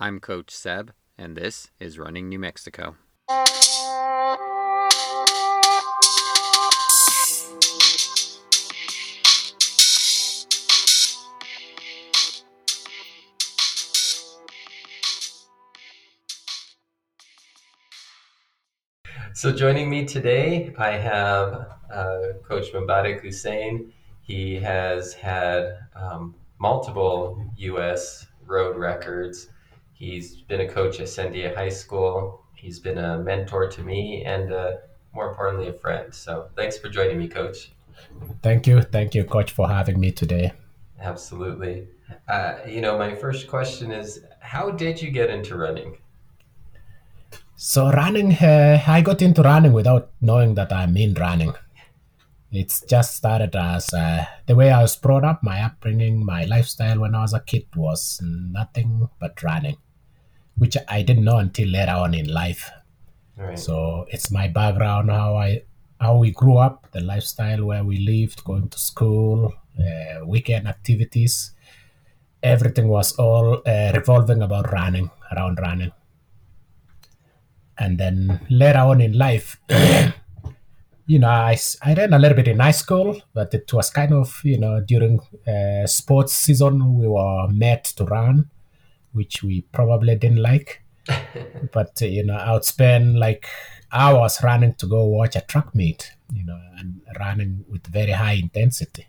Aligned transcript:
I'm 0.00 0.20
Coach 0.20 0.52
Seb, 0.52 0.92
and 1.18 1.36
this 1.36 1.72
is 1.80 1.98
Running 1.98 2.28
New 2.28 2.38
Mexico. 2.38 2.94
So 19.34 19.52
joining 19.52 19.90
me 19.90 20.04
today, 20.04 20.72
I 20.78 20.90
have 20.92 21.66
uh, 21.92 22.18
Coach 22.46 22.72
Mubarak 22.72 23.20
Hussein. 23.20 23.92
He 24.22 24.54
has 24.60 25.12
had 25.12 25.76
um, 25.96 26.36
multiple 26.60 27.50
U.S. 27.56 28.26
road 28.46 28.76
records. 28.76 29.48
He's 29.98 30.36
been 30.36 30.60
a 30.60 30.68
coach 30.68 31.00
at 31.00 31.08
Sandia 31.08 31.54
High 31.56 31.70
School. 31.70 32.44
He's 32.54 32.78
been 32.78 32.98
a 32.98 33.18
mentor 33.18 33.68
to 33.68 33.82
me 33.82 34.22
and, 34.24 34.52
uh, 34.52 34.72
more 35.12 35.28
importantly, 35.28 35.68
a 35.68 35.72
friend. 35.72 36.14
So 36.14 36.50
thanks 36.54 36.78
for 36.78 36.88
joining 36.88 37.18
me, 37.18 37.26
Coach. 37.26 37.72
Thank 38.40 38.68
you. 38.68 38.82
Thank 38.82 39.16
you, 39.16 39.24
Coach, 39.24 39.50
for 39.50 39.68
having 39.68 39.98
me 39.98 40.12
today. 40.12 40.52
Absolutely. 41.00 41.88
Uh, 42.28 42.54
you 42.66 42.80
know, 42.80 42.96
my 42.96 43.16
first 43.16 43.48
question 43.48 43.90
is 43.90 44.22
how 44.38 44.70
did 44.70 45.02
you 45.02 45.10
get 45.10 45.30
into 45.30 45.56
running? 45.56 45.96
So, 47.56 47.90
running, 47.90 48.34
uh, 48.34 48.80
I 48.86 49.00
got 49.00 49.20
into 49.20 49.42
running 49.42 49.72
without 49.72 50.10
knowing 50.20 50.54
that 50.54 50.72
I'm 50.72 50.96
in 50.96 51.14
running. 51.14 51.54
It's 52.52 52.82
just 52.82 53.16
started 53.16 53.56
as 53.56 53.92
uh, 53.92 54.26
the 54.46 54.54
way 54.54 54.70
I 54.70 54.80
was 54.80 54.94
brought 54.94 55.24
up, 55.24 55.42
my 55.42 55.60
upbringing, 55.62 56.24
my 56.24 56.44
lifestyle 56.44 57.00
when 57.00 57.16
I 57.16 57.22
was 57.22 57.34
a 57.34 57.40
kid 57.40 57.66
was 57.74 58.20
nothing 58.22 59.08
but 59.18 59.42
running, 59.42 59.76
which 60.58 60.76
I 60.88 61.02
didn't 61.02 61.24
know 61.24 61.38
until 61.38 61.68
later 61.68 61.92
on 61.92 62.14
in 62.14 62.28
life. 62.32 62.70
Right. 63.36 63.58
So 63.58 64.06
it's 64.10 64.30
my 64.30 64.48
background, 64.48 65.10
how 65.10 65.36
I 65.36 65.62
how 66.00 66.16
we 66.16 66.30
grew 66.30 66.58
up, 66.58 66.90
the 66.92 67.00
lifestyle 67.00 67.64
where 67.64 67.84
we 67.84 67.98
lived, 67.98 68.44
going 68.44 68.68
to 68.68 68.78
school, 68.78 69.52
uh, 69.78 70.24
weekend 70.24 70.68
activities. 70.68 71.52
Everything 72.42 72.88
was 72.88 73.16
all 73.16 73.62
uh, 73.66 73.92
revolving 73.94 74.42
about 74.42 74.72
running, 74.72 75.10
around 75.32 75.58
running. 75.60 75.92
And 77.76 77.98
then 77.98 78.40
later 78.48 78.78
on 78.78 79.00
in 79.00 79.12
life, 79.12 79.60
you 81.06 81.18
know, 81.18 81.28
I, 81.28 81.56
I 81.82 81.94
ran 81.94 82.12
a 82.12 82.18
little 82.18 82.36
bit 82.36 82.48
in 82.48 82.60
high 82.60 82.72
school, 82.72 83.20
but 83.34 83.54
it 83.54 83.72
was 83.72 83.90
kind 83.90 84.12
of, 84.12 84.40
you 84.44 84.58
know, 84.58 84.80
during 84.80 85.20
uh, 85.46 85.86
sports 85.86 86.34
season, 86.34 86.96
we 86.96 87.08
were 87.08 87.48
met 87.48 87.84
to 87.96 88.04
run, 88.04 88.50
which 89.12 89.42
we 89.42 89.62
probably 89.72 90.16
didn't 90.16 90.42
like. 90.42 90.82
but, 91.72 92.00
uh, 92.02 92.06
you 92.06 92.24
know, 92.24 92.36
I 92.36 92.52
would 92.52 92.64
spend 92.64 93.18
like 93.18 93.46
hours 93.92 94.38
running 94.42 94.74
to 94.74 94.86
go 94.86 95.04
watch 95.06 95.36
a 95.36 95.40
track 95.40 95.74
meet, 95.74 96.12
you 96.32 96.44
know, 96.44 96.60
and 96.78 97.00
running 97.18 97.64
with 97.68 97.86
very 97.86 98.12
high 98.12 98.34
intensity. 98.34 99.06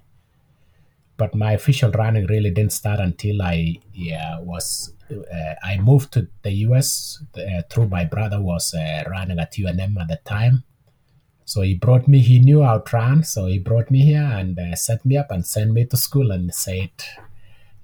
But 1.17 1.35
my 1.35 1.53
official 1.53 1.91
running 1.91 2.27
really 2.27 2.51
didn't 2.51 2.71
start 2.71 2.99
until 3.01 3.41
I 3.41 3.79
yeah, 3.93 4.39
was 4.39 4.93
uh, 5.11 5.55
I 5.61 5.77
moved 5.77 6.13
to 6.13 6.29
the 6.43 6.51
US 6.67 7.21
uh, 7.35 7.63
through 7.69 7.89
my 7.89 8.05
brother 8.05 8.41
was 8.41 8.73
uh, 8.73 9.03
running 9.09 9.39
at 9.39 9.53
UNM 9.53 9.99
at 9.99 10.07
the 10.07 10.19
time 10.23 10.63
so 11.49 11.61
he 11.61 11.73
brought 11.73 12.07
me, 12.07 12.19
he 12.19 12.37
knew 12.37 12.61
how 12.61 12.77
to 12.77 12.95
run. 12.95 13.23
So 13.23 13.47
he 13.47 13.57
brought 13.57 13.89
me 13.89 14.05
here 14.05 14.21
and 14.21 14.59
uh, 14.59 14.75
set 14.75 15.03
me 15.03 15.17
up 15.17 15.31
and 15.31 15.43
sent 15.43 15.71
me 15.71 15.83
to 15.85 15.97
school 15.97 16.29
and 16.31 16.53
said, 16.53 16.91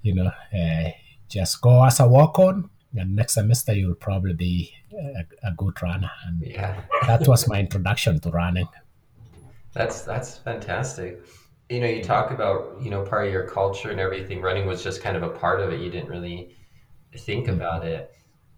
you 0.02 0.14
know, 0.14 0.30
uh, 0.54 0.90
just 1.28 1.60
go 1.60 1.84
as 1.84 2.00
a 2.00 2.08
walk 2.08 2.38
on. 2.38 2.70
And 2.96 3.14
next 3.14 3.34
semester 3.34 3.74
you'll 3.74 3.94
probably 3.94 4.32
be 4.32 4.72
a, 4.92 5.48
a 5.48 5.52
good 5.52 5.80
runner. 5.82 6.10
And 6.26 6.42
Yeah. 6.42 6.80
that 7.06 7.28
was 7.28 7.48
my 7.48 7.60
introduction 7.60 8.20
to 8.20 8.30
running. 8.30 8.68
That's 9.72 10.02
that's 10.02 10.38
fantastic. 10.38 11.20
You 11.68 11.80
know, 11.80 11.86
you 11.86 12.02
talk 12.02 12.30
about, 12.30 12.80
you 12.80 12.90
know, 12.90 13.02
part 13.02 13.26
of 13.26 13.32
your 13.32 13.46
culture 13.48 13.90
and 13.90 14.00
everything. 14.00 14.40
Running 14.40 14.66
was 14.66 14.82
just 14.82 15.02
kind 15.02 15.16
of 15.16 15.22
a 15.22 15.28
part 15.28 15.60
of 15.60 15.72
it. 15.72 15.80
You 15.80 15.90
didn't 15.90 16.08
really 16.08 16.56
think 17.18 17.46
mm-hmm. 17.46 17.56
about 17.56 17.84
it. 17.84 18.12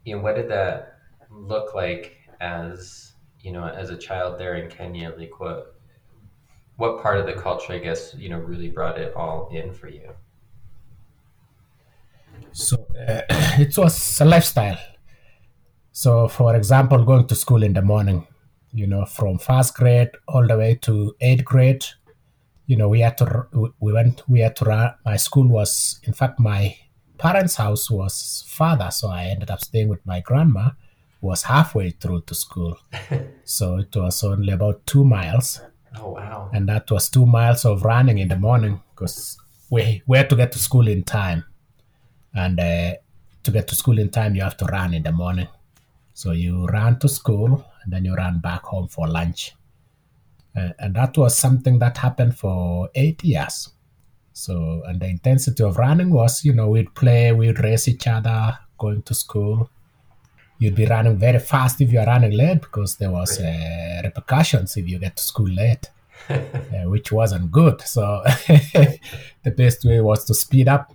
You 0.04 0.16
know, 0.16 0.22
what 0.22 0.36
did 0.36 0.48
that 0.50 0.98
look 1.30 1.74
like 1.74 2.16
as, 2.40 3.12
you 3.40 3.50
know, 3.50 3.66
as 3.66 3.90
a 3.90 3.96
child 3.96 4.38
there 4.38 4.54
in 4.56 4.70
Kenya? 4.70 5.12
Like 5.16 5.40
what 5.40 5.74
what 6.76 7.02
part 7.02 7.18
of 7.18 7.26
the 7.26 7.32
culture, 7.32 7.72
I 7.72 7.78
guess, 7.78 8.14
you 8.14 8.28
know, 8.28 8.38
really 8.38 8.68
brought 8.68 8.98
it 8.98 9.12
all 9.14 9.48
in 9.52 9.72
for 9.72 9.88
you? 9.88 10.12
So 12.52 12.86
uh, 13.08 13.22
it 13.58 13.76
was 13.76 14.20
a 14.20 14.24
lifestyle. 14.24 14.78
So, 15.92 16.28
for 16.28 16.54
example, 16.54 17.04
going 17.04 17.26
to 17.26 17.34
school 17.34 17.62
in 17.62 17.72
the 17.72 17.82
morning, 17.82 18.26
you 18.72 18.86
know, 18.86 19.04
from 19.04 19.38
first 19.38 19.74
grade 19.74 20.10
all 20.28 20.46
the 20.46 20.56
way 20.56 20.78
to 20.82 21.14
eighth 21.20 21.44
grade, 21.44 21.84
you 22.66 22.76
know, 22.76 22.88
we 22.88 23.00
had 23.00 23.18
to, 23.18 23.46
we 23.80 23.92
went, 23.92 24.22
we 24.28 24.40
had 24.40 24.54
to 24.56 24.64
run. 24.64 24.94
My 25.04 25.16
school 25.16 25.48
was, 25.48 26.00
in 26.04 26.12
fact, 26.12 26.38
my 26.38 26.76
parents' 27.16 27.56
house 27.56 27.90
was 27.90 28.44
farther. 28.46 28.90
So 28.90 29.08
I 29.08 29.24
ended 29.24 29.50
up 29.50 29.60
staying 29.60 29.88
with 29.88 30.04
my 30.06 30.20
grandma, 30.20 30.70
who 31.20 31.26
was 31.26 31.42
halfway 31.42 31.90
through 31.90 32.22
to 32.22 32.34
school. 32.34 32.78
So 33.44 33.78
it 33.78 33.96
was 33.96 34.22
only 34.22 34.52
about 34.52 34.86
two 34.86 35.04
miles. 35.04 35.62
Oh 35.96 36.10
wow. 36.10 36.50
And 36.52 36.68
that 36.68 36.90
was 36.90 37.08
two 37.08 37.24
miles 37.24 37.64
of 37.64 37.82
running 37.82 38.18
in 38.18 38.28
the 38.28 38.36
morning 38.36 38.82
because 38.94 39.38
we, 39.70 40.02
we 40.06 40.18
had 40.18 40.28
to 40.30 40.36
get 40.36 40.52
to 40.52 40.58
school 40.58 40.86
in 40.86 41.02
time. 41.02 41.44
And 42.34 42.58
uh, 42.60 42.94
to 43.42 43.50
get 43.50 43.68
to 43.68 43.74
school 43.74 43.98
in 43.98 44.10
time, 44.10 44.34
you 44.34 44.42
have 44.42 44.56
to 44.58 44.66
run 44.66 44.94
in 44.94 45.02
the 45.02 45.12
morning. 45.12 45.48
So 46.14 46.32
you 46.32 46.66
ran 46.66 46.98
to 46.98 47.08
school 47.08 47.64
and 47.82 47.92
then 47.92 48.04
you 48.04 48.14
ran 48.14 48.38
back 48.38 48.64
home 48.64 48.88
for 48.88 49.06
lunch. 49.06 49.54
Uh, 50.56 50.70
and 50.78 50.94
that 50.94 51.16
was 51.16 51.36
something 51.36 51.78
that 51.78 51.98
happened 51.98 52.36
for 52.36 52.90
eight 52.94 53.22
years. 53.22 53.70
So, 54.32 54.82
and 54.86 55.00
the 55.00 55.06
intensity 55.06 55.62
of 55.62 55.78
running 55.78 56.10
was, 56.10 56.44
you 56.44 56.52
know, 56.52 56.68
we'd 56.68 56.94
play, 56.94 57.32
we'd 57.32 57.60
race 57.60 57.88
each 57.88 58.06
other 58.06 58.58
going 58.78 59.02
to 59.02 59.14
school. 59.14 59.70
You'd 60.58 60.74
be 60.74 60.86
running 60.86 61.18
very 61.18 61.38
fast 61.38 61.80
if 61.80 61.92
you're 61.92 62.04
running 62.04 62.32
late 62.32 62.62
because 62.62 62.96
there 62.96 63.10
was 63.10 63.40
uh, 63.40 64.00
repercussions 64.02 64.76
if 64.76 64.88
you 64.88 64.98
get 64.98 65.16
to 65.16 65.22
school 65.22 65.48
late, 65.48 65.90
uh, 66.30 66.36
which 66.86 67.12
wasn't 67.12 67.52
good. 67.52 67.80
So 67.82 68.22
the 69.44 69.50
best 69.56 69.84
way 69.84 70.00
was 70.00 70.24
to 70.24 70.34
speed 70.34 70.68
up 70.68 70.92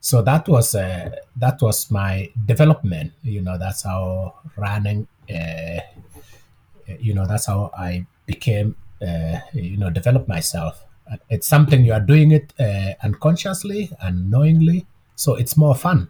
so 0.00 0.22
that 0.22 0.48
was 0.48 0.74
uh, 0.74 1.10
that 1.36 1.60
was 1.60 1.90
my 1.90 2.30
development 2.46 3.12
you 3.22 3.40
know 3.40 3.58
that's 3.58 3.82
how 3.82 4.34
running 4.56 5.06
uh, 5.30 5.80
you 6.98 7.12
know 7.14 7.26
that's 7.26 7.46
how 7.46 7.70
i 7.76 8.06
became 8.26 8.76
uh, 9.02 9.38
you 9.52 9.76
know 9.76 9.90
develop 9.90 10.28
myself. 10.28 10.84
It's 11.30 11.46
something 11.46 11.84
you 11.84 11.94
are 11.94 12.06
doing 12.12 12.32
it 12.32 12.52
uh, 12.60 12.92
unconsciously 13.02 13.90
and 14.00 14.30
knowingly 14.30 14.86
so 15.16 15.34
it's 15.34 15.56
more 15.56 15.74
fun. 15.74 16.08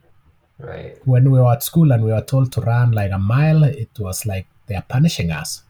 Right. 0.60 0.97
when 1.04 1.31
we 1.31 1.38
were 1.38 1.53
at 1.53 1.62
school 1.62 1.93
and 1.93 2.03
we 2.03 2.10
were 2.10 2.21
told 2.21 2.50
to 2.54 2.60
run 2.60 2.91
like 2.91 3.12
a 3.12 3.19
mile 3.19 3.62
it 3.62 3.91
was 4.00 4.27
like 4.27 4.47
they 4.66 4.75
are 4.75 4.87
punishing 4.88 5.31
us. 5.31 5.62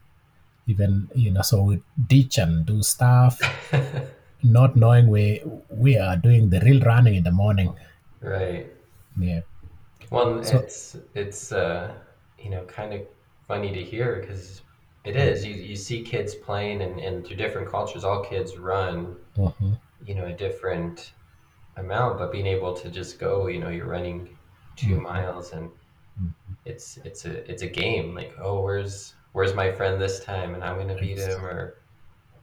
Even 0.65 1.09
you 1.13 1.31
know 1.31 1.43
so 1.43 1.61
we 1.61 1.81
ditch 2.07 2.37
and 2.37 2.65
do 2.65 2.81
stuff 2.81 3.39
not 4.43 4.75
knowing 4.75 5.07
we 5.07 5.41
we 5.69 5.97
are 5.97 6.15
doing 6.15 6.49
the 6.49 6.59
real 6.61 6.81
running 6.81 7.15
in 7.15 7.23
the 7.23 7.31
morning 7.31 7.73
Right. 8.21 8.67
yeah 9.17 9.41
Well, 10.11 10.43
So- 10.43 10.57
it's 10.59 10.97
it's 11.15 11.51
uh, 11.51 11.93
you 12.37 12.49
know 12.49 12.63
kind 12.65 12.93
of 12.93 13.01
funny 13.47 13.71
to 13.73 13.83
hear 13.83 14.17
because 14.19 14.61
it 15.05 15.15
is. 15.15 15.45
You 15.45 15.53
you 15.53 15.75
see 15.75 16.01
kids 16.03 16.35
playing 16.35 16.81
and, 16.81 16.99
and 16.99 17.25
through 17.25 17.37
different 17.37 17.67
cultures, 17.69 18.03
all 18.03 18.23
kids 18.23 18.57
run 18.57 19.15
Mhm. 19.37 19.79
you 20.05 20.15
know 20.15 20.25
a 20.25 20.33
different 20.33 21.13
amount, 21.77 22.17
but 22.17 22.31
being 22.31 22.45
able 22.47 22.73
to 22.73 22.89
just 22.89 23.19
go, 23.19 23.47
you 23.47 23.59
know, 23.59 23.69
you're 23.69 23.87
running 23.87 24.27
2 24.75 24.95
Mhm. 24.97 25.01
miles 25.01 25.53
and 25.53 25.69
Mhm. 26.21 26.33
it's 26.65 26.97
it's 27.05 27.25
a 27.25 27.49
it's 27.51 27.61
a 27.63 27.67
game. 27.67 28.13
Like, 28.15 28.33
oh, 28.39 28.61
where's 28.61 29.15
where's 29.33 29.53
my 29.53 29.71
friend 29.71 30.01
this 30.01 30.23
time, 30.23 30.53
and 30.55 30.63
I'm 30.63 30.77
gonna 30.77 30.95
beat 30.99 31.17
him, 31.19 31.45
or 31.45 31.75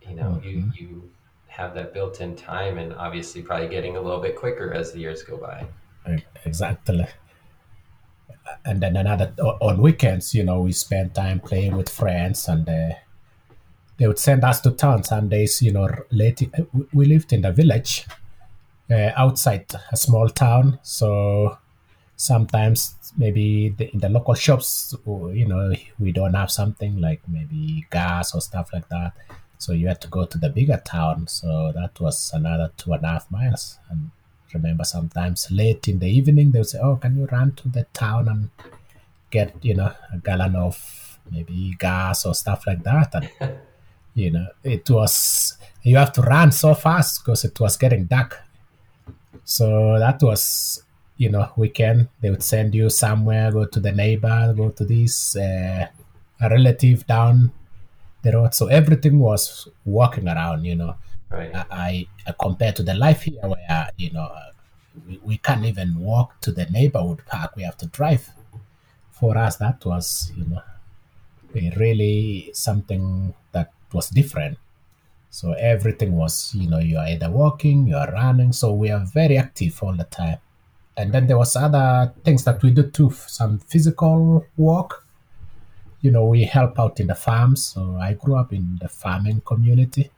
you 0.08 0.14
know, 0.14 0.40
you 0.42 0.56
Mhm. 0.58 0.76
you 0.80 1.10
have 1.56 1.74
that 1.74 1.94
built-in 1.94 2.36
time, 2.36 2.78
and 2.78 2.92
obviously 2.94 3.40
probably 3.42 3.68
getting 3.68 3.96
a 3.96 4.00
little 4.00 4.20
bit 4.20 4.36
quicker 4.36 4.72
as 4.72 4.92
the 4.92 5.00
years 5.00 5.22
go 5.22 5.36
by. 5.38 5.66
Exactly. 6.44 7.06
And 8.64 8.80
then 8.80 8.96
another 8.96 9.32
on 9.60 9.80
weekends, 9.80 10.34
you 10.34 10.44
know, 10.44 10.60
we 10.60 10.72
spend 10.72 11.14
time 11.14 11.40
playing 11.40 11.76
with 11.76 11.88
friends, 11.88 12.48
and 12.48 12.68
uh, 12.68 12.94
they 13.96 14.06
would 14.06 14.18
send 14.18 14.44
us 14.44 14.60
to 14.60 14.70
town 14.70 15.02
some 15.04 15.28
days. 15.28 15.62
You 15.62 15.72
know, 15.72 15.88
late. 16.10 16.40
we- 16.72 16.86
We 16.92 17.04
lived 17.06 17.32
in 17.32 17.42
the 17.42 17.52
village, 17.52 18.06
uh, 18.90 19.10
outside 19.16 19.66
a 19.90 19.96
small 19.96 20.28
town, 20.28 20.78
so 20.82 21.58
sometimes 22.16 22.94
maybe 23.16 23.70
the, 23.70 23.92
in 23.92 24.00
the 24.00 24.08
local 24.08 24.34
shops, 24.34 24.94
you 25.06 25.46
know, 25.46 25.72
we 25.98 26.12
don't 26.12 26.34
have 26.34 26.50
something 26.50 27.00
like 27.00 27.20
maybe 27.28 27.86
gas 27.90 28.34
or 28.34 28.40
stuff 28.40 28.70
like 28.72 28.88
that. 28.88 29.12
So 29.58 29.72
you 29.72 29.88
had 29.88 30.00
to 30.02 30.08
go 30.08 30.26
to 30.26 30.38
the 30.38 30.48
bigger 30.48 30.80
town. 30.84 31.26
So 31.28 31.72
that 31.74 31.98
was 32.00 32.30
another 32.34 32.70
two 32.76 32.92
and 32.92 33.04
a 33.04 33.08
half 33.08 33.30
miles, 33.30 33.78
and 33.90 34.10
remember 34.52 34.84
sometimes 34.84 35.50
late 35.50 35.88
in 35.88 35.98
the 35.98 36.08
evening 36.08 36.50
they 36.50 36.60
would 36.60 36.68
say, 36.68 36.78
"Oh, 36.80 36.96
can 36.96 37.16
you 37.16 37.26
run 37.26 37.52
to 37.52 37.68
the 37.68 37.84
town 37.92 38.28
and 38.28 38.50
get 39.30 39.54
you 39.64 39.74
know 39.74 39.92
a 40.12 40.18
gallon 40.18 40.56
of 40.56 41.18
maybe 41.30 41.76
gas 41.78 42.26
or 42.26 42.34
stuff 42.34 42.66
like 42.66 42.82
that?" 42.84 43.14
And 43.14 43.30
you 44.14 44.30
know, 44.30 44.48
it 44.62 44.88
was 44.90 45.58
you 45.82 45.96
have 45.96 46.12
to 46.12 46.22
run 46.22 46.52
so 46.52 46.74
fast 46.74 47.24
because 47.24 47.44
it 47.44 47.58
was 47.60 47.76
getting 47.76 48.04
dark. 48.06 48.42
So 49.44 49.98
that 49.98 50.22
was 50.22 50.82
you 51.16 51.30
know 51.30 51.50
weekend 51.56 52.08
they 52.20 52.30
would 52.30 52.42
send 52.42 52.74
you 52.74 52.90
somewhere, 52.90 53.52
go 53.52 53.64
to 53.64 53.80
the 53.80 53.92
neighbor, 53.92 54.54
go 54.56 54.70
to 54.70 54.84
this 54.84 55.36
uh, 55.36 55.86
a 56.40 56.50
relative 56.50 57.06
down 57.06 57.52
the 58.26 58.36
road. 58.36 58.54
So 58.54 58.66
everything 58.66 59.18
was 59.18 59.68
walking 59.84 60.28
around, 60.28 60.64
you 60.64 60.76
know. 60.76 60.96
Right. 61.30 61.50
I, 61.54 62.06
I 62.26 62.34
compared 62.40 62.76
to 62.76 62.82
the 62.84 62.94
life 62.94 63.22
here 63.22 63.40
where 63.42 63.90
you 63.96 64.12
know 64.12 64.28
uh, 64.40 64.50
we, 65.06 65.20
we 65.24 65.38
can't 65.38 65.64
even 65.64 65.98
walk 65.98 66.40
to 66.42 66.52
the 66.52 66.66
neighborhood 66.66 67.22
park 67.26 67.56
we 67.56 67.64
have 67.64 67.76
to 67.78 67.86
drive 67.86 68.30
for 69.10 69.36
us 69.36 69.56
that 69.56 69.84
was 69.84 70.32
you 70.36 70.44
know 70.44 70.62
really 71.76 72.50
something 72.52 73.34
that 73.52 73.72
was 73.92 74.08
different 74.10 74.56
so 75.30 75.52
everything 75.54 76.12
was 76.12 76.54
you 76.54 76.68
know 76.68 76.78
you're 76.78 77.08
either 77.12 77.30
walking 77.30 77.88
you're 77.88 78.12
running 78.12 78.52
so 78.52 78.72
we 78.72 78.90
are 78.90 79.04
very 79.06 79.36
active 79.36 79.82
all 79.82 79.94
the 79.94 80.04
time 80.04 80.38
and 80.96 81.12
then 81.12 81.26
there 81.26 81.38
was 81.38 81.56
other 81.56 82.12
things 82.24 82.44
that 82.44 82.62
we 82.62 82.70
did 82.70 82.92
too 82.94 83.10
some 83.10 83.58
physical 83.58 84.46
work 84.56 85.05
you 86.06 86.10
know 86.16 86.26
we 86.34 86.44
help 86.56 86.74
out 86.84 87.00
in 87.02 87.06
the 87.12 87.18
farms 87.26 87.60
so 87.72 87.82
i 88.08 88.10
grew 88.22 88.36
up 88.42 88.52
in 88.52 88.66
the 88.82 88.88
farming 89.02 89.40
community 89.52 90.10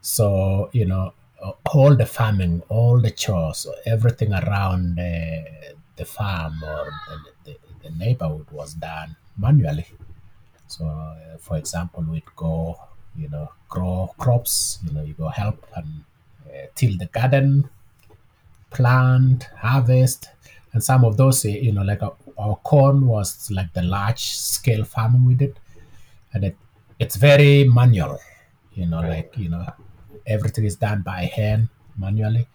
so, 0.00 0.70
you 0.72 0.86
know, 0.86 1.12
all 1.72 1.94
the 1.96 2.06
farming, 2.06 2.62
all 2.68 3.00
the 3.00 3.10
chores, 3.10 3.66
everything 3.86 4.32
around 4.32 4.96
the, 4.96 5.44
the 5.96 6.04
farm 6.04 6.62
or 6.64 6.90
the, 7.44 7.52
the, 7.52 7.56
the 7.88 7.90
neighborhood 7.96 8.46
was 8.50 8.74
done 8.74 9.16
manually. 9.38 9.86
So, 10.66 10.86
uh, 10.86 11.38
for 11.38 11.56
example, 11.58 12.04
we'd 12.08 12.24
go, 12.36 12.78
you 13.16 13.28
know, 13.28 13.50
grow 13.68 14.14
crops, 14.18 14.78
you 14.86 14.92
know, 14.92 15.02
you 15.02 15.14
go 15.14 15.28
help 15.28 15.66
and 15.76 16.04
uh, 16.46 16.66
till 16.74 16.96
the 16.98 17.06
garden, 17.06 17.68
plant, 18.70 19.44
harvest. 19.58 20.30
And 20.72 20.82
some 20.82 21.04
of 21.04 21.16
those, 21.16 21.44
you 21.44 21.72
know, 21.72 21.82
like 21.82 22.00
our, 22.42 22.56
corn 22.70 23.06
was 23.06 23.50
like 23.50 23.70
the 23.72 23.82
large 23.82 24.24
scale 24.52 24.84
farming 24.84 25.24
we 25.30 25.34
did. 25.34 25.54
And 26.32 26.44
it, 26.44 26.56
it's 26.98 27.16
very 27.16 27.64
manual, 27.64 28.18
you 28.74 28.86
know, 28.86 29.00
Right. 29.02 29.08
like, 29.10 29.32
you 29.36 29.48
know, 29.48 29.64
everything 30.26 30.64
is 30.64 30.76
done 30.76 31.02
by 31.02 31.22
hand 31.38 31.68
manually 31.96 32.46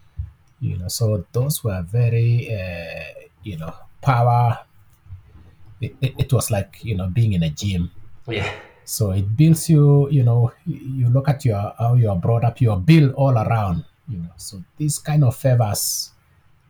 you 0.59 0.75
know 0.79 0.87
so 0.87 1.05
those 1.31 1.63
were 1.63 1.81
very 1.83 2.49
uh, 2.59 3.03
you 3.43 3.55
know 3.57 3.73
power 4.01 4.57
it, 5.81 5.95
it, 6.01 6.13
it 6.17 6.33
was 6.33 6.49
like 6.49 6.79
you 6.83 6.95
know 6.95 7.07
being 7.07 7.33
in 7.33 7.43
a 7.43 7.49
gym 7.49 7.91
Yeah. 8.27 8.49
so 8.83 9.11
it 9.11 9.27
builds 9.37 9.69
you 9.69 10.09
you 10.09 10.23
know 10.23 10.51
you 10.65 11.07
look 11.09 11.27
at 11.29 11.45
your 11.45 11.73
how 11.77 11.93
you're 11.95 12.15
brought 12.15 12.43
up 12.43 12.59
you're 12.61 12.79
built 12.79 13.13
all 13.15 13.37
around 13.37 13.85
you 14.09 14.17
know 14.19 14.33
so 14.37 14.63
these 14.77 14.97
kind 14.99 15.23
of 15.23 15.35
favors 15.35 16.11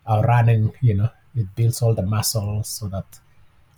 are 0.06 0.24
running 0.24 0.74
you 0.82 0.96
know 0.96 1.10
it 1.38 1.48
builds 1.56 1.82
all 1.82 1.94
the 1.94 2.08
muscles 2.16 2.68
so 2.68 2.88
that 2.88 3.20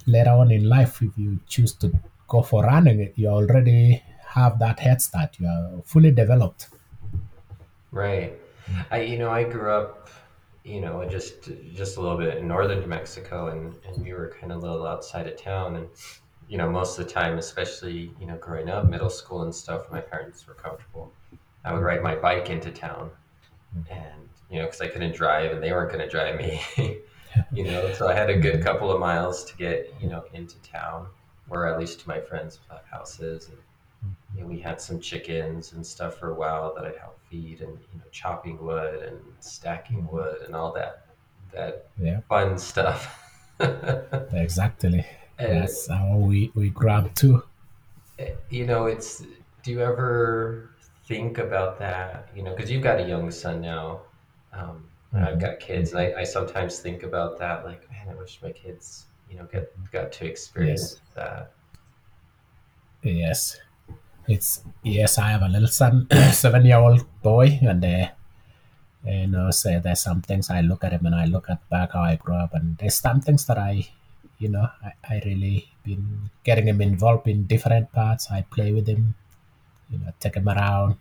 later 0.05 0.31
on 0.31 0.51
in 0.51 0.67
life 0.67 1.01
if 1.01 1.17
you 1.17 1.39
choose 1.47 1.73
to 1.73 1.91
go 2.27 2.41
for 2.41 2.63
running 2.63 3.11
you 3.15 3.27
already 3.27 4.01
have 4.29 4.59
that 4.59 4.79
head 4.79 5.01
start. 5.01 5.39
You 5.39 5.47
are 5.47 5.81
fully 5.85 6.11
developed. 6.11 6.69
Right. 7.91 8.33
I 8.91 9.01
you 9.01 9.17
know 9.17 9.31
I 9.31 9.43
grew 9.43 9.71
up 9.71 10.09
you 10.63 10.81
know 10.81 11.03
just 11.09 11.49
just 11.73 11.97
a 11.97 12.01
little 12.01 12.17
bit 12.17 12.37
in 12.37 12.47
northern 12.47 12.81
New 12.81 12.87
Mexico 12.87 13.47
and 13.47 13.73
and 13.85 14.03
we 14.03 14.13
were 14.13 14.29
kind 14.39 14.51
of 14.51 14.59
a 14.59 14.61
little 14.61 14.85
outside 14.85 15.27
of 15.27 15.35
town. 15.37 15.75
And 15.77 15.87
you 16.47 16.57
know 16.57 16.69
most 16.69 16.99
of 16.99 17.05
the 17.05 17.11
time 17.11 17.37
especially 17.37 18.11
you 18.19 18.27
know 18.27 18.37
growing 18.37 18.69
up 18.69 18.87
middle 18.87 19.09
school 19.09 19.41
and 19.43 19.53
stuff 19.53 19.91
my 19.91 20.01
parents 20.01 20.45
were 20.47 20.53
comfortable. 20.53 21.11
I 21.65 21.73
would 21.73 21.83
ride 21.83 22.03
my 22.03 22.15
bike 22.15 22.49
into 22.49 22.71
town 22.71 23.09
mm. 23.75 23.91
and 23.91 24.29
you 24.49 24.59
know 24.59 24.65
because 24.65 24.81
I 24.81 24.87
couldn't 24.87 25.15
drive 25.15 25.51
and 25.51 25.61
they 25.63 25.71
weren't 25.71 25.91
going 25.91 26.03
to 26.07 26.09
drive 26.09 26.37
me 26.37 26.61
you 27.51 27.63
know 27.63 27.91
so 27.93 28.07
I 28.07 28.13
had 28.13 28.29
a 28.29 28.37
good 28.37 28.63
couple 28.63 28.91
of 28.91 28.99
miles 28.99 29.43
to 29.45 29.55
get 29.57 29.93
you 30.01 30.09
know 30.09 30.23
into 30.33 30.57
town 30.59 31.07
or 31.49 31.65
at 31.67 31.79
least 31.79 32.01
to 32.01 32.07
my 32.07 32.19
friends' 32.19 32.59
houses 32.89 33.49
and 33.49 33.57
mm-hmm. 33.57 34.37
you 34.37 34.41
know, 34.43 34.47
we 34.47 34.59
had 34.59 34.79
some 34.79 34.99
chickens 34.99 35.73
and 35.73 35.85
stuff 35.85 36.17
for 36.17 36.31
a 36.31 36.35
while 36.35 36.73
that 36.75 36.85
I'd 36.85 36.97
help 36.97 37.19
feed 37.29 37.61
and 37.61 37.77
you 37.93 37.99
know 37.99 38.05
chopping 38.11 38.63
wood 38.63 39.03
and 39.03 39.19
stacking 39.39 40.03
mm-hmm. 40.03 40.15
wood 40.15 40.41
and 40.45 40.55
all 40.55 40.71
that 40.73 41.05
that 41.53 41.87
yeah 41.97 42.19
fun 42.29 42.57
stuff. 42.57 43.25
and 43.59 44.33
exactly 44.33 45.05
that's 45.37 45.87
how 45.87 46.17
we 46.17 46.51
we 46.55 46.73
up 46.87 47.13
too 47.15 47.43
eh, 48.19 48.31
you 48.49 48.65
know, 48.65 48.85
it's 48.85 49.23
do 49.63 49.71
you 49.71 49.81
ever 49.81 50.69
think 51.05 51.37
about 51.37 51.79
that? 51.79 52.29
You 52.35 52.43
know, 52.43 52.55
because 52.55 52.71
you've 52.71 52.83
got 52.83 52.99
a 52.99 53.07
young 53.07 53.31
son 53.31 53.61
now. 53.61 54.01
Um, 54.53 54.85
and 55.13 55.25
I've 55.25 55.39
got 55.39 55.59
kids, 55.59 55.91
and 55.91 56.01
I, 56.01 56.21
I 56.21 56.23
sometimes 56.23 56.79
think 56.79 57.03
about 57.03 57.37
that. 57.39 57.65
Like, 57.65 57.89
man, 57.89 58.07
I 58.09 58.15
wish 58.15 58.39
my 58.43 58.51
kids, 58.51 59.05
you 59.29 59.37
know, 59.37 59.45
get 59.51 59.73
got 59.91 60.11
to 60.11 60.25
experience 60.25 61.01
that. 61.15 61.51
Yes, 63.01 63.57
it's 64.27 64.61
yes. 64.83 65.17
I 65.17 65.29
have 65.29 65.41
a 65.41 65.47
little 65.49 65.67
son, 65.67 66.07
seven-year-old 66.31 67.05
boy, 67.23 67.59
and 67.61 67.83
uh, 67.83 68.07
you 69.05 69.27
know, 69.27 69.49
say 69.51 69.79
there's 69.79 70.01
some 70.01 70.21
things 70.21 70.49
I 70.49 70.61
look 70.61 70.83
at 70.83 70.93
him 70.93 71.05
and 71.05 71.15
I 71.15 71.25
look 71.25 71.49
at 71.49 71.67
back 71.69 71.93
how 71.93 72.01
I 72.01 72.15
grew 72.17 72.35
up, 72.35 72.53
and 72.53 72.77
there's 72.77 72.95
some 72.95 73.21
things 73.21 73.45
that 73.45 73.57
I, 73.57 73.87
you 74.37 74.49
know, 74.49 74.69
I, 74.83 74.93
I 75.09 75.21
really 75.25 75.69
been 75.83 76.29
getting 76.43 76.67
him 76.67 76.81
involved 76.81 77.27
in 77.27 77.45
different 77.45 77.91
parts. 77.91 78.29
I 78.29 78.43
play 78.43 78.71
with 78.73 78.87
him, 78.87 79.15
you 79.89 79.97
know, 79.97 80.11
take 80.19 80.35
him 80.35 80.47
around, 80.47 80.97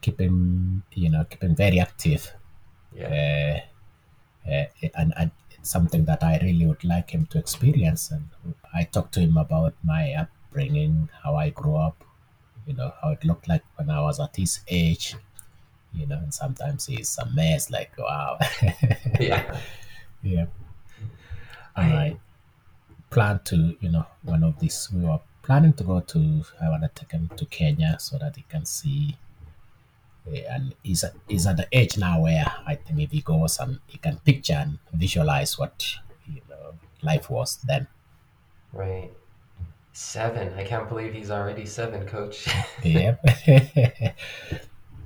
keep 0.00 0.20
him, 0.20 0.82
you 0.92 1.10
know, 1.10 1.24
keep 1.24 1.42
him 1.42 1.54
very 1.54 1.78
active, 1.78 2.32
Yeah, 2.94 3.60
uh, 4.46 4.50
uh, 4.50 4.64
and, 4.94 5.12
and 5.16 5.30
it's 5.50 5.70
something 5.70 6.04
that 6.04 6.22
I 6.22 6.38
really 6.42 6.66
would 6.66 6.84
like 6.84 7.10
him 7.10 7.26
to 7.26 7.38
experience. 7.38 8.10
And 8.10 8.28
I 8.72 8.84
talked 8.84 9.14
to 9.14 9.20
him 9.20 9.36
about 9.36 9.74
my 9.82 10.12
upbringing, 10.14 11.08
how 11.22 11.36
I 11.36 11.50
grew 11.50 11.76
up, 11.76 12.04
you 12.66 12.74
know, 12.74 12.92
how 13.02 13.10
it 13.10 13.24
looked 13.24 13.48
like 13.48 13.62
when 13.76 13.90
I 13.90 14.00
was 14.00 14.20
at 14.20 14.36
his 14.36 14.60
age, 14.68 15.16
you 15.92 16.06
know, 16.06 16.18
and 16.18 16.32
sometimes 16.32 16.86
he's 16.86 17.16
amazed, 17.18 17.70
like, 17.70 17.92
wow. 17.98 18.38
yeah. 19.20 19.58
yeah. 20.22 20.46
And 21.76 21.92
I 21.92 22.16
plan 23.10 23.40
to, 23.44 23.76
you 23.80 23.90
know, 23.90 24.06
one 24.22 24.44
of 24.44 24.58
these, 24.58 24.88
we 24.92 25.04
were 25.04 25.20
planning 25.42 25.72
to 25.74 25.84
go 25.84 26.00
to, 26.00 26.44
I 26.60 26.68
want 26.68 26.82
to 26.82 26.90
take 26.94 27.12
him 27.12 27.30
to 27.36 27.46
Kenya 27.46 27.96
so 27.98 28.18
that 28.18 28.36
he 28.36 28.44
can 28.48 28.64
see. 28.64 29.16
Eh, 30.32 30.44
And 30.48 30.74
he's 30.82 31.04
at, 31.04 31.14
he's 31.28 31.46
at 31.46 31.56
the 31.56 31.68
age 31.72 31.96
now 31.98 32.20
where 32.22 32.44
I 32.66 32.74
think 32.76 33.00
if 33.00 33.10
he 33.10 33.20
goes 33.20 33.58
and 33.58 33.80
he 33.86 33.98
can 33.98 34.18
picture 34.18 34.54
and 34.54 34.78
visualize 34.92 35.58
what 35.58 35.96
you 36.26 36.40
know 36.48 36.74
life 37.02 37.28
was 37.30 37.56
then. 37.66 37.86
Right. 38.72 39.10
Seven. 39.92 40.52
I 40.54 40.64
can't 40.64 40.88
believe 40.88 41.12
he's 41.14 41.30
already 41.30 41.66
seven, 41.66 42.06
coach. 42.06 42.48
Yep. 42.82 43.20
yeah, 43.46 44.12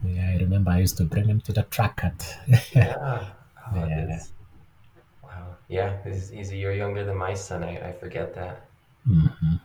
I 0.05 0.37
remember 0.41 0.71
I 0.71 0.79
used 0.79 0.97
to 0.99 1.05
bring 1.05 1.27
him 1.27 1.41
to 1.43 1.53
the 1.53 1.63
track 1.65 1.97
cut. 1.97 2.37
yeah. 2.73 3.27
Oh, 3.71 3.85
Yeah. 3.87 4.19
Wow. 5.23 5.57
Yeah, 5.69 6.03
he's, 6.05 6.31
he's 6.31 6.51
a 6.53 6.57
year 6.57 6.73
younger 6.73 7.05
than 7.05 7.17
my 7.19 7.35
son. 7.35 7.63
I, 7.63 7.89
I 7.89 7.93
forget 7.93 8.35
that. 8.35 8.65
hmm 9.07 9.57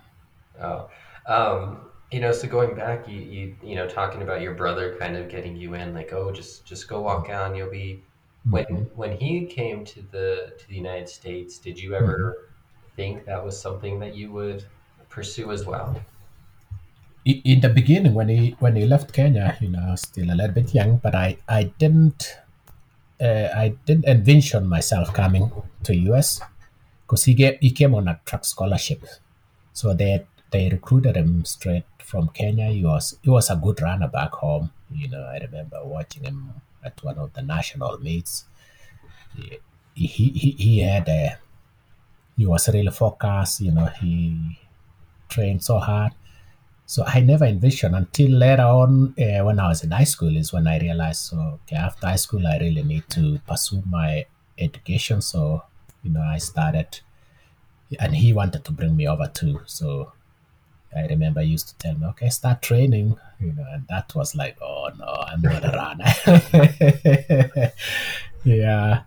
Oh. 0.62 0.90
Um, 1.26 1.90
you 2.14 2.20
know, 2.20 2.32
so 2.32 2.48
going 2.48 2.76
back, 2.76 3.08
you, 3.08 3.20
you 3.20 3.56
you 3.64 3.76
know, 3.76 3.88
talking 3.88 4.22
about 4.22 4.42
your 4.42 4.54
brother 4.54 4.96
kind 5.00 5.18
of 5.18 5.30
getting 5.30 5.56
you 5.56 5.74
in, 5.74 5.96
like, 5.96 6.14
oh, 6.14 6.32
just 6.32 6.64
just 6.64 6.88
go 6.88 7.02
walk 7.02 7.28
mm-hmm. 7.28 7.52
on, 7.52 7.56
you'll 7.56 7.72
be 7.72 8.04
mm-hmm. 8.46 8.52
when 8.52 8.66
when 8.96 9.18
he 9.18 9.46
came 9.46 9.84
to 9.86 10.02
the 10.12 10.54
to 10.60 10.68
the 10.68 10.76
United 10.76 11.10
States, 11.10 11.58
did 11.58 11.80
you 11.80 11.96
ever 11.96 12.18
mm-hmm. 12.20 12.96
think 12.96 13.26
that 13.26 13.44
was 13.44 13.60
something 13.60 14.00
that 14.00 14.16
you 14.16 14.32
would 14.32 14.64
pursue 15.10 15.52
as 15.52 15.66
well? 15.66 16.00
In 17.26 17.62
the 17.62 17.70
beginning, 17.70 18.14
when 18.14 18.30
he 18.30 18.56
when 18.60 18.76
he 18.76 18.86
left 18.86 19.12
Kenya, 19.12 19.58
you 19.60 19.70
know, 19.70 19.82
I 19.88 19.92
was 19.92 20.02
still 20.02 20.30
a 20.30 20.36
little 20.36 20.54
bit 20.54 20.74
young, 20.74 20.98
but 20.98 21.16
I 21.16 21.38
I 21.48 21.64
didn't 21.80 22.38
uh, 23.20 23.50
I 23.56 23.74
didn't 23.88 24.06
envision 24.06 24.68
myself 24.68 25.14
coming 25.14 25.52
to 25.84 25.96
US 26.12 26.42
because 27.02 27.24
he 27.24 27.34
get 27.34 27.58
he 27.64 27.72
came 27.72 27.96
on 27.96 28.08
a 28.08 28.20
track 28.26 28.46
scholarship, 28.46 29.02
so 29.72 29.96
they 29.96 30.28
they 30.52 30.70
recruited 30.70 31.16
him 31.16 31.44
straight 31.46 31.86
from 32.14 32.30
Kenya. 32.30 32.68
He 32.70 32.84
was 32.86 33.18
he 33.24 33.30
was 33.38 33.50
a 33.50 33.56
good 33.66 33.82
runner 33.82 34.08
back 34.08 34.34
home. 34.44 34.70
You 35.02 35.10
know, 35.10 35.24
I 35.36 35.38
remember 35.46 35.80
watching 35.84 36.24
him 36.30 36.54
at 36.88 37.04
one 37.04 37.18
of 37.18 37.34
the 37.34 37.42
national 37.42 37.98
meets. 38.08 38.46
He 39.36 40.06
he 40.08 40.56
he, 40.66 40.74
had 40.80 41.10
a 41.10 41.38
he 42.38 42.46
was 42.46 42.70
really 42.76 42.96
focused. 43.04 43.62
You 43.62 43.72
know, 43.72 43.88
he 44.00 44.14
trained 45.28 45.64
so 45.64 45.80
hard. 45.80 46.12
So 46.86 47.04
I 47.16 47.20
never 47.32 47.46
envisioned 47.46 47.96
until 47.96 48.32
later 48.46 48.70
on 48.84 49.16
uh, 49.18 49.44
when 49.46 49.58
I 49.60 49.68
was 49.70 49.84
in 49.84 49.92
high 50.00 50.12
school 50.16 50.38
is 50.38 50.54
when 50.54 50.68
I 50.68 50.78
realized, 50.80 51.22
so 51.30 51.38
okay, 51.56 51.78
after 51.78 52.06
high 52.06 52.22
school, 52.26 52.46
I 52.46 52.58
really 52.60 52.84
need 52.84 53.06
to 53.18 53.40
pursue 53.48 53.82
my 53.90 54.26
education. 54.60 55.22
So, 55.22 55.64
you 56.04 56.12
know, 56.12 56.22
I 56.22 56.38
started, 56.38 57.00
and 58.00 58.16
he 58.16 58.34
wanted 58.34 58.64
to 58.66 58.72
bring 58.72 58.96
me 58.96 59.08
over 59.08 59.28
too. 59.42 59.62
So 59.66 60.12
I 60.96 61.08
remember 61.08 61.42
used 61.42 61.70
to 61.70 61.78
tell 61.78 61.96
me, 61.96 62.06
okay, 62.08 62.30
start 62.30 62.62
training, 62.62 63.18
you 63.40 63.54
know, 63.54 63.66
and 63.72 63.88
that 63.88 64.14
was 64.16 64.36
like, 64.36 64.58
oh 64.62 64.90
no, 64.98 65.06
I'm 65.06 65.42
not 65.42 65.64
a 65.64 65.72
runner. 65.72 67.72
yeah. 68.44 69.04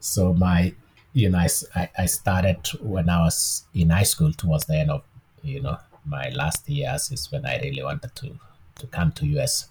So 0.00 0.34
my, 0.34 0.74
you 1.12 1.30
know, 1.30 1.46
I, 1.74 1.90
I 1.98 2.06
started 2.06 2.68
when 2.80 3.08
I 3.08 3.20
was 3.20 3.64
in 3.74 3.90
high 3.90 4.04
school 4.04 4.32
towards 4.32 4.66
the 4.66 4.76
end 4.76 4.90
of, 4.90 5.02
you 5.42 5.60
know, 5.60 5.78
my 6.04 6.28
last 6.30 6.68
years 6.68 7.10
is 7.10 7.30
when 7.30 7.44
I 7.44 7.58
really 7.60 7.82
wanted 7.82 8.14
to, 8.16 8.38
to 8.76 8.86
come 8.86 9.12
to 9.12 9.26
US. 9.38 9.68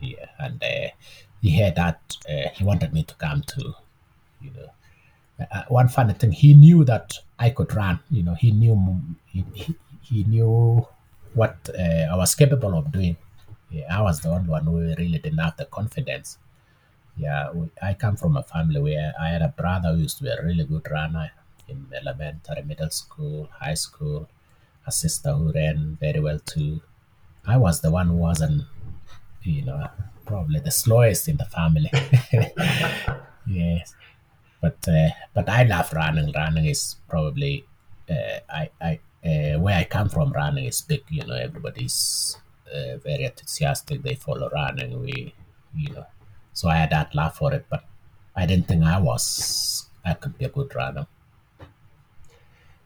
Yeah. 0.00 0.26
And 0.38 0.62
uh, 0.62 0.88
he 1.40 1.50
had 1.50 1.76
that, 1.76 2.16
uh, 2.28 2.50
he 2.54 2.64
wanted 2.64 2.92
me 2.92 3.04
to 3.04 3.14
come 3.14 3.42
to, 3.42 3.74
you 4.40 4.50
know, 4.50 4.70
uh, 5.38 5.62
one 5.68 5.88
funny 5.88 6.14
thing, 6.14 6.32
he 6.32 6.54
knew 6.54 6.84
that 6.84 7.12
I 7.38 7.50
could 7.50 7.74
run. 7.74 8.00
You 8.10 8.22
know, 8.22 8.34
he 8.34 8.52
knew 8.52 9.00
he, 9.26 9.44
he, 9.52 9.74
he 10.08 10.24
knew 10.24 10.86
what 11.34 11.56
uh, 11.78 12.04
I 12.12 12.16
was 12.16 12.34
capable 12.34 12.74
of 12.78 12.92
doing. 12.92 13.16
Yeah, 13.70 13.98
I 13.98 14.02
was 14.02 14.20
the 14.20 14.30
only 14.30 14.48
one 14.48 14.64
who 14.64 14.78
really 14.78 15.18
didn't 15.18 15.38
have 15.38 15.56
the 15.56 15.66
confidence. 15.66 16.38
Yeah, 17.16 17.50
we, 17.52 17.68
I 17.82 17.94
come 17.94 18.16
from 18.16 18.36
a 18.36 18.42
family 18.42 18.80
where 18.80 19.12
I 19.20 19.28
had 19.30 19.42
a 19.42 19.48
brother 19.48 19.92
who 19.92 20.02
used 20.02 20.18
to 20.18 20.24
be 20.24 20.30
a 20.30 20.42
really 20.42 20.64
good 20.64 20.86
runner 20.90 21.30
in 21.68 21.86
elementary, 22.00 22.62
middle 22.62 22.90
school, 22.90 23.48
high 23.60 23.74
school, 23.74 24.28
a 24.86 24.92
sister 24.92 25.32
who 25.32 25.52
ran 25.52 25.98
very 26.00 26.20
well 26.20 26.38
too. 26.38 26.80
I 27.46 27.56
was 27.56 27.80
the 27.80 27.90
one 27.90 28.08
who 28.08 28.16
wasn't, 28.16 28.64
you 29.42 29.62
know, 29.64 29.88
probably 30.26 30.60
the 30.60 30.70
slowest 30.70 31.28
in 31.28 31.36
the 31.38 31.46
family. 31.46 31.90
yes 33.46 33.94
but 34.60 34.76
uh, 34.88 35.10
but 35.34 35.48
I 35.48 35.62
love 35.64 35.92
running. 35.92 36.32
Running 36.32 36.66
is 36.66 36.96
probably 37.08 37.64
uh, 38.10 38.40
I 38.50 38.70
I 38.80 39.00
uh, 39.26 39.58
where 39.58 39.76
I 39.76 39.84
come 39.84 40.08
from. 40.08 40.32
Running 40.32 40.66
is 40.66 40.82
big. 40.82 41.02
You 41.08 41.26
know, 41.26 41.34
everybody's 41.34 42.38
uh, 42.72 42.96
very 42.98 43.24
enthusiastic. 43.24 44.02
They 44.02 44.14
follow 44.14 44.48
running. 44.50 45.00
We 45.00 45.34
you 45.74 45.92
know, 45.92 46.06
so 46.52 46.68
I 46.68 46.76
had 46.76 46.90
that 46.90 47.14
love 47.14 47.34
for 47.34 47.52
it. 47.52 47.66
But 47.68 47.84
I 48.36 48.46
didn't 48.46 48.68
think 48.68 48.84
I 48.84 49.00
was 49.00 49.88
I 50.04 50.14
could 50.14 50.38
be 50.38 50.44
a 50.44 50.48
good 50.48 50.74
runner. 50.74 51.06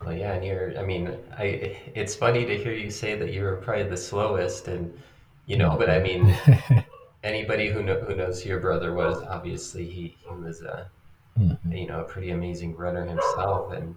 Well, 0.02 0.16
yeah, 0.16 0.32
and 0.32 0.44
you're, 0.44 0.78
I 0.78 0.82
mean, 0.82 1.14
I, 1.36 1.76
it's 1.94 2.14
funny 2.14 2.46
to 2.46 2.56
hear 2.56 2.72
you 2.72 2.90
say 2.90 3.16
that 3.16 3.34
you 3.34 3.42
were 3.42 3.56
probably 3.56 3.82
the 3.82 3.98
slowest 3.98 4.66
and, 4.66 4.98
you 5.44 5.58
know, 5.58 5.76
but 5.76 5.90
I 5.90 5.98
mean, 5.98 6.34
anybody 7.22 7.68
who 7.68 7.82
know, 7.82 8.00
who 8.00 8.14
knows 8.14 8.42
who 8.42 8.48
your 8.48 8.60
brother 8.60 8.94
was, 8.94 9.22
obviously 9.24 9.84
he, 9.84 10.16
he 10.18 10.34
was 10.34 10.62
a, 10.62 10.90
you 11.70 11.86
know, 11.86 12.00
a 12.00 12.04
pretty 12.04 12.30
amazing 12.30 12.74
runner 12.76 13.04
himself. 13.04 13.72
And, 13.72 13.94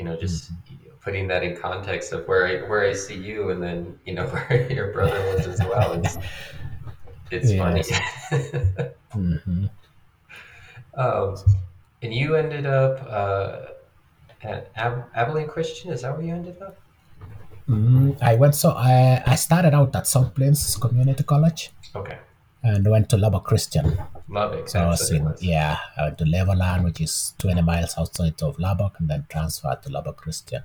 you 0.00 0.06
know, 0.06 0.16
just 0.16 0.50
know, 0.50 0.94
putting 1.02 1.28
that 1.28 1.42
in 1.42 1.54
context 1.56 2.12
of 2.12 2.26
where 2.26 2.46
I, 2.46 2.68
where 2.68 2.88
I 2.88 2.94
see 2.94 3.18
you 3.18 3.50
and 3.50 3.62
then, 3.62 3.98
you 4.06 4.14
know, 4.14 4.26
where 4.32 4.72
your 4.72 4.92
brother 4.94 5.20
was 5.30 5.46
as 5.46 5.60
well. 5.60 5.92
It's, 5.92 6.16
it's 7.30 7.52
funny. 7.52 7.84
hmm 9.12 9.66
um, 10.94 11.36
and 12.02 12.14
you 12.14 12.34
ended 12.34 12.64
up, 12.64 13.06
uh, 13.06 13.66
at 14.42 14.70
Ab- 14.74 15.10
Abilene 15.14 15.48
Christian. 15.48 15.92
Is 15.92 16.00
that 16.00 16.16
where 16.16 16.26
you 16.26 16.34
ended 16.34 16.56
up? 16.62 16.80
Mm, 17.68 18.16
I 18.22 18.36
went 18.36 18.54
so 18.54 18.70
I 18.70 19.22
I 19.26 19.34
started 19.36 19.74
out 19.74 19.94
at 19.94 20.06
South 20.06 20.34
Plains 20.34 20.76
Community 20.76 21.22
College 21.22 21.70
Okay. 21.94 22.18
And 22.62 22.86
went 22.86 23.08
to 23.10 23.16
Lubbock 23.16 23.44
Christian. 23.44 23.98
Lubbock. 24.28 24.68
So 24.68 24.80
I 24.80 24.86
was 24.88 25.10
in, 25.10 25.34
yeah, 25.40 25.78
I 25.96 26.04
went 26.04 26.18
to 26.18 26.24
Levelland, 26.24 26.84
which 26.84 27.00
is 27.00 27.34
20 27.38 27.62
miles 27.62 27.94
outside 27.96 28.42
of 28.42 28.58
Lubbock, 28.58 29.00
and 29.00 29.08
then 29.08 29.26
transferred 29.28 29.82
to 29.82 29.90
Lubbock 29.90 30.16
Christian. 30.18 30.62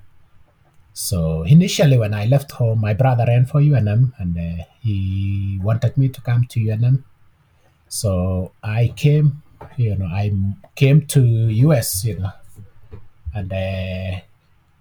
So 0.94 1.44
initially, 1.44 1.98
when 1.98 2.14
I 2.14 2.26
left 2.26 2.52
home, 2.52 2.80
my 2.80 2.94
brother 2.94 3.26
ran 3.28 3.46
for 3.46 3.60
UNM, 3.60 4.14
and 4.18 4.38
uh, 4.38 4.64
he 4.82 5.60
wanted 5.62 5.98
me 5.98 6.10
to 6.10 6.22
come 6.22 6.46
to 6.50 6.60
UNM. 6.60 7.04
So 7.88 8.54
I 8.64 8.94
came, 8.96 9.44
you 9.78 9.96
know, 9.98 10.06
I 10.06 10.32
came 10.76 11.06
to 11.08 11.22
US, 11.22 12.06
you 12.06 12.20
know, 12.20 12.32
and 13.34 13.52
uh, 13.52 14.22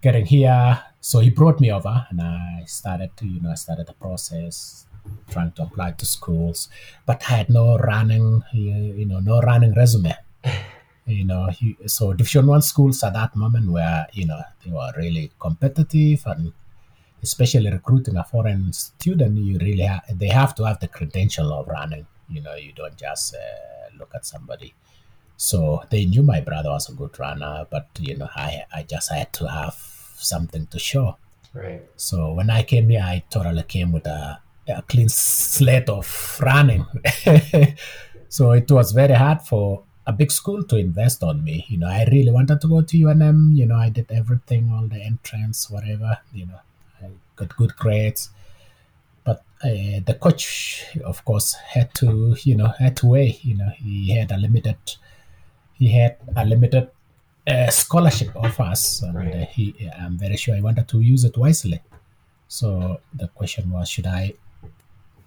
getting 0.02 0.26
here. 0.26 0.82
So 1.00 1.18
he 1.18 1.30
brought 1.30 1.60
me 1.60 1.72
over, 1.72 2.06
and 2.10 2.20
I 2.20 2.62
started 2.66 3.16
to, 3.16 3.26
you 3.26 3.40
know, 3.40 3.50
I 3.50 3.54
started 3.56 3.86
the 3.86 3.92
process, 3.94 4.83
trying 5.30 5.52
to 5.52 5.62
apply 5.62 5.92
to 5.92 6.06
schools, 6.06 6.68
but 7.06 7.22
I 7.28 7.36
had 7.36 7.50
no 7.50 7.76
running, 7.78 8.42
you 8.52 9.06
know, 9.06 9.20
no 9.20 9.40
running 9.40 9.74
resume. 9.74 10.14
You 11.06 11.26
know, 11.26 11.48
he, 11.48 11.76
so 11.86 12.14
Division 12.14 12.46
One 12.46 12.62
schools 12.62 13.02
at 13.04 13.12
that 13.12 13.36
moment 13.36 13.70
were, 13.70 14.06
you 14.14 14.24
know, 14.24 14.40
they 14.64 14.70
were 14.70 14.90
really 14.96 15.30
competitive, 15.38 16.22
and 16.24 16.54
especially 17.22 17.70
recruiting 17.70 18.16
a 18.16 18.24
foreign 18.24 18.72
student, 18.72 19.36
you 19.36 19.58
really 19.58 19.84
ha- 19.84 20.00
they 20.10 20.28
have 20.28 20.54
to 20.54 20.64
have 20.64 20.80
the 20.80 20.88
credential 20.88 21.52
of 21.52 21.68
running. 21.68 22.06
You 22.30 22.40
know, 22.40 22.54
you 22.54 22.72
don't 22.72 22.96
just 22.96 23.34
uh, 23.34 23.96
look 23.98 24.12
at 24.14 24.24
somebody. 24.24 24.72
So 25.36 25.82
they 25.90 26.06
knew 26.06 26.22
my 26.22 26.40
brother 26.40 26.70
was 26.70 26.88
a 26.88 26.94
good 26.94 27.18
runner, 27.18 27.66
but 27.70 27.88
you 28.00 28.16
know, 28.16 28.30
I 28.34 28.64
I 28.72 28.82
just 28.84 29.12
had 29.12 29.30
to 29.34 29.46
have 29.46 29.76
something 30.16 30.66
to 30.68 30.78
show. 30.78 31.18
Right. 31.52 31.82
So 31.96 32.32
when 32.32 32.50
I 32.50 32.62
came 32.62 32.88
here, 32.88 33.02
I 33.02 33.22
totally 33.30 33.62
came 33.64 33.92
with 33.92 34.06
a, 34.06 34.40
a 34.68 34.82
clean 34.82 35.08
slate 35.08 35.88
of 35.88 36.40
running. 36.42 36.86
so 38.28 38.52
it 38.52 38.70
was 38.70 38.92
very 38.92 39.14
hard 39.14 39.42
for 39.42 39.82
a 40.06 40.12
big 40.12 40.30
school 40.30 40.62
to 40.64 40.76
invest 40.76 41.22
on 41.22 41.42
me. 41.42 41.64
You 41.68 41.78
know, 41.78 41.88
I 41.88 42.04
really 42.10 42.30
wanted 42.30 42.60
to 42.60 42.68
go 42.68 42.82
to 42.82 42.96
UNM. 42.96 43.56
You 43.56 43.66
know, 43.66 43.76
I 43.76 43.88
did 43.90 44.10
everything, 44.10 44.70
all 44.72 44.86
the 44.86 45.00
entrance, 45.02 45.70
whatever. 45.70 46.18
You 46.32 46.46
know, 46.46 46.60
I 47.02 47.06
got 47.36 47.56
good 47.56 47.76
grades. 47.76 48.30
But 49.24 49.42
uh, 49.62 50.00
the 50.06 50.16
coach, 50.20 50.84
of 51.04 51.24
course, 51.24 51.54
had 51.54 51.94
to, 51.94 52.36
you 52.42 52.56
know, 52.56 52.68
had 52.78 52.96
to 52.98 53.06
weigh. 53.06 53.38
You 53.42 53.56
know, 53.56 53.70
he 53.76 54.14
had 54.16 54.30
a 54.30 54.36
limited, 54.36 54.76
he 55.74 55.88
had 55.88 56.16
a 56.36 56.44
limited 56.44 56.90
uh, 57.46 57.70
scholarship 57.70 58.34
offers, 58.36 59.02
and 59.02 59.14
Right. 59.14 59.34
uh, 59.34 59.46
he, 59.46 59.90
I'm 59.98 60.18
very 60.18 60.36
sure 60.36 60.54
he 60.54 60.60
wanted 60.62 60.88
to 60.88 61.00
use 61.00 61.24
it 61.24 61.36
wisely. 61.36 61.80
So 62.48 63.00
the 63.14 63.28
question 63.28 63.70
was, 63.70 63.88
should 63.88 64.06
I 64.06 64.34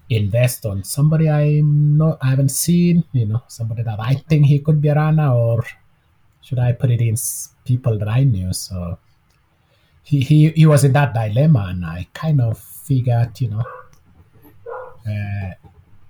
invest 0.10 0.66
on 0.66 0.84
somebody 0.84 1.30
I'm 1.30 1.98
not, 1.98 2.18
I 2.22 2.30
haven't 2.30 2.50
seen, 2.52 3.04
you 3.12 3.26
know, 3.26 3.44
somebody 3.48 3.84
that 3.84 4.00
I 4.00 4.16
think 4.16 4.46
he 4.46 4.60
could 4.60 4.82
be 4.82 4.88
a 4.88 4.96
runner, 4.96 5.30
or 5.30 5.64
should 6.42 6.60
I 6.60 6.72
put 6.72 6.92
it 6.92 7.02
in 7.02 7.16
people 7.66 7.98
that 8.00 8.08
I 8.08 8.24
knew? 8.24 8.54
So 8.54 8.98
he, 10.04 10.22
he, 10.22 10.50
he 10.52 10.66
was 10.66 10.84
in 10.86 10.94
that 10.94 11.14
dilemma, 11.14 11.68
and 11.70 11.86
I 11.86 12.08
kind 12.14 12.40
of 12.40 12.58
figured, 12.58 13.42
you 13.42 13.50
know, 13.50 13.64
uh, 15.06 15.52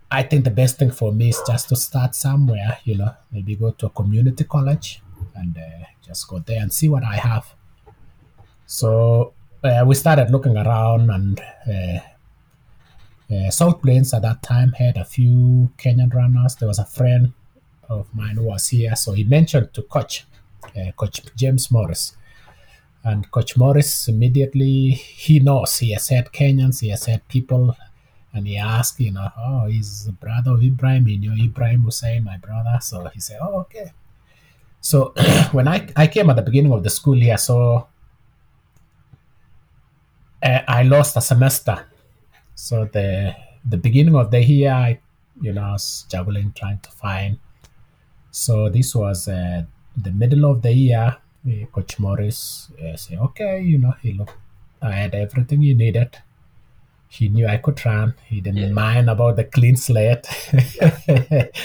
I 0.10 0.24
think 0.24 0.44
the 0.44 0.52
best 0.52 0.78
thing 0.78 0.92
for 0.92 1.12
me 1.12 1.30
is 1.30 1.42
just 1.46 1.70
to 1.70 1.76
start 1.76 2.16
somewhere, 2.16 2.78
you 2.84 2.98
know, 2.98 3.14
maybe 3.32 3.56
go 3.56 3.72
to 3.72 3.88
a 3.88 3.90
community 3.90 4.44
college 4.44 5.02
and 5.36 5.58
uh, 5.58 5.86
just 6.06 6.28
go 6.28 6.40
there 6.40 6.62
and 6.62 6.72
see 6.72 6.88
what 6.88 7.04
I 7.04 7.16
have. 7.16 7.54
So 8.68 9.34
uh, 9.64 9.84
we 9.88 9.96
started 9.96 10.30
looking 10.30 10.56
around, 10.56 11.10
and 11.10 11.42
uh, 13.32 13.52
South 13.52 13.82
Plains 13.82 14.14
at 14.14 14.22
that 14.22 14.42
time 14.42 14.72
had 14.74 14.98
a 14.98 15.04
few 15.04 15.72
Kenyan 15.78 16.14
runners. 16.14 16.56
There 16.56 16.68
was 16.68 16.80
a 16.80 16.86
friend 16.86 17.34
of 17.90 18.14
mine 18.14 18.36
who 18.36 18.44
was 18.44 18.70
here, 18.70 18.96
so 18.96 19.14
he 19.14 19.24
mentioned 19.24 19.74
to 19.74 19.82
Coach, 19.82 20.26
uh, 20.76 20.92
Coach 20.96 21.22
James 21.36 21.70
Morris. 21.72 22.16
And 23.04 23.30
Coach 23.32 23.56
Morris 23.56 24.08
immediately 24.08 24.92
he 24.92 25.40
knows 25.40 25.78
he 25.78 25.92
has 25.92 26.10
had 26.10 26.32
Kenyans, 26.32 26.82
he 26.82 26.90
has 26.90 27.06
had 27.06 27.28
people, 27.28 27.76
and 28.34 28.48
he 28.48 28.58
asked, 28.58 29.00
you 29.00 29.12
know, 29.12 29.30
oh, 29.38 29.68
he's 29.68 30.06
the 30.06 30.12
brother 30.12 30.52
of 30.52 30.64
Ibrahim, 30.64 31.08
you 31.08 31.30
know, 31.30 31.36
Ibrahim 31.44 31.82
Hussein, 31.82 32.24
my 32.24 32.38
brother. 32.38 32.78
So 32.82 33.06
he 33.14 33.20
said, 33.20 33.40
oh, 33.42 33.60
okay. 33.62 33.92
So 34.80 35.14
when 35.52 35.68
I, 35.68 35.88
I 35.96 36.08
came 36.08 36.30
at 36.30 36.36
the 36.36 36.42
beginning 36.42 36.72
of 36.72 36.84
the 36.84 36.90
school 36.90 37.18
year, 37.18 37.38
so 37.38 37.88
uh, 40.44 40.60
I 40.68 40.84
lost 40.84 41.18
a 41.18 41.22
semester. 41.22 41.87
So 42.66 42.86
the 42.86 43.36
the 43.74 43.78
beginning 43.78 44.16
of 44.16 44.32
the 44.32 44.42
year, 44.44 44.72
I, 44.74 45.00
you 45.46 45.54
know, 45.54 45.64
I 45.64 45.72
was 45.74 46.06
juggling, 46.12 46.52
trying 46.60 46.80
to 46.88 46.92
find. 46.92 47.38
So 48.32 48.70
this 48.70 48.94
was 48.96 49.28
uh, 49.28 49.64
the 49.96 50.12
middle 50.12 50.46
of 50.52 50.62
the 50.62 50.74
year. 50.74 51.18
Coach 51.72 51.98
Morris 52.00 52.70
uh, 52.84 52.96
said, 52.98 53.20
okay, 53.20 53.62
you 53.62 53.78
know, 53.78 53.94
he 54.02 54.12
looked, 54.14 54.36
I 54.82 54.92
had 54.92 55.16
everything 55.16 55.62
he 55.62 55.74
needed. 55.74 56.18
He 57.08 57.30
knew 57.30 57.48
I 57.48 57.58
could 57.58 57.80
run. 57.86 58.16
He 58.26 58.42
didn't 58.42 58.58
Yeah. 58.68 58.74
mind 58.86 59.10
about 59.10 59.38
the 59.38 59.46
clean 59.46 59.78
slate. 59.78 60.28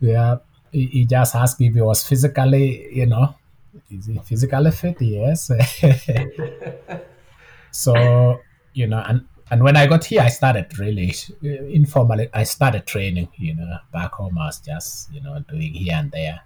yeah, 0.00 0.36
he, 0.70 0.86
he 0.86 1.04
just 1.04 1.34
asked 1.34 1.60
if 1.60 1.74
he 1.74 1.80
was 1.82 2.06
physically, 2.08 2.88
you 2.94 3.06
know, 3.06 3.34
is 3.90 4.06
he 4.06 4.18
physically 4.18 4.70
fit? 4.70 4.96
Yes. 5.02 5.50
so 7.70 8.40
you 8.74 8.86
know, 8.86 9.02
and 9.06 9.26
and 9.52 9.62
when 9.62 9.76
I 9.76 9.86
got 9.86 10.02
here, 10.06 10.22
I 10.22 10.28
started 10.28 10.78
really 10.78 11.14
uh, 11.44 11.64
informally. 11.66 12.26
I 12.32 12.44
started 12.44 12.86
training. 12.86 13.28
You 13.36 13.54
know, 13.54 13.76
back 13.92 14.12
home 14.12 14.38
I 14.38 14.46
was 14.46 14.60
just 14.60 15.12
you 15.12 15.20
know 15.20 15.40
doing 15.40 15.74
here 15.74 15.92
and 15.94 16.10
there, 16.10 16.40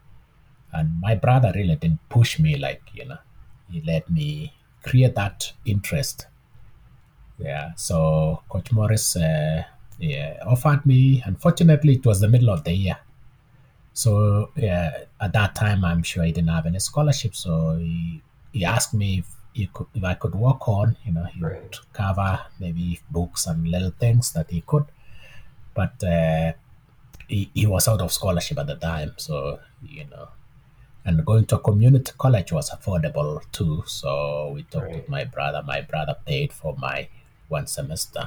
and 0.73 1.01
my 1.01 1.15
brother 1.15 1.53
really 1.55 1.77
didn't 1.77 2.01
push 2.09 2.41
me 2.41 2.57
like 2.57 2.83
you 2.93 3.05
know, 3.05 3.19
he 3.71 3.81
let 3.83 4.11
me 4.11 4.53
create 4.83 5.15
that 5.15 5.53
interest. 5.65 6.27
Yeah, 7.39 7.75
so 7.77 8.43
Coach 8.49 8.73
Morris 8.73 9.15
uh, 9.15 9.63
yeah, 10.01 10.43
offered 10.45 10.85
me. 10.85 11.23
Unfortunately, 11.25 11.95
it 11.95 12.05
was 12.05 12.19
the 12.21 12.29
middle 12.29 12.51
of 12.51 12.65
the 12.65 12.73
year, 12.73 12.99
so 13.93 14.51
yeah, 14.57 15.05
at 15.21 15.33
that 15.33 15.55
time 15.55 15.85
I'm 15.85 16.03
sure 16.03 16.25
he 16.25 16.33
didn't 16.33 16.51
have 16.51 16.67
any 16.67 16.81
scholarship. 16.81 17.37
So 17.37 17.77
he, 17.77 18.21
he 18.53 18.65
asked 18.65 18.95
me 18.95 19.19
if 19.21 19.36
he 19.59 19.65
could, 19.75 19.89
if 19.99 20.05
I 20.13 20.15
could 20.23 20.35
work 20.47 20.63
on, 20.79 20.97
you 21.05 21.13
know, 21.17 21.25
he 21.35 21.41
Right. 21.41 21.63
would 21.63 21.77
cover 22.01 22.31
maybe 22.63 22.87
books 23.17 23.47
and 23.51 23.59
little 23.75 23.95
things 24.05 24.33
that 24.37 24.49
he 24.55 24.61
could, 24.71 24.87
but 25.79 25.97
uh, 26.05 26.53
he, 27.29 27.41
he 27.55 27.67
was 27.75 27.89
out 27.89 28.01
of 28.03 28.13
scholarship 28.19 28.59
at 28.63 28.67
the 28.73 28.77
time, 28.91 29.13
so 29.27 29.59
you 29.99 30.05
know. 30.13 30.29
And 31.07 31.25
going 31.31 31.47
to 31.47 31.57
a 31.57 31.61
community 31.69 32.13
college 32.25 32.51
was 32.53 32.69
affordable 32.77 33.31
too, 33.57 33.85
so 33.87 34.11
we 34.55 34.63
talked 34.65 34.87
Right. 34.87 34.97
with 34.97 35.09
my 35.09 35.25
brother. 35.25 35.63
My 35.75 35.81
brother 35.93 36.17
paid 36.27 36.53
for 36.53 36.73
my 36.87 37.09
one 37.49 37.67
semester. 37.79 38.25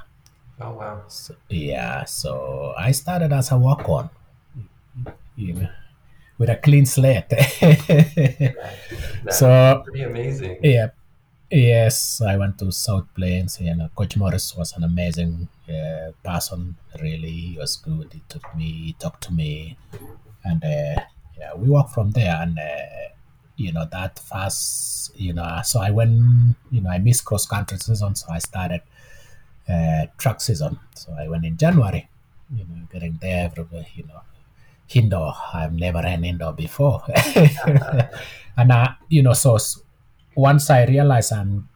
Oh 0.61 0.73
wow. 0.79 1.01
So, 1.07 1.35
yeah, 1.49 2.05
so 2.05 2.73
I 2.77 2.91
started 3.01 3.31
as 3.33 3.51
a 3.51 3.57
walk 3.57 3.87
on, 3.89 4.09
you 5.35 5.53
know, 5.53 5.69
with 6.37 6.49
a 6.49 6.55
clean 6.57 6.85
slate. 6.85 7.29
That's 9.23 9.39
so, 9.39 9.81
pretty 9.85 10.03
amazing. 10.03 10.57
yeah, 10.63 10.89
yes, 11.51 12.21
I 12.21 12.37
went 12.37 12.57
to 12.59 12.71
South 12.71 13.07
Plains. 13.15 13.59
You 13.61 13.75
know, 13.75 13.89
Coach 13.95 14.17
Morris 14.17 14.55
was 14.55 14.73
an 14.75 14.83
amazing 14.83 15.47
uh, 15.67 16.11
person. 16.23 16.75
Really, 17.01 17.31
he 17.31 17.57
was 17.57 17.75
good. 17.77 18.13
He 18.13 18.21
took 18.29 18.55
me, 18.55 18.65
he 18.65 18.93
talked 18.93 19.23
to 19.23 19.33
me, 19.33 19.77
and 20.43 20.63
uh, 20.63 21.01
yeah, 21.37 21.53
we 21.55 21.69
walked 21.69 21.93
from 21.93 22.11
there. 22.11 22.37
And 22.41 22.57
uh, 22.57 23.09
you 23.55 23.71
know, 23.73 23.85
that 23.91 24.19
fast, 24.19 25.15
you 25.19 25.33
know, 25.33 25.61
so 25.63 25.79
I 25.81 25.91
went. 25.91 26.55
You 26.71 26.81
know, 26.81 26.89
I 26.89 26.97
missed 26.99 27.25
cross 27.25 27.45
country 27.45 27.77
season, 27.77 28.15
so 28.15 28.27
I 28.31 28.39
started 28.39 28.81
uh, 29.67 30.07
track 30.17 30.41
season. 30.41 30.79
So 30.95 31.15
I 31.17 31.27
went 31.27 31.45
in 31.45 31.57
January. 31.57 32.09
You 32.55 32.65
know, 32.65 32.87
getting 32.91 33.19
there 33.21 33.45
everywhere. 33.45 33.85
You 33.95 34.05
know, 34.05 34.21
indoor. 34.89 35.33
I've 35.53 35.73
never 35.73 35.99
ran 35.99 36.23
indoor 36.23 36.53
before, 36.53 37.03
and 38.57 38.73
I, 38.73 38.95
you 39.09 39.23
know, 39.23 39.33
so 39.33 39.57
once 40.35 40.69
I 40.69 40.85
realized 40.85 41.33
I'm 41.33 41.69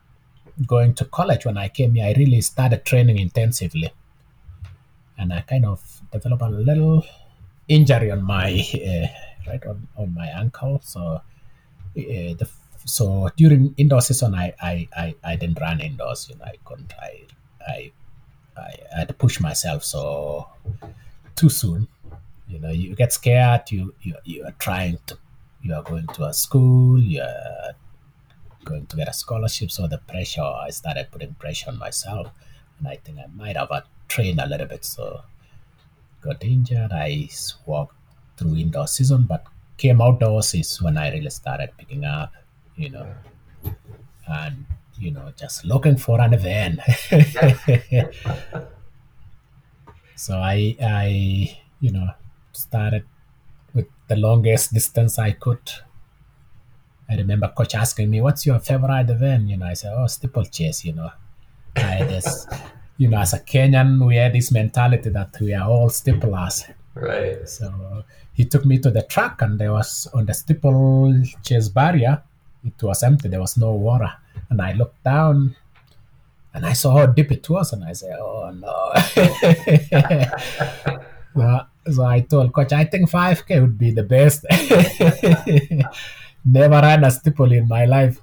going 0.68 0.94
to 0.96 1.06
college 1.06 1.46
when 1.46 1.58
I 1.58 1.70
came 1.70 1.96
here, 1.96 2.06
I 2.06 2.14
really 2.18 2.42
started 2.42 2.86
training 2.86 3.18
intensively, 3.18 3.92
and 5.18 5.34
I 5.34 5.42
kind 5.42 5.66
of 5.66 6.02
developed 6.12 6.44
a 6.44 6.50
little 6.50 7.06
injury 7.68 8.12
on 8.12 8.24
my 8.24 8.52
uh, 8.76 9.08
right 9.48 9.66
on, 9.66 9.88
on 9.98 10.14
my 10.14 10.28
ankle. 10.28 10.80
So, 10.84 11.02
uh, 11.02 11.22
the, 11.96 12.50
so 12.86 13.30
during 13.36 13.74
indoor 13.78 14.02
season, 14.02 14.36
I, 14.36 14.54
I, 14.62 14.88
I, 14.96 15.16
I 15.24 15.36
didn't 15.36 15.60
run 15.60 15.80
indoors. 15.80 16.28
You 16.30 16.38
know, 16.38 16.46
I 16.46 16.56
couldn't. 16.66 16.94
I 17.02 17.22
I 17.68 17.92
I 18.58 18.72
had 18.96 19.08
to 19.08 19.14
push 19.14 19.40
myself 19.40 19.84
so 19.84 20.48
too 21.36 21.50
soon. 21.50 21.88
You 22.48 22.60
know, 22.60 22.70
you 22.70 22.96
get 22.96 23.14
scared. 23.14 23.72
You 23.72 23.94
you 24.02 24.16
you 24.24 24.46
are 24.46 24.56
trying 24.60 25.00
to. 25.08 25.18
You 25.62 25.74
are 25.76 25.84
going 25.84 26.08
to 26.08 26.26
a 26.26 26.34
school. 26.34 27.00
You're 27.00 27.74
going 28.64 28.86
to 28.88 28.96
get 28.96 29.10
a 29.10 29.14
scholarship. 29.14 29.72
So 29.72 29.88
the 29.88 29.98
pressure, 29.98 30.42
I 30.42 30.70
started 30.70 31.10
putting 31.12 31.34
pressure 31.36 31.70
on 31.70 31.80
myself, 31.80 32.28
and 32.80 32.88
I 32.88 32.98
think 32.98 33.20
I 33.20 33.28
might 33.36 33.58
have 33.58 33.70
trained 34.08 34.40
a 34.40 34.48
little 34.48 34.68
bit. 34.68 34.86
So 34.86 35.22
got 36.22 36.44
injured. 36.44 36.92
I 36.92 37.30
walked 37.66 37.96
through 38.38 38.56
indoor 38.56 38.88
season, 38.88 39.24
but 39.24 39.46
came 39.78 40.02
outdoors 40.02 40.54
is 40.54 40.82
when 40.82 40.98
I 40.98 41.12
really 41.12 41.30
started 41.30 41.72
picking 41.78 42.06
up. 42.06 42.32
You 42.76 42.90
know, 42.90 43.08
and 44.28 44.66
you 44.98 45.12
know, 45.12 45.34
just 45.38 45.66
looking 45.66 45.98
for 45.98 46.22
an 46.22 46.34
event. 46.34 46.80
so 50.16 50.38
I, 50.38 50.76
I, 50.82 51.58
you 51.80 51.92
know, 51.92 52.10
started 52.52 53.06
with 53.74 53.88
the 54.08 54.16
longest 54.16 54.74
distance 54.74 55.20
I 55.20 55.32
could. 55.32 55.72
I 57.10 57.16
remember 57.16 57.48
coach 57.50 57.76
asking 57.76 58.10
me, 58.10 58.22
"What's 58.22 58.46
your 58.46 58.60
favorite 58.60 59.10
event?" 59.10 59.50
You 59.50 59.58
know, 59.58 59.66
I 59.66 59.74
said, 59.74 59.94
"Oh, 59.96 60.08
steeplechase." 60.08 60.86
You 60.86 60.94
know, 60.94 61.12
I 61.76 61.82
had 61.82 62.10
this, 62.10 62.48
you 62.98 63.10
know, 63.10 63.20
as 63.20 63.34
a 63.34 63.40
Kenyan, 63.40 64.06
we 64.06 64.16
had 64.16 64.34
this 64.34 64.52
mentality 64.52 65.10
that 65.10 65.38
we 65.40 65.54
are 65.54 65.70
all 65.70 65.90
steeplers. 65.90 66.70
Right. 66.96 67.48
So 67.50 68.04
he 68.34 68.46
took 68.46 68.66
me 68.66 68.78
to 68.80 68.90
the 68.92 69.04
track, 69.04 69.42
and 69.42 69.60
there 69.60 69.72
was 69.72 70.08
on 70.14 70.26
the 70.26 70.34
steeplechase 70.34 71.70
barrier, 71.70 72.22
it 72.66 72.82
was 72.82 73.04
empty. 73.04 73.30
There 73.30 73.42
was 73.42 73.58
no 73.58 73.74
water, 73.74 74.12
and 74.50 74.62
I 74.62 74.74
looked 74.74 75.04
down, 75.04 75.56
and 76.54 76.66
I 76.66 76.74
saw 76.74 76.98
how 76.98 77.06
deep 77.08 77.32
it 77.32 77.50
was, 77.50 77.74
and 77.74 77.84
I 77.84 77.94
said, 77.94 78.18
"Oh 78.20 78.52
no!" 78.52 78.92
so, 81.36 81.66
so 81.92 82.06
I 82.06 82.22
told 82.22 82.54
coach, 82.54 82.72
"I 82.74 82.86
think 82.86 83.10
5K 83.10 83.60
would 83.62 83.78
be 83.78 83.92
the 83.92 84.04
best." 84.04 84.46
Never 86.46 86.76
ran 86.82 87.04
a 87.06 87.12
steeple 87.12 87.52
in 87.52 87.68
my 87.68 87.86
life. 87.86 88.20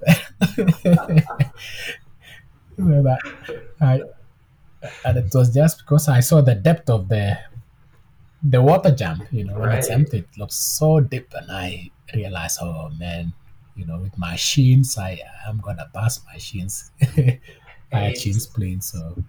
so 2.76 3.02
that 3.02 3.20
I, 3.80 4.00
and 5.04 5.18
it 5.18 5.34
was 5.34 5.52
just 5.54 5.78
because 5.78 6.08
I 6.08 6.20
saw 6.20 6.40
the 6.40 6.54
depth 6.54 6.88
of 6.90 7.08
the 7.08 7.38
the 8.42 8.60
water 8.62 8.90
jump. 8.90 9.24
You 9.32 9.44
know, 9.44 9.58
when 9.58 9.70
it's 9.72 9.88
Right. 9.88 9.98
empty, 9.98 10.18
it 10.18 10.28
looks 10.38 10.54
so 10.56 11.00
deep, 11.00 11.32
and 11.34 11.50
I 11.50 11.90
realized, 12.14 12.58
oh 12.62 12.90
man, 12.98 13.32
you 13.76 13.86
know, 13.86 13.98
with 13.98 14.16
my 14.18 14.36
shins, 14.36 14.96
I 14.98 15.18
am 15.46 15.60
gonna 15.60 15.88
bust 15.92 16.24
my 16.26 16.38
shins. 16.38 16.90
I 17.02 17.38
had 17.90 18.12
It's- 18.12 18.22
shin 18.22 18.80
so 18.80 19.22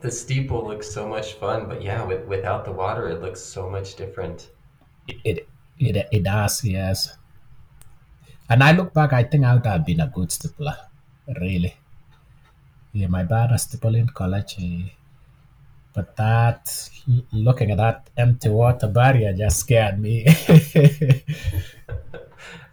The 0.00 0.10
steeple 0.10 0.64
looks 0.66 0.88
so 0.90 1.08
much 1.08 1.34
fun, 1.34 1.66
but 1.68 1.82
yeah, 1.82 2.04
with, 2.04 2.24
without 2.26 2.64
the 2.64 2.70
water, 2.72 3.08
it 3.08 3.20
looks 3.20 3.40
so 3.40 3.68
much 3.68 3.96
different. 3.96 4.48
it 5.24 5.48
it 5.78 6.06
it 6.12 6.22
does, 6.24 6.62
yes. 6.64 7.16
And 8.50 8.62
I 8.64 8.72
look 8.72 8.92
back, 8.94 9.12
I 9.12 9.22
think 9.24 9.44
I 9.44 9.54
would 9.54 9.66
have 9.66 9.84
been 9.86 10.00
a 10.00 10.06
good 10.08 10.28
steepler, 10.30 10.76
really. 11.40 11.74
Yeah, 12.92 13.06
my 13.08 13.22
bad, 13.22 13.50
was 13.50 13.62
steeple 13.62 13.94
in 13.94 14.08
college, 14.08 14.56
eh, 14.60 14.88
but 15.94 16.14
that 16.16 16.90
looking 17.32 17.70
at 17.70 17.76
that 17.78 18.10
empty 18.16 18.48
water 18.48 18.88
barrier 18.88 19.32
just 19.32 19.60
scared 19.60 19.98
me. 19.98 20.26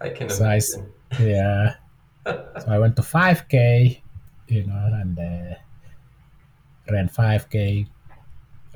I 0.00 0.08
can 0.10 0.28
So 0.30 0.44
I 0.44 0.56
s- 0.56 0.76
imagine. 0.76 0.92
yeah. 1.20 1.74
So 2.58 2.66
I 2.72 2.78
went 2.80 2.96
to 2.96 3.02
5K, 3.02 4.02
you 4.48 4.66
know, 4.66 4.90
and 5.00 5.16
uh, 5.18 5.54
ran 6.90 7.08
5K, 7.08 7.86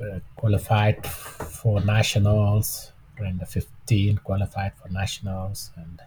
uh, 0.01 0.19
qualified 0.35 1.05
for 1.05 1.81
nationals, 1.81 2.93
ran 3.19 3.37
the 3.37 3.45
15, 3.45 4.17
qualified 4.19 4.73
for 4.75 4.89
nationals. 4.89 5.71
And 5.75 5.99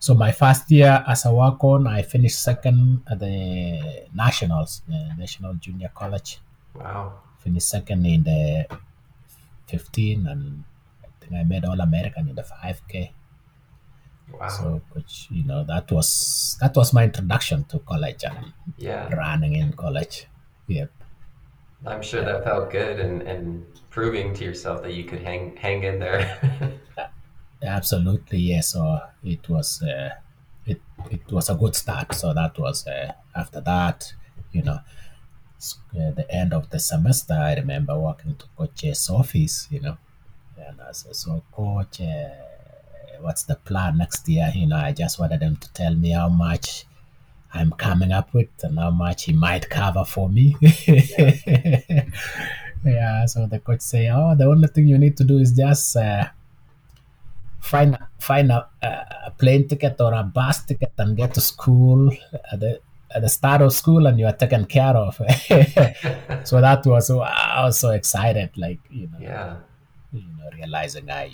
so 0.00 0.14
my 0.14 0.32
first 0.32 0.70
year 0.70 1.04
as 1.06 1.26
a 1.26 1.30
walk 1.30 1.62
on, 1.62 1.86
I 1.86 2.00
finished 2.00 2.42
second 2.42 3.02
at 3.06 3.18
the 3.18 4.06
nationals, 4.14 4.80
the 4.88 5.14
National 5.18 5.52
Junior 5.54 5.90
College. 5.94 6.40
Wow. 6.74 7.20
Finished 7.38 7.68
second 7.68 8.06
in 8.06 8.22
the 8.22 8.66
15, 9.66 10.26
and 10.26 10.64
I 11.04 11.08
think 11.20 11.32
I 11.34 11.44
made 11.44 11.66
All 11.66 11.78
American 11.78 12.30
in 12.30 12.34
the 12.34 12.42
5K. 12.42 13.10
Wow. 14.32 14.48
So, 14.48 14.80
which 14.92 15.28
you 15.30 15.44
know, 15.44 15.64
that 15.64 15.92
was 15.92 16.56
that 16.62 16.74
was 16.76 16.94
my 16.94 17.04
introduction 17.04 17.64
to 17.64 17.80
college 17.80 18.24
and 18.24 18.54
yeah. 18.78 19.12
running 19.12 19.56
in 19.56 19.74
college. 19.74 20.26
Yep. 20.68 20.90
I'm 21.84 22.00
sure 22.00 22.24
that 22.24 22.44
felt 22.44 22.70
good 22.70 23.00
and, 23.00 23.20
and 23.22 23.66
proving 23.90 24.32
to 24.34 24.44
yourself 24.44 24.82
that 24.82 24.94
you 24.94 25.04
could 25.04 25.20
hang 25.20 25.56
hang 25.56 25.82
in 25.82 25.98
there. 25.98 26.40
Absolutely, 27.62 28.38
yes. 28.38 28.68
So 28.72 29.00
it 29.22 29.48
was 29.48 29.82
uh, 29.82 30.10
it 30.66 30.80
it 31.10 31.30
was 31.30 31.50
a 31.50 31.54
good 31.54 31.74
start. 31.76 32.14
So 32.14 32.32
that 32.32 32.58
was 32.58 32.86
uh, 32.86 33.12
after 33.36 33.60
that, 33.60 34.12
you 34.52 34.62
know, 34.62 34.78
uh, 35.98 36.10
the 36.12 36.26
end 36.30 36.52
of 36.54 36.70
the 36.70 36.78
semester. 36.78 37.34
I 37.34 37.54
remember 37.54 37.98
walking 37.98 38.36
to 38.36 38.46
coach's 38.56 39.10
office, 39.10 39.68
you 39.70 39.80
know, 39.80 39.98
and 40.58 40.80
I 40.80 40.92
said, 40.92 41.16
"So, 41.16 41.42
coach, 41.52 42.00
uh, 42.00 42.28
what's 43.20 43.44
the 43.44 43.56
plan 43.56 43.98
next 43.98 44.28
year?" 44.28 44.50
You 44.54 44.66
know, 44.68 44.76
I 44.76 44.92
just 44.92 45.18
wanted 45.18 45.42
him 45.42 45.56
to 45.56 45.72
tell 45.72 45.94
me 45.94 46.10
how 46.10 46.28
much 46.28 46.86
I'm 47.52 47.72
coming 47.72 48.12
up 48.12 48.34
with 48.34 48.48
and 48.62 48.78
how 48.78 48.90
much 48.90 49.24
he 49.24 49.32
might 49.32 49.68
cover 49.70 50.04
for 50.04 50.28
me. 50.28 50.56
yeah. 52.84 53.26
So 53.26 53.46
the 53.46 53.60
coach 53.64 53.80
say, 53.80 54.08
"Oh, 54.10 54.34
the 54.34 54.44
only 54.46 54.68
thing 54.68 54.88
you 54.88 54.98
need 54.98 55.16
to 55.18 55.24
do 55.24 55.38
is 55.38 55.52
just." 55.52 55.96
Uh, 55.96 56.28
find 57.60 57.98
find 58.18 58.50
a, 58.52 58.68
a 58.82 59.30
plane 59.38 59.68
ticket 59.68 60.00
or 60.00 60.12
a 60.14 60.22
bus 60.22 60.64
ticket 60.64 60.92
and 60.98 61.16
get 61.16 61.34
to 61.34 61.40
school 61.40 62.10
at 62.52 62.60
the 62.60 62.80
at 63.14 63.22
the 63.22 63.28
start 63.28 63.60
of 63.62 63.72
school 63.72 64.06
and 64.06 64.18
you 64.18 64.26
are 64.26 64.32
taken 64.32 64.64
care 64.66 64.96
of. 64.96 65.16
so 66.44 66.60
that 66.60 66.82
was 66.86 67.10
I 67.10 67.64
was 67.64 67.78
so 67.78 67.90
excited, 67.90 68.50
like 68.56 68.78
you 68.90 69.08
know, 69.08 69.18
Yeah. 69.20 69.56
you 70.12 70.22
know, 70.38 70.48
realizing 70.56 71.10
I 71.10 71.32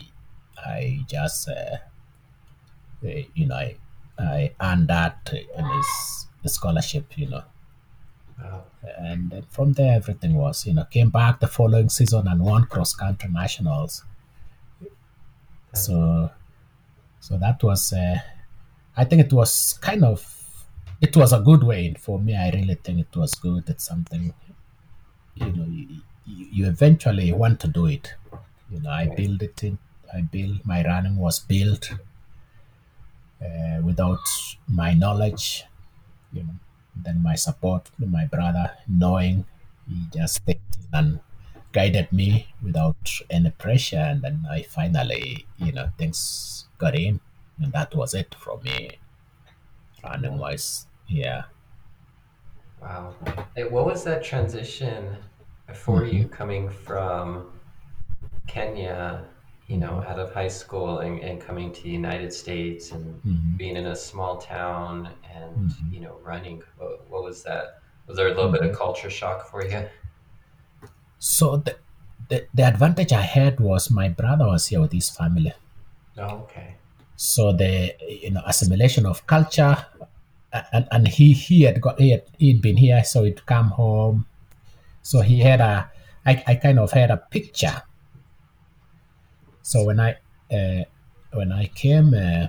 I 0.57 1.01
just 1.09 1.49
uh, 1.49 1.77
uh, 3.05 3.09
you 3.35 3.47
know 3.47 3.55
I 3.57 3.77
I 4.19 4.53
earned 4.61 4.89
that 4.89 5.31
in 5.57 5.65
his 6.43 6.53
scholarship, 6.55 7.17
you 7.19 7.29
know, 7.29 7.43
Wow. 8.43 8.65
and 8.99 9.45
from 9.51 9.73
there 9.75 9.95
everything 9.97 10.35
was 10.35 10.67
you 10.67 10.75
know 10.75 10.85
came 10.85 11.11
back 11.11 11.41
the 11.41 11.49
following 11.49 11.89
season 11.89 12.27
and 12.29 12.41
won 12.43 12.65
cross 12.65 12.95
country 12.95 13.31
nationals. 13.31 14.05
So 15.85 16.31
so 17.21 17.39
that 17.39 17.63
was 17.63 17.93
uh, 17.93 18.19
I 18.97 19.05
think 19.05 19.23
it 19.27 19.33
was 19.33 19.79
kind 19.83 20.05
of 20.05 20.21
it 21.01 21.17
was 21.17 21.33
a 21.33 21.41
good 21.41 21.63
way 21.65 21.95
for 21.99 22.19
me. 22.21 22.37
I 22.37 22.51
really 22.51 22.77
think 22.77 23.01
it 23.01 23.17
was 23.17 23.35
good. 23.37 23.69
It's 23.69 23.85
something 23.85 24.35
you 25.35 25.53
know 25.53 25.65
you, 25.67 25.87
you 26.57 26.67
eventually 26.67 27.33
want 27.33 27.61
to 27.61 27.69
do 27.69 27.87
it. 27.87 28.15
You 28.71 28.81
know, 28.81 28.91
I 28.91 29.07
built 29.07 29.43
it 29.43 29.63
in. 29.63 29.79
I 30.13 30.21
built 30.23 30.65
my 30.65 30.85
running 30.85 31.17
was 31.17 31.39
built 31.41 31.91
uh, 33.43 33.81
without 33.83 34.25
my 34.69 34.95
knowledge. 34.95 35.65
You 36.33 36.45
know, 36.45 36.57
then 36.97 37.23
my 37.23 37.35
support, 37.35 37.91
my 37.99 38.27
brother, 38.27 38.73
knowing 38.89 39.45
he 39.89 40.07
just 40.13 40.37
stepped 40.37 40.77
in 40.81 40.87
and 40.95 41.21
guided 41.77 42.11
me 42.11 42.49
without 42.65 43.05
any 43.29 43.51
pressure, 43.51 44.05
and 44.11 44.23
then 44.23 44.37
I 44.51 44.63
finally, 44.63 45.47
you 45.59 45.73
know, 45.73 45.91
things 45.99 46.69
got 46.79 46.95
in, 46.95 47.21
and 47.61 47.71
that 47.73 47.95
was 47.95 48.15
it 48.15 48.35
for 48.35 48.59
me. 48.65 48.97
Running 50.03 50.39
wise, 50.39 50.87
yeah. 51.07 51.43
Wow. 52.81 53.15
What 53.75 53.85
was 53.85 54.05
that 54.05 54.25
transition 54.25 55.17
for 55.75 56.05
you 56.05 56.25
mm-hmm. 56.25 56.39
coming 56.39 56.65
from 56.71 57.53
Kenya, 58.47 59.27
you 59.67 59.77
know, 59.77 60.05
out 60.09 60.19
of 60.19 60.33
high 60.33 60.53
school 60.63 61.01
and, 61.01 61.21
and 61.21 61.41
coming 61.41 61.73
to 61.73 61.83
the 61.83 61.91
United 61.91 62.33
States 62.33 62.93
and 62.93 63.05
Mhm. 63.23 63.57
being 63.61 63.77
in 63.77 63.87
a 63.87 63.97
small 63.97 64.35
town 64.39 65.11
and, 65.37 65.55
mm-hmm. 65.57 65.93
you 65.93 66.01
know, 66.01 66.17
running? 66.23 66.63
What, 66.79 67.11
what 67.11 67.23
was 67.29 67.43
that? 67.49 67.67
Was 68.07 68.17
there 68.17 68.29
a 68.29 68.35
little 68.39 68.53
bit 68.57 68.63
of 68.63 68.71
mm-hmm. 68.71 68.85
culture 68.85 69.11
shock 69.11 69.39
for 69.51 69.61
you? 69.71 69.83
So 71.27 71.57
the, 71.67 71.75
the 72.29 72.47
the 72.55 72.65
advantage 72.73 73.13
I 73.13 73.23
had 73.23 73.59
was 73.59 73.91
my 73.91 74.09
brother 74.09 74.47
was 74.47 74.69
here 74.71 74.81
with 74.81 74.93
his 74.93 75.11
family. 75.11 75.53
Oh, 76.19 76.47
okay. 76.47 76.77
so 77.17 77.53
the 77.53 77.95
you 78.09 78.31
know 78.31 78.43
assimilation 78.47 79.05
of 79.07 79.27
culture 79.27 79.77
and 80.73 80.87
and 80.93 81.09
he 81.09 81.33
he 81.33 81.63
had 81.63 81.81
got 81.81 81.99
he 81.99 82.11
had 82.11 82.25
he'd 82.39 82.61
been 82.63 82.77
here 82.77 83.03
so 83.05 83.25
he'd 83.25 83.45
come 83.47 83.69
home 83.69 84.27
so 85.03 85.21
he 85.21 85.41
had 85.41 85.61
a 85.61 85.91
i, 86.25 86.43
I 86.47 86.55
kind 86.57 86.79
of 86.79 86.93
had 86.93 87.11
a 87.11 87.17
picture 87.17 87.83
so 89.63 89.85
when 89.85 89.99
i 90.01 90.11
uh, 90.53 90.85
when 91.33 91.53
i 91.53 91.67
came 91.67 92.15
uh, 92.15 92.49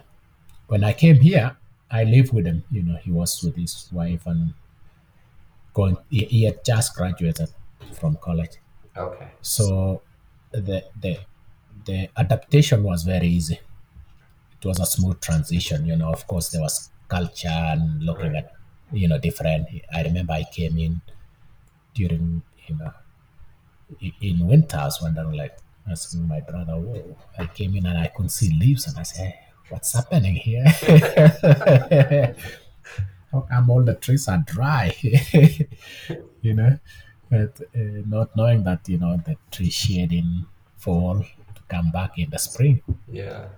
when 0.68 0.84
i 0.84 0.94
came 0.94 1.20
here 1.20 1.58
i 1.92 2.04
lived 2.04 2.32
with 2.34 2.46
him 2.46 2.63
you 2.72 2.84
know 2.84 2.98
he 2.98 3.12
was 3.12 3.42
with 3.44 3.56
his 3.56 3.90
wife 3.92 4.26
and 4.28 4.54
going 5.74 5.98
he, 6.10 6.26
he 6.26 6.44
had 6.44 6.63
just 6.63 6.96
graduated 6.96 7.50
from 7.94 8.18
college 8.18 8.56
Okay. 8.98 9.28
so 9.42 10.02
the 10.52 10.84
the 11.02 11.20
the 11.86 12.10
adaptation 12.18 12.84
was 12.84 13.04
very 13.04 13.28
easy. 13.28 13.60
It 14.62 14.66
was 14.66 14.80
a 14.80 14.86
smooth 14.86 15.20
transition, 15.22 15.86
you 15.86 15.96
know. 15.96 16.12
Of 16.12 16.28
course, 16.28 16.50
there 16.50 16.62
was 16.62 16.90
culture 17.08 17.48
and 17.74 18.02
looking 18.04 18.34
Right. 18.34 18.46
at 18.46 18.54
you 18.92 19.08
know 19.08 19.20
different. 19.20 19.68
I 19.94 20.04
remember 20.04 20.34
I 20.34 20.44
came 20.44 20.78
in 20.80 21.02
during 21.94 22.42
you 22.68 22.76
know 22.78 22.94
i- 24.02 24.14
in 24.22 24.46
winter. 24.48 24.78
I 24.78 24.86
was 24.86 25.02
wondering 25.02 25.32
like 25.34 25.58
asking 25.90 26.28
my 26.28 26.42
brother, 26.42 26.76
"Whoa!" 26.78 27.18
I 27.38 27.46
came 27.48 27.76
in 27.76 27.86
and 27.86 27.98
I 27.98 28.08
couldn't 28.08 28.30
see 28.30 28.52
leaves, 28.64 28.88
and 28.88 28.98
I 28.98 29.04
said, 29.04 29.26
"Hey, 29.28 29.40
"What's 29.70 29.94
happening 29.94 30.36
here? 30.36 30.66
Oh, 33.34 33.42
How 33.42 33.42
come 33.50 33.70
all 33.70 33.84
the 33.84 33.96
trees 33.96 34.28
are 34.30 34.38
dry?" 34.38 34.96
you 36.42 36.54
know, 36.54 36.80
but 37.30 37.60
uh, 37.76 38.02
not 38.06 38.36
knowing 38.36 38.63
that 38.63 38.88
you 38.90 38.98
know 38.98 39.18
the 39.26 39.36
tree 39.52 39.70
shed 39.70 40.12
in 40.13 40.46
fall 40.78 41.20
to 41.56 41.62
come 41.70 41.92
back 41.92 42.18
in 42.18 42.30
the 42.30 42.40
spring, 42.40 42.82
Yeah. 43.12 43.50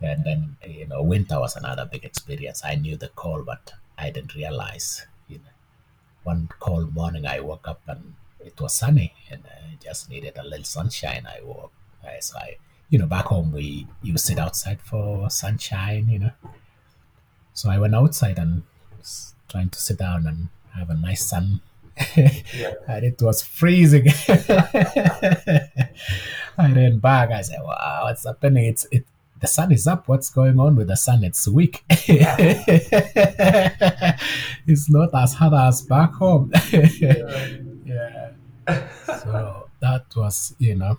and 0.00 0.24
then 0.24 0.56
you 0.66 0.86
know 0.86 1.02
winter 1.02 1.38
was 1.38 1.56
another 1.56 1.84
big 1.86 2.04
experience. 2.04 2.62
I 2.64 2.74
knew 2.76 2.96
the 2.96 3.08
cold, 3.08 3.46
but 3.46 3.72
I 3.98 4.10
didn't 4.10 4.34
realize. 4.34 5.06
You 5.28 5.38
know, 5.38 5.54
one 6.24 6.48
cold 6.58 6.94
morning 6.94 7.26
I 7.26 7.40
woke 7.40 7.68
up 7.68 7.82
and 7.86 8.14
it 8.40 8.60
was 8.60 8.74
sunny, 8.74 9.12
and 9.30 9.42
I 9.46 9.76
just 9.82 10.08
needed 10.10 10.36
a 10.38 10.44
little 10.44 10.64
sunshine. 10.64 11.26
I 11.26 11.42
woke, 11.42 11.72
I, 12.04 12.20
so 12.20 12.38
I, 12.38 12.56
you 12.88 12.98
know, 12.98 13.06
back 13.06 13.26
home 13.26 13.52
we 13.52 13.86
you 14.02 14.16
sit 14.18 14.38
outside 14.38 14.80
for 14.80 15.28
sunshine, 15.30 16.08
you 16.08 16.18
know. 16.20 16.32
So 17.52 17.68
I 17.70 17.78
went 17.78 17.94
outside 17.94 18.38
and 18.38 18.62
trying 19.48 19.70
to 19.70 19.80
sit 19.80 19.98
down 19.98 20.26
and 20.26 20.48
have 20.74 20.90
a 20.90 20.94
nice 20.94 21.26
sun. 21.26 21.60
Yeah. 22.16 22.72
and 22.88 23.04
it 23.04 23.20
was 23.22 23.42
freezing. 23.42 24.06
I 26.58 26.72
ran 26.72 26.98
back. 26.98 27.30
I 27.30 27.42
said, 27.42 27.60
"Wow, 27.62 28.00
what's 28.04 28.24
happening? 28.26 28.64
It's 28.66 28.86
it. 28.90 29.04
The 29.40 29.46
sun 29.46 29.72
is 29.72 29.86
up. 29.86 30.08
What's 30.08 30.30
going 30.30 30.58
on 30.60 30.76
with 30.76 30.88
the 30.88 30.96
sun? 30.96 31.24
It's 31.24 31.46
weak. 31.48 31.82
it's 34.66 34.90
not 34.90 35.14
as 35.14 35.34
hot 35.34 35.54
as 35.54 35.82
back 35.82 36.12
home." 36.14 36.52
yeah. 36.72 38.30
So 39.06 39.68
that 39.80 40.04
was, 40.16 40.54
you 40.58 40.74
know. 40.76 40.98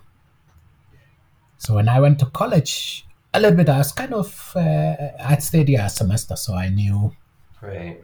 So 1.58 1.74
when 1.76 1.88
I 1.88 2.00
went 2.00 2.18
to 2.18 2.26
college, 2.26 3.06
a 3.32 3.40
little 3.40 3.56
bit, 3.56 3.68
I 3.68 3.78
was 3.78 3.92
kind 3.92 4.12
of, 4.12 4.52
uh, 4.56 4.94
I'd 5.20 5.42
stayed 5.42 5.68
here 5.68 5.82
a 5.84 5.88
semester, 5.88 6.34
so 6.36 6.54
I 6.54 6.68
knew 6.68 7.12
Right. 7.60 8.02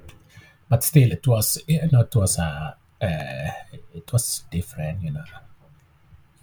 but 0.69 0.85
still 0.85 1.11
it 1.11 1.27
was 1.27 1.59
you 1.67 1.81
know 1.93 2.01
it 2.03 2.15
was 2.15 2.39
a 2.39 2.77
uh, 3.01 3.51
it 3.95 4.13
was 4.13 4.45
different 4.51 5.03
you 5.03 5.13
know 5.13 5.25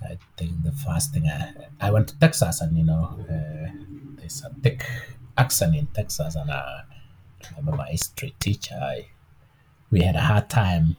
i 0.04 0.18
think 0.38 0.52
the 0.63 0.72
first 0.72 1.13
thing 1.13 1.28
i, 1.28 1.54
I 1.82 1.91
went 1.91 2.08
to 2.10 2.20
texas 2.20 2.62
and 2.62 2.78
you 2.78 2.84
know 2.84 3.18
uh, 3.30 3.70
there's 4.18 4.44
a 4.44 4.50
thick 4.62 4.86
accent 5.38 5.76
in 5.76 5.88
texas 5.88 6.36
and 6.36 6.50
uh, 6.50 6.82
i 6.84 7.50
remember 7.58 7.78
my 7.78 7.89
history 7.89 8.34
teacher 8.39 8.76
I, 8.76 9.08
we 9.91 10.02
had 10.02 10.15
a 10.15 10.22
hard 10.22 10.50
time 10.50 10.98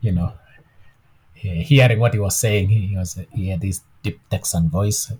you 0.00 0.12
know 0.12 0.32
hearing 1.34 2.00
what 2.00 2.14
he 2.14 2.20
was 2.20 2.36
saying 2.38 2.68
he 2.68 2.96
was 2.96 3.18
he 3.32 3.48
had 3.48 3.60
this 3.60 3.82
deep 4.02 4.20
texan 4.28 4.68
voice 4.68 5.12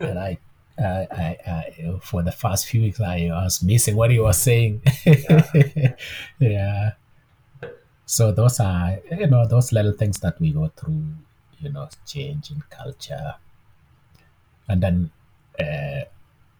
and 0.00 0.18
i 0.18 0.38
I, 0.78 1.06
I, 1.10 1.36
I, 1.46 1.98
for 2.00 2.22
the 2.22 2.32
first 2.32 2.66
few 2.66 2.80
weeks, 2.82 2.98
I 2.98 3.28
was 3.30 3.62
missing 3.62 3.94
what 3.94 4.10
he 4.10 4.18
was 4.18 4.38
saying. 4.38 4.82
yeah. 6.38 6.92
So 8.06 8.32
those 8.32 8.60
are, 8.60 8.98
you 9.10 9.26
know, 9.26 9.46
those 9.46 9.72
little 9.72 9.92
things 9.92 10.20
that 10.20 10.40
we 10.40 10.52
go 10.52 10.70
through, 10.76 11.04
you 11.60 11.70
know, 11.72 11.88
change 12.06 12.50
in 12.50 12.62
culture. 12.68 13.34
And 14.68 14.82
then 14.82 15.10
uh, 15.58 16.04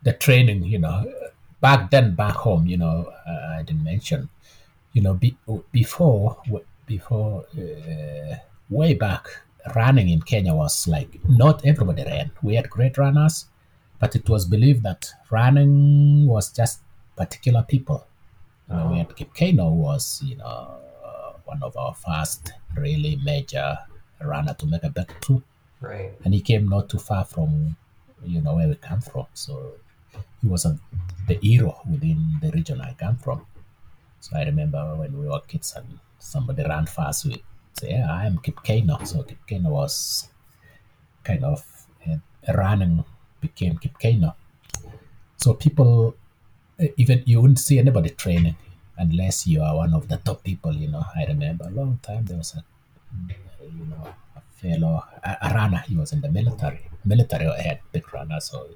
the 0.03 0.13
training, 0.13 0.65
you 0.65 0.79
know, 0.79 1.13
back 1.61 1.91
then, 1.91 2.15
back 2.15 2.35
home, 2.37 2.67
you 2.67 2.77
know, 2.77 3.13
uh, 3.27 3.57
I 3.59 3.63
didn't 3.63 3.85
mention, 3.85 4.29
you 4.93 5.03
know, 5.03 5.15
be, 5.15 5.37
before, 5.73 6.43
before, 6.87 7.45
uh, 7.57 8.37
way 8.71 8.95
back, 8.95 9.27
running 9.75 10.09
in 10.09 10.23
Kenya 10.23 10.55
was 10.55 10.89
like, 10.89 11.21
not 11.29 11.65
everybody 11.67 12.05
ran. 12.05 12.31
We 12.43 12.55
had 12.55 12.71
great 12.71 12.99
runners 12.99 13.47
but 14.03 14.17
it 14.17 14.29
was 14.29 14.45
believed 14.45 14.83
that 14.83 15.13
running 15.31 16.27
was 16.27 16.51
just 16.51 16.81
particular 17.17 17.63
people. 17.63 18.05
You 18.69 18.75
know, 18.75 18.89
we 18.91 18.99
had 18.99 19.15
Kip 19.15 19.31
who 19.39 19.75
was, 19.89 20.21
you 20.25 20.37
know, 20.39 20.75
one 21.53 21.63
of 21.69 21.77
our 21.83 21.95
first 22.07 22.43
really 22.85 23.15
major 23.31 23.69
runner 24.33 24.55
to 24.61 24.67
make 24.73 24.85
a 24.85 24.91
breakthrough, 24.97 25.41
Right. 25.81 26.13
and 26.25 26.33
he 26.37 26.41
came 26.41 26.65
not 26.75 26.85
too 26.93 26.99
far 27.09 27.25
from, 27.25 27.77
you 28.33 28.41
know, 28.45 28.55
where 28.57 28.69
we 28.69 28.77
come 28.91 29.01
from. 29.01 29.27
So 29.35 29.53
he 30.41 30.47
was 30.55 30.65
a, 30.65 30.79
the 31.29 31.35
hero 31.49 31.73
within 31.91 32.21
the 32.43 32.51
region 32.59 32.81
I 32.81 32.93
come 33.05 33.17
from. 33.25 33.39
So 34.21 34.37
I 34.41 34.45
remember 34.51 34.81
when 35.01 35.13
we 35.19 35.27
were 35.29 35.41
kids 35.53 35.75
and 35.77 35.99
somebody 36.19 36.63
ran 36.73 36.87
fast, 36.87 37.25
we 37.27 37.35
say, 37.79 37.91
"Yeah, 37.97 38.07
I 38.19 38.27
am 38.31 38.39
Kip 38.45 38.59
Keino." 38.67 38.95
So 39.11 39.17
Kip 39.29 39.43
Keino 39.49 39.71
was 39.81 40.29
kind 41.25 41.43
of 41.53 41.61
uh, 42.09 42.17
running 42.63 43.05
became 43.41 43.75
Kip 43.83 43.97
Keino. 44.03 44.31
So 45.43 45.55
people, 45.55 46.15
even 46.97 47.23
you 47.27 47.41
wouldn't 47.41 47.59
see 47.59 47.79
anybody 47.85 48.11
training 48.11 48.55
unless 48.99 49.47
you 49.47 49.63
are 49.63 49.77
one 49.77 49.95
of 49.95 50.09
the 50.09 50.19
top 50.19 50.43
people. 50.45 50.73
You 50.75 50.89
know, 50.89 51.05
I 51.17 51.25
remember 51.27 51.67
a 51.67 51.71
long 51.71 51.99
time 52.03 52.25
there 52.25 52.39
was 52.39 52.55
a, 52.55 52.65
you 53.65 53.87
know, 53.87 54.15
a 54.37 54.41
fellow 54.61 55.05
a, 55.25 55.37
a 55.43 55.55
runner. 55.55 55.83
He 55.89 55.97
was 55.97 56.13
in 56.13 56.21
the 56.21 56.31
military. 56.31 56.87
Military 57.05 57.47
had 57.61 57.81
big 57.93 58.13
runners, 58.13 58.45
so 58.51 58.69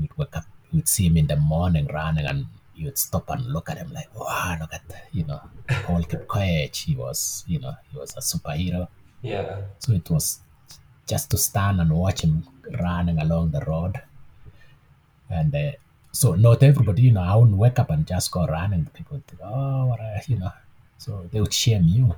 we'd 0.00 0.16
wake 0.16 0.36
up, 0.36 0.44
we'd 0.72 0.88
see 0.88 1.06
him 1.06 1.16
in 1.16 1.26
the 1.26 1.36
morning 1.36 1.86
running, 1.86 2.26
and 2.26 2.46
you'd 2.74 2.96
stop 2.96 3.28
and 3.30 3.44
look 3.46 3.68
at 3.68 3.78
him 3.78 3.92
like, 3.92 4.08
wow, 4.18 4.56
look 4.60 4.72
at 4.72 4.82
you 5.12 5.24
know 5.24 5.40
Paul 5.84 6.02
Kipkoech. 6.02 6.76
He 6.76 6.96
was 6.96 7.44
you 7.46 7.60
know 7.60 7.74
he 7.90 7.98
was 7.98 8.16
a 8.16 8.20
superhero. 8.20 8.88
Yeah. 9.22 9.62
So 9.78 9.92
it 9.92 10.08
was 10.08 10.40
just 11.06 11.30
to 11.30 11.36
stand 11.36 11.80
and 11.80 11.90
watch 11.92 12.22
him 12.22 12.44
running 12.80 13.18
along 13.18 13.50
the 13.50 13.60
road. 13.60 14.00
And 15.28 15.54
uh, 15.54 15.72
so 16.12 16.34
not 16.34 16.62
everybody, 16.62 17.02
you 17.02 17.12
know, 17.12 17.22
I 17.22 17.36
wouldn't 17.36 17.56
wake 17.56 17.78
up 17.78 17.90
and 17.90 18.06
just 18.06 18.30
go 18.32 18.46
running. 18.46 18.86
People 18.92 19.16
would 19.16 19.26
think, 19.26 19.40
oh, 19.44 19.86
what 19.86 20.00
a, 20.00 20.22
you 20.26 20.38
know. 20.38 20.52
So 20.98 21.28
they 21.30 21.40
would 21.40 21.54
shame 21.54 21.84
you. 21.86 22.14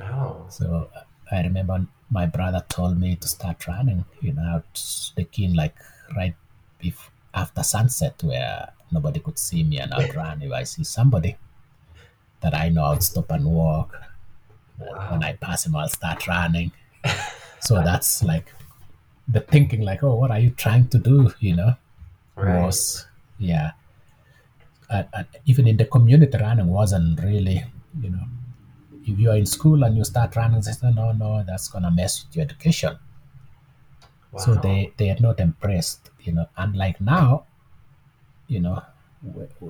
Oh. 0.00 0.46
So 0.48 0.90
I 1.30 1.42
remember 1.42 1.86
my 2.10 2.26
brother 2.26 2.64
told 2.68 2.98
me 2.98 3.16
to 3.16 3.28
start 3.28 3.66
running, 3.66 4.04
you 4.20 4.32
know, 4.32 4.42
out 4.42 5.12
the 5.16 5.24
king 5.24 5.54
like 5.54 5.74
right 6.16 6.34
before, 6.78 7.12
after 7.34 7.62
sunset 7.62 8.22
where 8.22 8.72
nobody 8.90 9.20
could 9.20 9.38
see 9.38 9.64
me 9.64 9.78
and 9.78 9.92
I'd 9.92 10.14
run. 10.14 10.42
If 10.42 10.52
I 10.52 10.64
see 10.64 10.84
somebody 10.84 11.36
that 12.40 12.54
I 12.54 12.68
know, 12.68 12.84
I'd 12.84 13.02
stop 13.02 13.30
and 13.30 13.44
walk. 13.44 13.94
Wow. 14.78 15.08
When 15.12 15.24
I 15.24 15.34
pass 15.34 15.66
him, 15.66 15.76
I'll 15.76 15.88
start 15.88 16.26
running. 16.26 16.72
so 17.60 17.82
that's 17.82 18.22
like 18.22 18.52
the 19.28 19.40
thinking, 19.40 19.82
like, 19.82 20.02
oh, 20.02 20.14
what 20.14 20.30
are 20.30 20.38
you 20.38 20.50
trying 20.50 20.88
to 20.88 20.98
do? 20.98 21.32
You 21.40 21.56
know, 21.56 21.76
Right. 22.36 22.62
was 22.62 23.06
yeah. 23.38 23.72
And 24.90 25.26
even 25.46 25.66
in 25.66 25.76
the 25.76 25.86
community, 25.86 26.36
running 26.38 26.68
wasn't 26.68 27.20
really, 27.20 27.64
you 28.00 28.10
know, 28.10 28.24
if 29.06 29.18
you're 29.18 29.36
in 29.36 29.46
school 29.46 29.82
and 29.84 29.96
you 29.96 30.04
start 30.04 30.36
running, 30.36 30.60
they 30.60 30.72
say, 30.72 30.92
no, 30.92 31.12
no, 31.12 31.42
that's 31.46 31.68
gonna 31.68 31.90
mess 31.90 32.24
with 32.24 32.36
your 32.36 32.44
education. 32.44 32.98
So 34.36 34.54
they 34.56 34.92
they 34.96 35.10
are 35.10 35.20
not 35.20 35.38
impressed 35.38 36.10
you 36.24 36.32
know. 36.32 36.46
Unlike 36.56 37.00
now, 37.00 37.44
you 38.48 38.60
know, 38.60 38.82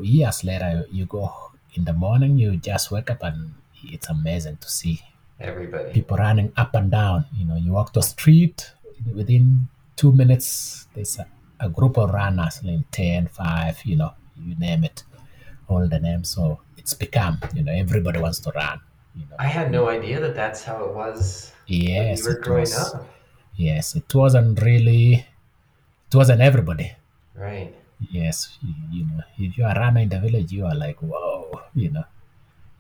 years 0.01 0.45
later, 0.45 0.87
you 0.91 1.07
go 1.07 1.31
in 1.75 1.85
the 1.85 1.93
morning, 1.93 2.39
you 2.39 2.57
just 2.57 2.91
wake 2.91 3.11
up 3.11 3.23
and 3.23 3.55
it's 3.83 4.09
amazing 4.09 4.57
to 4.59 4.69
see 4.69 5.03
Everybody. 5.41 5.93
people 5.93 6.17
running 6.17 6.53
up 6.57 6.75
and 6.75 6.91
down. 6.91 7.27
You 7.37 7.47
know, 7.47 7.57
you 7.57 7.73
walk 7.73 7.93
the 7.93 8.03
street, 8.03 8.73
within 9.13 9.69
two 9.97 10.13
minutes, 10.13 10.87
there's 10.95 11.19
a, 11.65 11.69
group 11.69 11.99
of 11.99 12.11
runners, 12.11 12.61
like 12.63 12.91
10, 12.91 13.29
5, 13.29 13.85
you 13.85 13.97
know, 13.97 14.13
you 14.41 14.55
name 14.57 14.85
it, 14.85 15.03
all 15.69 15.87
the 15.89 15.99
names. 15.99 16.31
So 16.31 16.61
it's 16.77 16.95
become, 16.95 17.39
you 17.55 17.63
know, 17.65 17.73
everybody 17.73 18.21
wants 18.21 18.39
to 18.41 18.53
run. 18.55 18.81
You 19.17 19.27
know, 19.31 19.37
I 19.39 19.47
had 19.47 19.71
no 19.71 19.89
idea 19.89 20.21
that 20.21 20.35
that's 20.35 20.65
how 20.65 20.85
it 20.85 20.95
was 20.95 21.53
yes, 21.67 22.21
you 22.21 22.25
were 22.25 22.39
it 22.39 22.43
growing 22.43 22.61
was, 22.61 22.95
up. 22.95 23.07
yes, 23.57 23.95
it 23.95 24.13
wasn't 24.15 24.61
really, 24.61 25.27
it 26.09 26.15
wasn't 26.15 26.41
everybody. 26.41 26.93
Right. 27.35 27.75
Yes, 28.11 28.59
you, 28.61 28.75
you 28.91 29.07
know, 29.07 29.23
if 29.39 29.57
you 29.57 29.65
are 29.65 29.75
running 29.75 30.05
in 30.05 30.09
the 30.09 30.21
village, 30.21 30.53
you 30.53 30.67
are 30.67 30.75
like, 30.75 30.99
whoa, 30.99 31.63
you 31.75 31.91
know, 31.91 32.05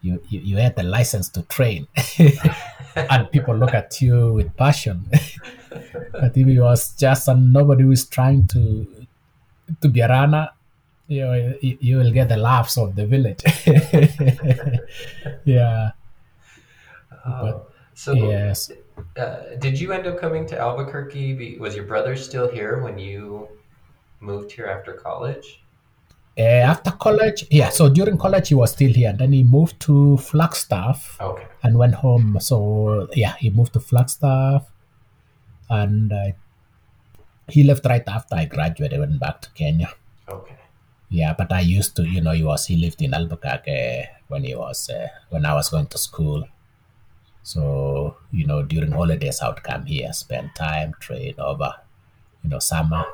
you, 0.02 0.20
you, 0.28 0.40
you 0.40 0.56
had 0.56 0.76
the 0.76 0.82
license 0.82 1.28
to 1.30 1.42
train. 1.42 1.86
and 2.96 3.30
people 3.30 3.56
look 3.56 3.74
at 3.74 4.00
you 4.00 4.32
with 4.32 4.56
passion. 4.56 5.04
but 6.12 6.36
if 6.36 6.46
it 6.46 6.60
was 6.60 6.94
just 6.96 7.28
a, 7.28 7.34
nobody 7.34 7.84
who 7.84 7.92
is 7.92 8.06
trying 8.06 8.46
to 8.48 8.86
to 9.80 9.88
be 9.88 10.00
a 10.00 10.08
runner, 10.08 10.50
you 11.08 11.22
know, 11.22 11.54
you, 11.60 11.78
you 11.80 11.96
will 11.96 12.12
get 12.12 12.28
the 12.28 12.36
laughs 12.36 12.76
of 12.78 12.94
the 12.96 13.06
village. 13.06 13.42
yeah. 15.44 15.90
Oh. 17.26 17.66
So, 17.94 18.12
Yes. 18.14 18.70
uh, 19.16 19.56
did 19.58 19.80
you 19.80 19.92
end 19.92 20.06
up 20.06 20.18
coming 20.18 20.46
to 20.46 20.58
Albuquerque? 20.58 21.58
Was 21.58 21.76
your 21.76 21.84
brother 21.84 22.16
still 22.16 22.50
here 22.50 22.82
when 22.82 22.98
you 22.98 23.48
moved 24.20 24.50
here 24.52 24.66
after 24.66 24.92
college? 24.92 25.63
Uh, 26.36 26.42
after 26.42 26.90
college, 26.90 27.46
yeah. 27.50 27.68
So 27.68 27.88
during 27.88 28.18
college, 28.18 28.48
he 28.48 28.54
was 28.56 28.72
still 28.72 28.92
here, 28.92 29.10
and 29.10 29.18
then 29.18 29.32
he 29.32 29.44
moved 29.44 29.78
to 29.80 30.16
Flagstaff 30.16 31.16
Okay. 31.20 31.46
and 31.62 31.78
went 31.78 31.94
home. 31.94 32.38
So 32.40 33.08
yeah, 33.14 33.34
he 33.36 33.50
moved 33.50 33.72
to 33.74 33.80
Flagstaff, 33.80 34.66
and 35.70 36.12
uh, 36.12 36.32
he 37.48 37.62
left 37.62 37.86
right 37.86 38.02
after 38.08 38.34
I 38.34 38.46
graduated. 38.46 38.98
Went 38.98 39.20
back 39.20 39.42
to 39.42 39.50
Kenya. 39.52 39.90
Okay. 40.28 40.56
Yeah, 41.08 41.34
but 41.38 41.52
I 41.52 41.60
used 41.60 41.94
to, 41.96 42.02
you 42.04 42.20
know, 42.20 42.32
he 42.32 42.42
was 42.42 42.66
he 42.66 42.76
lived 42.76 43.00
in 43.00 43.14
Albuquerque 43.14 44.08
when 44.26 44.42
he 44.42 44.56
was 44.56 44.90
uh, 44.90 45.06
when 45.30 45.46
I 45.46 45.54
was 45.54 45.68
going 45.68 45.86
to 45.86 45.98
school. 45.98 46.42
So 47.44 48.16
you 48.32 48.44
know, 48.46 48.62
during 48.62 48.90
holidays, 48.90 49.40
I 49.40 49.48
would 49.50 49.62
come 49.62 49.84
here, 49.86 50.12
spend 50.12 50.50
time, 50.56 50.94
train 50.98 51.34
over, 51.38 51.74
you 52.42 52.50
know, 52.50 52.58
summer. 52.58 53.04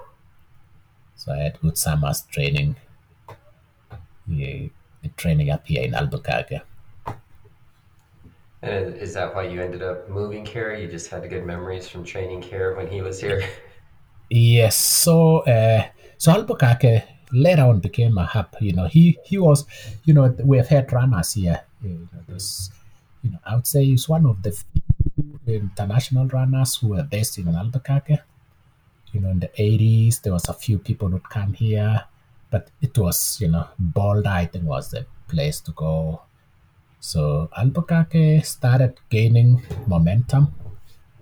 So 1.16 1.33
I 1.35 1.38
had 1.38 1.61
good 1.61 1.76
summers 1.76 2.22
training, 2.22 2.76
yeah, 4.31 4.69
training 5.16 5.51
up 5.51 5.66
here 5.66 5.83
in 5.83 5.95
Albuquerque. 5.95 6.61
And 8.62 8.95
is 8.97 9.14
that 9.14 9.35
why 9.35 9.45
you 9.45 9.62
ended 9.62 9.83
up 9.83 10.09
moving 10.09 10.45
here? 10.45 10.75
You 10.75 10.88
just 10.88 11.09
had 11.11 11.29
good 11.31 11.47
memories 11.47 11.88
from 11.88 12.05
training 12.05 12.43
here 12.43 12.77
when 12.77 12.87
he 12.87 13.01
was 13.03 13.21
here? 13.21 13.43
Yes, 14.33 14.77
so 14.77 15.38
uh, 15.38 15.88
so 16.16 16.31
Albuquerque 16.31 17.03
later 17.33 17.62
on 17.62 17.81
became 17.81 18.16
a 18.16 18.25
hub. 18.25 18.55
You 18.61 18.73
know, 18.73 18.87
he 18.87 19.19
he 19.25 19.38
was, 19.38 19.66
you 20.05 20.14
know, 20.14 20.29
we 20.45 20.57
have 20.59 20.69
had 20.69 20.93
runners 20.93 21.33
here. 21.33 21.62
You 21.83 22.09
know, 22.12 22.21
there's, 22.29 22.71
you 23.23 23.31
know, 23.31 23.38
I 23.45 23.57
would 23.57 23.66
say 23.66 23.85
he's 23.85 24.09
one 24.09 24.27
of 24.27 24.43
the 24.43 24.53
few 24.53 25.40
international 25.47 26.29
runners 26.29 26.77
who 26.77 26.88
were 26.88 27.03
based 27.03 27.38
in 27.38 27.49
Albuquerque. 27.49 28.19
You 29.12 29.21
know, 29.21 29.31
in 29.31 29.40
the 29.40 29.49
80s, 29.49 30.23
there 30.23 30.33
was 30.33 30.49
a 30.49 30.55
few 30.55 30.79
people 30.79 31.09
who'd 31.09 31.29
come 31.29 31.55
here, 31.55 32.05
but 32.51 32.71
it 32.81 32.97
was, 32.99 33.41
you 33.41 33.49
know, 33.49 33.67
Boulder, 33.79 34.29
I 34.29 34.47
think, 34.47 34.65
was 34.65 34.91
the 34.91 35.07
place 35.29 35.61
to 35.61 35.73
go. 35.73 36.23
So 37.01 37.49
Albuquerque 37.57 38.43
started 38.43 38.95
gaining 39.09 39.63
momentum. 39.87 40.55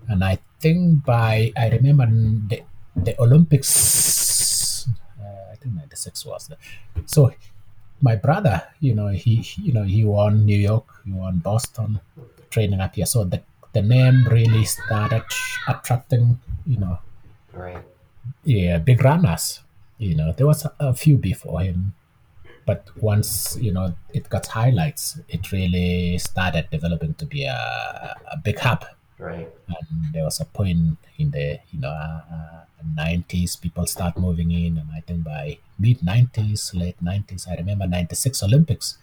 And 0.09 0.25
I 0.25 0.39
think 0.61 1.05
by, 1.05 1.53
I 1.57 1.69
remember 1.69 2.07
the, 2.07 2.63
the 2.97 3.21
Olympics, 3.21 4.87
uh, 5.21 5.53
I 5.53 5.57
think 5.57 5.75
96 5.75 6.25
was 6.27 6.49
the, 6.49 6.57
so 7.07 7.31
my 8.01 8.17
brother, 8.17 8.63
you 8.81 8.95
know, 8.95 9.09
he, 9.09 9.37
he- 9.37 9.63
you 9.63 9.73
know, 9.73 9.83
he 9.85 10.05
won 10.05 10.47
New 10.47 10.57
York, 10.59 10.87
he 11.05 11.13
won 11.13 11.39
Boston, 11.39 12.01
training 12.51 12.81
up 12.81 12.95
here. 12.95 13.07
So 13.07 13.25
the, 13.25 13.43
the 13.73 13.83
name 13.83 14.27
really 14.29 14.65
started 14.65 15.25
attracting, 15.69 16.41
you 16.67 16.79
know, 16.79 16.99
Right. 17.53 17.83
yeah, 18.45 18.79
big 18.79 19.03
runners. 19.05 19.61
You 19.99 20.15
know, 20.15 20.33
there 20.33 20.47
was 20.47 20.65
a, 20.65 20.73
a 20.79 20.95
few 20.95 21.17
before 21.17 21.61
him, 21.61 21.95
but 22.67 22.89
once 23.01 23.57
you 23.61 23.73
know 23.73 23.95
it 24.15 24.29
got 24.29 24.47
highlights, 24.47 25.21
it 25.29 25.51
really 25.53 26.19
started 26.19 26.69
developing 26.71 27.15
to 27.15 27.27
be 27.27 27.45
a, 27.45 28.17
a 28.33 28.37
big 28.43 28.59
hub. 28.59 28.85
Right. 29.19 29.49
And 29.67 30.15
there 30.15 30.25
was 30.25 30.41
a 30.41 30.45
point 30.45 30.99
in 31.19 31.31
the 31.33 31.59
you 31.73 31.81
know 31.81 31.91
uh, 31.91 32.21
uh, 32.33 32.61
90s, 32.97 33.61
people 33.61 33.87
start 33.87 34.17
moving 34.17 34.53
in, 34.53 34.79
and 34.79 34.89
I 34.95 35.01
think 35.01 35.25
by 35.25 35.59
mid 35.79 36.01
90s, 36.01 36.75
late 36.75 37.03
90s, 37.03 37.49
I 37.49 37.57
remember 37.57 37.87
96 37.87 38.43
Olympics. 38.43 38.99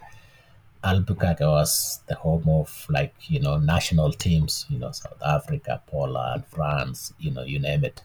Albuquerque 0.84 1.44
was 1.44 2.02
the 2.08 2.16
home 2.16 2.48
of 2.48 2.86
like 2.90 3.14
you 3.28 3.40
know 3.40 3.58
national 3.58 4.14
teams, 4.14 4.66
you 4.70 4.80
know 4.80 4.92
South 4.92 5.22
Africa, 5.26 5.82
Poland, 5.88 6.46
France, 6.48 7.14
you 7.20 7.32
know 7.32 7.44
you 7.44 7.60
name 7.60 7.84
it 7.84 8.02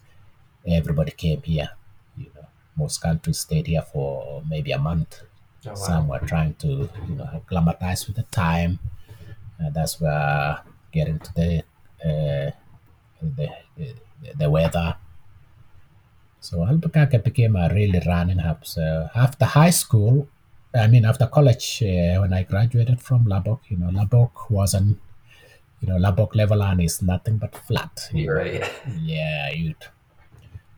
everybody 0.67 1.11
came 1.13 1.43
here. 1.43 1.71
Most 2.83 2.97
countries 3.09 3.39
stayed 3.47 3.67
here 3.73 3.87
for 3.93 4.43
maybe 4.53 4.71
a 4.73 4.79
month. 4.91 5.13
Oh, 5.67 5.71
wow. 5.71 5.75
Some 5.89 6.05
were 6.11 6.25
trying 6.33 6.55
to, 6.65 6.73
you 7.09 7.15
know, 7.19 7.29
acclimatize 7.39 8.01
with 8.07 8.17
the 8.21 8.27
time. 8.47 8.73
Uh, 9.59 9.71
that's 9.77 9.95
where 10.01 10.61
getting 10.97 11.19
to 11.27 11.31
the, 11.39 11.51
uh, 12.09 12.51
the, 13.37 13.47
the 13.77 13.89
the 14.41 14.49
weather. 14.51 14.89
So 16.41 16.65
Albuquerque 16.65 17.19
became 17.19 17.57
a 17.57 17.69
really 17.73 18.01
running 18.07 18.39
hub. 18.39 18.65
So 18.67 19.09
after 19.15 19.45
high 19.45 19.71
school, 19.71 20.29
I 20.75 20.87
mean 20.87 21.05
after 21.05 21.27
college, 21.27 21.83
uh, 21.83 22.21
when 22.23 22.33
I 22.33 22.43
graduated 22.45 23.01
from 23.01 23.25
Lubbock, 23.25 23.61
you 23.69 23.77
know, 23.77 23.91
Lubbock 23.91 24.51
wasn't, 24.51 24.99
you 25.81 25.89
know, 25.89 25.97
Lubbock 25.97 26.33
Levelland 26.35 26.83
is 26.85 27.03
nothing 27.03 27.37
but 27.39 27.55
flat. 27.67 28.09
you 28.13 28.25
You're 28.25 28.37
right. 28.37 28.65
yeah, 29.03 29.51
you 29.53 29.75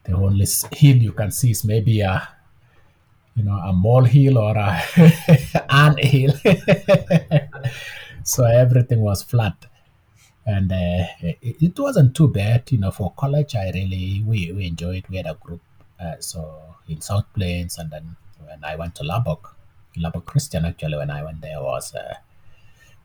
the 0.04 0.14
only 0.14 0.46
hill 0.72 0.96
you 0.96 1.12
can 1.12 1.30
see 1.30 1.50
is 1.50 1.64
maybe 1.64 2.00
a 2.00 2.28
you 3.34 3.44
know 3.44 3.56
a 3.56 3.72
mole 3.72 4.04
hill 4.04 4.38
or 4.38 4.56
a 4.56 4.82
ant 5.70 5.98
hill. 5.98 6.34
so 8.24 8.44
everything 8.44 9.00
was 9.00 9.22
flat, 9.22 9.66
and 10.46 10.70
uh, 10.72 11.04
it, 11.20 11.56
it 11.62 11.78
wasn't 11.78 12.14
too 12.14 12.28
bad. 12.28 12.70
You 12.70 12.78
know, 12.78 12.90
for 12.90 13.12
college, 13.12 13.54
I 13.54 13.70
really 13.70 14.22
we, 14.26 14.52
we 14.52 14.66
enjoyed. 14.66 15.04
We 15.08 15.16
had 15.16 15.26
a 15.26 15.34
group, 15.34 15.60
uh, 16.00 16.16
so 16.20 16.60
in 16.88 17.00
South 17.00 17.26
Plains, 17.34 17.78
and 17.78 17.90
then 17.90 18.16
when 18.44 18.62
I 18.64 18.76
went 18.76 18.94
to 18.96 19.04
Lubbock, 19.04 19.56
Lubbock 19.96 20.26
Christian 20.26 20.64
actually, 20.64 20.96
when 20.96 21.10
I 21.10 21.22
went 21.22 21.40
there 21.40 21.62
was. 21.62 21.94
Uh, 21.94 22.14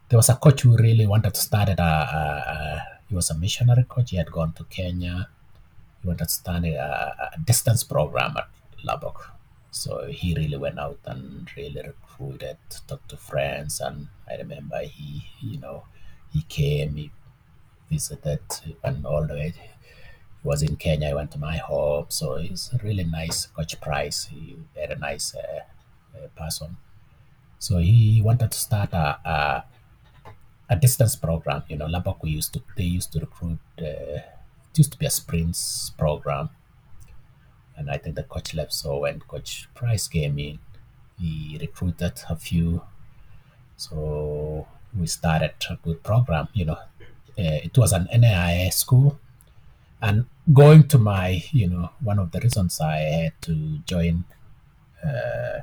there 0.09 0.17
was 0.17 0.29
a 0.29 0.35
coach 0.35 0.61
who 0.61 0.77
really 0.77 1.05
wanted 1.05 1.33
to 1.33 1.41
start 1.41 1.67
at 1.67 1.79
a, 1.79 1.83
a, 1.83 2.53
a 2.53 2.83
he 3.09 3.15
was 3.15 3.29
a 3.29 3.35
missionary 3.35 3.85
coach. 3.87 4.11
He 4.11 4.17
had 4.17 4.31
gone 4.31 4.53
to 4.53 4.63
Kenya. 4.65 5.29
To 6.15 6.27
start 6.27 6.63
a, 6.63 7.31
a 7.35 7.39
distance 7.43 7.83
program 7.83 8.35
at 8.37 8.47
Lubbock. 8.83 9.31
So 9.71 10.07
he 10.07 10.33
really 10.33 10.57
went 10.57 10.79
out 10.79 10.99
and 11.05 11.47
really 11.55 11.81
recruited, 11.81 12.57
talked 12.87 13.09
to 13.09 13.17
friends, 13.17 13.81
and 13.81 14.07
I 14.29 14.37
remember 14.37 14.79
he, 14.83 15.23
you 15.41 15.59
know, 15.59 15.83
he 16.31 16.43
came, 16.43 16.95
he 16.95 17.11
visited, 17.91 18.39
and 18.83 19.05
all 19.05 19.27
the 19.27 19.33
way. 19.33 19.53
He 20.41 20.47
was 20.47 20.63
in 20.63 20.77
Kenya. 20.77 21.09
He 21.09 21.13
went 21.13 21.31
to 21.31 21.39
my 21.39 21.57
home, 21.57 22.05
so 22.09 22.37
he's 22.37 22.71
a 22.73 22.83
really 22.83 23.03
nice 23.03 23.47
Coach 23.47 23.79
Price. 23.81 24.25
He 24.31 24.55
very 24.73 24.95
nice 24.95 25.35
uh, 25.35 25.61
uh, 26.17 26.27
person. 26.35 26.77
So 27.59 27.79
he 27.79 28.21
wanted 28.23 28.51
to 28.51 28.57
start 28.57 28.93
a, 28.93 29.19
a 29.25 29.63
a 30.69 30.75
distance 30.75 31.15
program. 31.15 31.63
You 31.67 31.77
know, 31.77 31.87
Lubbock 31.87 32.23
we 32.23 32.31
used 32.31 32.53
to 32.53 32.61
they 32.77 32.83
used 32.83 33.11
to 33.13 33.19
recruit. 33.19 33.59
Uh, 33.77 34.21
used 34.77 34.91
to 34.93 34.97
be 34.97 35.05
a 35.05 35.09
sprints 35.09 35.91
program, 35.97 36.49
and 37.75 37.89
I 37.89 37.97
think 37.97 38.15
the 38.15 38.23
coach 38.23 38.53
left. 38.53 38.73
So 38.73 38.99
when 38.99 39.19
Coach 39.21 39.67
Price 39.73 40.07
came 40.07 40.39
in, 40.39 40.59
he 41.19 41.57
recruited 41.59 42.13
a 42.29 42.35
few. 42.35 42.81
So 43.75 44.67
we 44.97 45.07
started 45.07 45.53
a 45.69 45.75
good 45.75 46.03
program. 46.03 46.47
You 46.53 46.65
know, 46.65 46.79
uh, 47.37 47.59
it 47.67 47.77
was 47.77 47.93
an 47.93 48.07
NAIA 48.13 48.73
school, 48.73 49.19
and 50.01 50.25
going 50.53 50.87
to 50.87 50.97
my, 50.97 51.43
you 51.51 51.67
know, 51.69 51.89
one 51.99 52.19
of 52.19 52.31
the 52.31 52.39
reasons 52.39 52.79
I 52.79 52.97
had 52.97 53.41
to 53.41 53.79
join 53.85 54.23
uh, 55.03 55.59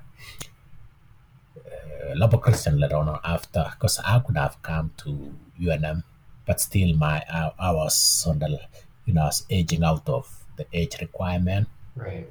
Lubbock 2.14 2.42
Christian 2.42 2.78
later 2.78 2.96
on 2.96 3.18
after, 3.24 3.64
because 3.72 3.98
I 3.98 4.18
could 4.20 4.36
have 4.36 4.62
come 4.62 4.92
to 4.98 5.34
UNM, 5.60 6.04
but 6.46 6.60
still 6.60 6.94
my 6.94 7.24
I, 7.28 7.50
I 7.58 7.72
was 7.72 8.26
on 8.28 8.38
the, 8.38 8.60
you 9.06 9.14
know, 9.14 9.22
I 9.22 9.26
was 9.26 9.44
aging 9.50 9.84
out 9.84 10.08
of 10.08 10.44
the 10.56 10.66
age 10.72 10.96
requirement. 11.00 11.68
Right. 11.96 12.28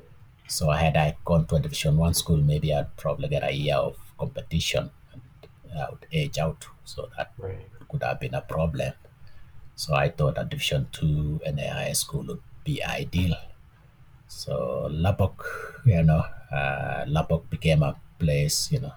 So 0.48 0.70
I 0.70 0.78
had 0.78 0.98
I 0.98 1.16
gone 1.26 1.46
to 1.48 1.56
a 1.56 1.60
Division 1.60 1.98
One 1.98 2.14
school, 2.14 2.38
maybe 2.38 2.74
I'd 2.74 2.96
probably 2.98 3.28
get 3.30 3.44
a 3.44 3.52
year 3.54 3.76
of 3.76 3.98
competition 4.18 4.92
and 5.70 5.80
I 5.80 5.90
would 5.90 6.06
age 6.12 6.38
out. 6.38 6.66
So 6.86 7.10
that 7.18 7.32
Right. 7.38 7.68
could 7.90 8.04
have 8.04 8.20
been 8.20 8.34
a 8.34 8.42
problem. 8.42 8.94
So 9.76 9.96
I 9.96 10.10
thought 10.10 10.38
a 10.38 10.46
Division 10.46 10.88
Two 10.92 11.40
NAIA 11.46 11.96
school 11.96 12.24
would 12.26 12.42
be 12.64 12.84
ideal. 12.84 13.36
So 14.28 14.88
Lubbock, 14.92 15.46
you 15.86 16.04
know, 16.04 16.24
uh, 16.52 17.06
Lubbock 17.08 17.50
became 17.50 17.84
a 17.84 17.96
place, 18.20 18.72
you 18.72 18.80
know. 18.80 18.94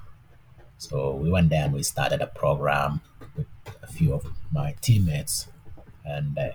So 0.79 1.15
we 1.15 1.31
went 1.31 1.49
there 1.51 1.65
and 1.65 1.73
we 1.75 1.83
started 1.83 2.21
a 2.21 2.27
program 2.27 3.01
with 3.37 3.47
a 3.83 3.87
few 3.87 4.13
of 4.15 4.27
my 4.53 4.75
teammates, 4.81 5.49
and 6.05 6.39
uh, 6.39 6.51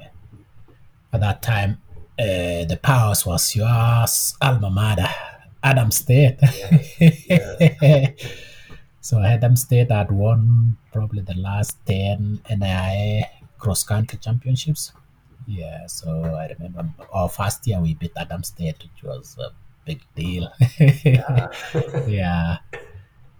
at 1.13 1.19
that 1.19 1.41
time, 1.41 1.81
uh, 2.19 2.65
the 2.65 2.79
powers 2.81 3.25
was 3.25 3.55
your 3.55 3.67
alma 3.67 4.69
mater, 4.69 5.09
Adams 5.63 5.97
State. 5.97 6.39
so 9.01 9.19
Adams 9.21 9.61
State 9.61 9.91
had 9.91 10.11
won 10.11 10.77
probably 10.91 11.21
the 11.21 11.35
last 11.35 11.77
ten 11.85 12.41
NAIA 12.49 13.25
cross 13.57 13.83
country 13.83 14.19
championships. 14.19 14.91
Yeah, 15.47 15.87
so 15.87 16.23
I 16.35 16.47
remember 16.47 16.89
our 17.11 17.29
first 17.29 17.65
year 17.67 17.79
we 17.81 17.95
beat 17.95 18.11
Adams 18.17 18.49
State, 18.49 18.77
which 18.83 19.03
was 19.03 19.37
a 19.39 19.51
big 19.85 20.01
deal. 20.15 20.51
yeah. 22.07 22.57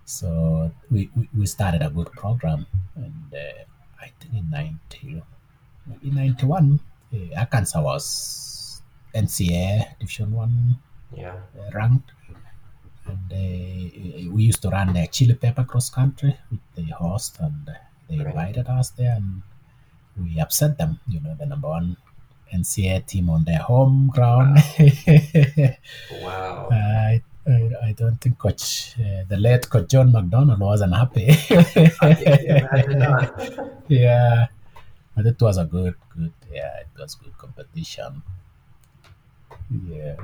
So 0.06 0.72
we, 0.90 1.10
we, 1.38 1.46
started 1.46 1.82
a 1.84 1.90
good 1.90 2.12
program, 2.12 2.66
and 2.96 3.34
uh, 3.34 3.64
I 4.02 4.12
think 4.20 4.34
in 4.34 4.50
90, 4.50 5.24
maybe 5.88 6.12
91, 6.12 6.80
uh, 6.84 6.91
Arkansas 7.38 7.82
was 7.82 8.82
NCAA 9.14 9.98
Division 10.00 10.32
1 10.32 10.76
Yeah. 11.16 11.36
uh, 11.60 11.72
ranked. 11.74 12.12
And 13.08 13.32
uh, 13.32 14.32
we 14.34 14.44
used 14.44 14.62
to 14.62 14.70
run 14.70 14.94
the 14.94 15.08
chili 15.08 15.34
pepper 15.34 15.64
cross 15.64 15.90
country 15.90 16.38
with 16.50 16.60
the 16.76 16.84
host, 16.94 17.38
and 17.40 17.68
they 18.10 18.18
Right. 18.18 18.28
invited 18.28 18.68
us 18.68 18.90
there, 18.92 19.16
and 19.16 19.42
we 20.18 20.40
upset 20.40 20.78
them. 20.78 21.00
You 21.08 21.20
know, 21.22 21.36
the 21.40 21.46
number 21.46 21.70
one 21.70 21.98
NCAA 22.54 23.06
team 23.08 23.30
on 23.30 23.44
their 23.46 23.60
home 23.60 24.12
ground. 24.14 24.58
Wow. 26.22 26.70
I, 26.72 27.22
I, 27.48 27.70
I 27.88 27.92
don't 27.94 28.18
think 28.22 28.38
Coach, 28.38 28.94
uh, 29.00 29.24
the 29.28 29.38
late 29.38 29.68
Coach 29.70 29.90
John 29.90 30.12
McDonnell 30.12 30.60
wasn't 30.60 30.94
happy. 30.96 31.34
Yeah, 33.88 34.48
but 35.16 35.26
it 35.26 35.42
was 35.42 35.58
a 35.58 35.66
good, 35.66 35.96
good, 36.10 36.34
yeah, 36.52 36.80
it 36.82 36.88
was 37.00 37.16
good 37.16 37.38
competition. 37.38 38.24
Yeah. 39.88 40.16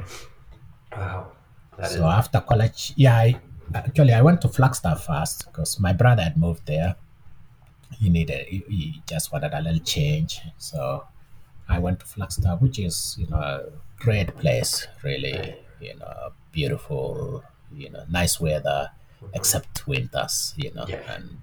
Wow. 0.91 1.31
That 1.77 1.91
is 1.91 1.97
so 1.97 2.05
after 2.07 2.41
college, 2.41 2.93
yeah, 2.95 3.15
I, 3.17 3.39
actually 3.73 4.13
I 4.13 4.21
went 4.21 4.41
to 4.41 4.49
Flagstaff 4.49 5.05
first 5.05 5.45
because 5.45 5.79
my 5.79 5.93
brother 5.93 6.23
had 6.23 6.37
moved 6.37 6.65
there. 6.65 6.95
He 7.99 8.09
needed, 8.09 8.47
he, 8.47 8.63
he 8.69 9.03
just 9.07 9.31
wanted 9.31 9.53
a 9.53 9.61
little 9.61 9.79
change, 9.79 10.41
so 10.57 11.07
I 11.69 11.79
went 11.79 11.99
to 12.01 12.05
Flagstaff, 12.05 12.61
which 12.61 12.79
is 12.79 13.15
you 13.19 13.27
know 13.27 13.37
a 13.37 13.65
great 13.97 14.35
place, 14.37 14.87
really, 15.03 15.55
you 15.81 15.95
know, 15.97 16.33
beautiful, 16.51 17.43
you 17.73 17.89
know, 17.89 18.05
nice 18.09 18.39
weather, 18.39 18.91
except 19.33 19.87
winters, 19.87 20.53
you 20.57 20.73
know, 20.73 20.85
Yeah. 20.87 21.01
and 21.15 21.39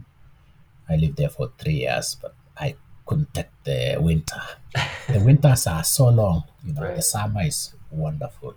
I 0.88 0.96
lived 0.96 1.16
there 1.16 1.28
for 1.30 1.52
three 1.58 1.80
years, 1.86 2.14
but 2.20 2.34
I 2.56 2.76
couldn't 3.06 3.32
take 3.34 3.50
the 3.64 3.96
winter. 4.00 4.40
the 5.08 5.20
winters 5.20 5.66
are 5.66 5.84
so 5.84 6.08
long, 6.08 6.44
you 6.64 6.72
know. 6.72 6.94
The 6.94 7.02
summer 7.02 7.42
is 7.42 7.74
wonderful, 7.90 8.54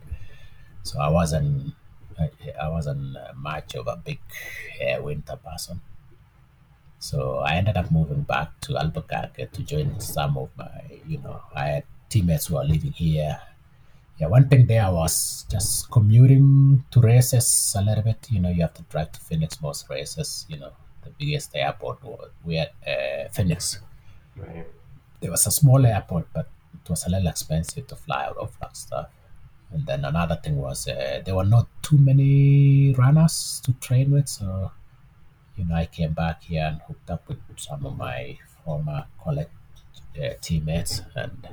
so 0.83 0.99
I 0.99 1.09
wasn't, 1.09 1.73
I, 2.61 2.69
wasn't 2.69 3.17
much 3.35 3.75
of 3.75 3.87
a 3.87 3.97
big 3.97 4.19
uh, 4.81 5.01
winter 5.01 5.35
person. 5.37 5.81
So 6.99 7.39
I 7.39 7.55
ended 7.55 7.77
up 7.77 7.91
moving 7.91 8.21
back 8.21 8.59
to 8.61 8.77
Albuquerque 8.77 9.47
to 9.53 9.63
join 9.63 9.99
some 9.99 10.37
of 10.37 10.49
my, 10.57 10.69
you 11.05 11.19
know, 11.19 11.41
I 11.53 11.65
had 11.67 11.83
teammates 12.09 12.47
who 12.47 12.57
are 12.57 12.65
living 12.65 12.91
here. 12.91 13.39
Yeah, 14.17 14.27
one 14.27 14.49
thing 14.49 14.65
there 14.65 14.91
was 14.91 15.45
just 15.51 15.91
commuting 15.91 16.83
to 16.89 16.99
races 16.99 17.75
a 17.77 17.83
little 17.83 18.03
bit. 18.03 18.25
You 18.31 18.39
know, 18.39 18.49
you 18.49 18.61
have 18.61 18.73
to 18.73 18.81
drive 18.83 19.11
to 19.11 19.19
Phoenix 19.19 19.61
most 19.61 19.87
races. 19.89 20.47
You 20.49 20.57
know, 20.57 20.71
the 21.03 21.11
biggest 21.11 21.55
airport 21.55 22.03
was 22.03 22.29
we 22.43 22.55
had 22.55 22.71
uh, 22.85 23.29
Phoenix. 23.31 23.79
There 25.19 25.31
was 25.31 25.47
a 25.47 25.51
small 25.51 25.85
airport, 25.85 26.27
but 26.33 26.47
it 26.73 26.89
was 26.89 27.05
a 27.05 27.09
little 27.09 27.27
expensive 27.27 27.87
to 27.87 27.95
fly 27.95 28.25
out 28.25 28.37
of 28.37 28.57
that 28.59 28.77
stuff. 28.77 29.09
And 29.71 29.85
then 29.85 30.05
another 30.05 30.35
thing 30.41 30.57
was 30.57 30.87
uh, 30.87 31.21
there 31.25 31.35
were 31.35 31.43
not 31.43 31.67
too 31.81 31.97
many 31.97 32.93
runners 32.93 33.61
to 33.65 33.73
train 33.73 34.11
with, 34.11 34.29
so 34.29 34.71
you 35.57 35.65
know 35.65 35.75
I 35.75 35.85
came 35.87 36.13
back 36.13 36.43
here 36.43 36.63
and 36.63 36.81
hooked 36.87 37.09
up 37.09 37.27
with 37.27 37.39
some 37.57 37.85
of 37.85 37.97
my 37.97 38.37
former 38.63 39.05
college 39.21 39.49
uh, 40.21 40.33
teammates, 40.41 41.01
and 41.15 41.49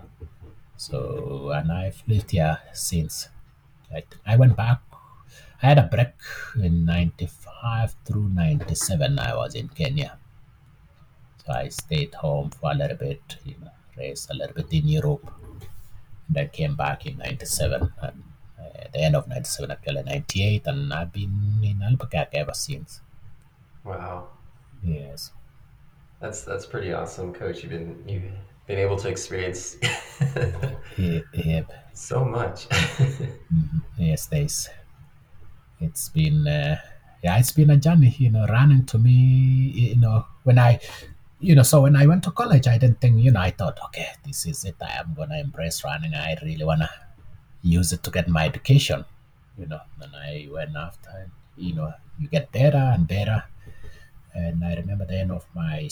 so 0.77 1.51
and 1.51 1.73
I've 1.73 2.03
lived 2.07 2.31
here 2.31 2.59
since. 2.73 3.29
I, 3.93 4.05
I 4.27 4.37
went 4.37 4.57
back. 4.57 4.81
I 5.63 5.67
had 5.69 5.79
a 5.79 5.83
break 5.91 6.15
in 6.63 6.85
'95 6.85 7.97
through 8.05 8.29
'97. 8.29 9.19
I 9.19 9.35
was 9.35 9.55
in 9.57 9.69
Kenya, 9.69 10.19
I 11.49 11.69
stayed 11.69 12.15
home 12.15 12.51
for 12.51 12.73
a 12.73 12.75
little 12.75 12.97
bit, 12.97 13.39
you 13.45 13.57
know, 13.61 13.73
raced 13.97 14.31
a 14.31 14.35
little 14.35 14.55
bit 14.55 14.73
in 14.73 14.89
Europe, 14.89 15.27
and 16.27 16.37
then 16.37 16.49
came 16.51 16.77
back 16.77 17.07
in 17.07 17.19
'97 17.19 17.93
and 18.03 18.25
uh, 18.59 18.85
the 18.93 19.01
end 19.01 19.17
of 19.17 19.29
'97, 19.29 19.71
actually 19.71 20.03
'98, 20.05 20.67
and 20.67 20.93
I've 20.93 21.13
been 21.13 21.61
in 21.63 21.83
Albuquerque 21.83 22.37
ever 22.39 22.55
since. 22.55 23.01
Wow. 23.85 24.29
Yes. 24.83 25.33
That's 26.21 26.45
that's 26.45 26.67
pretty 26.67 26.93
awesome, 26.93 27.33
Coach. 27.35 27.63
You've 27.63 27.73
been 27.73 28.09
you've 28.09 28.33
been 28.67 28.79
able 28.79 28.97
to 28.99 29.09
experience 29.09 29.77
yeah. 30.97 31.63
so 31.93 32.25
much. 32.25 32.69
Mhm. 33.53 33.83
Yes, 33.99 34.27
there's. 34.27 34.69
It's 35.81 36.09
been, 36.09 36.47
uh, 36.47 36.77
yeah, 37.23 37.39
it's 37.39 37.53
been 37.53 37.71
a 37.71 37.77
journey. 37.77 38.15
You 38.19 38.31
know, 38.31 38.47
running 38.47 38.87
to 38.87 38.99
me, 38.99 39.11
you 39.13 39.97
know, 39.97 40.27
when 40.45 40.59
I, 40.59 40.81
you 41.45 41.55
know, 41.55 41.63
so 41.63 41.83
when 41.83 41.95
I 41.95 42.07
went 42.07 42.23
to 42.25 42.31
college, 42.31 42.67
I 42.67 42.79
didn't 42.79 43.01
think, 43.03 43.23
you 43.23 43.31
know, 43.31 43.41
I 43.41 43.51
thought, 43.51 43.79
okay, 43.87 44.09
this 44.25 44.47
is 44.47 44.65
it. 44.65 44.77
I 44.81 45.01
am 45.01 45.15
gonna 45.15 45.39
embrace 45.39 45.85
running. 45.85 46.15
I 46.15 46.37
really 46.43 46.65
wanna 46.65 46.89
use 47.63 47.93
it 47.93 48.03
to 48.05 48.11
get 48.11 48.29
my 48.29 48.45
education. 48.47 49.05
You 49.59 49.67
know, 49.67 49.81
and 50.01 50.13
I 50.17 50.49
went 50.51 50.75
after, 50.75 51.11
and, 51.21 51.31
you 51.57 51.75
know, 51.75 51.93
you 52.19 52.29
get 52.29 52.51
better 52.51 52.85
and 52.95 53.07
better. 53.07 53.45
And 54.35 54.65
I 54.65 54.75
remember 54.75 55.05
the 55.05 55.19
end 55.21 55.31
of 55.31 55.45
my, 55.55 55.89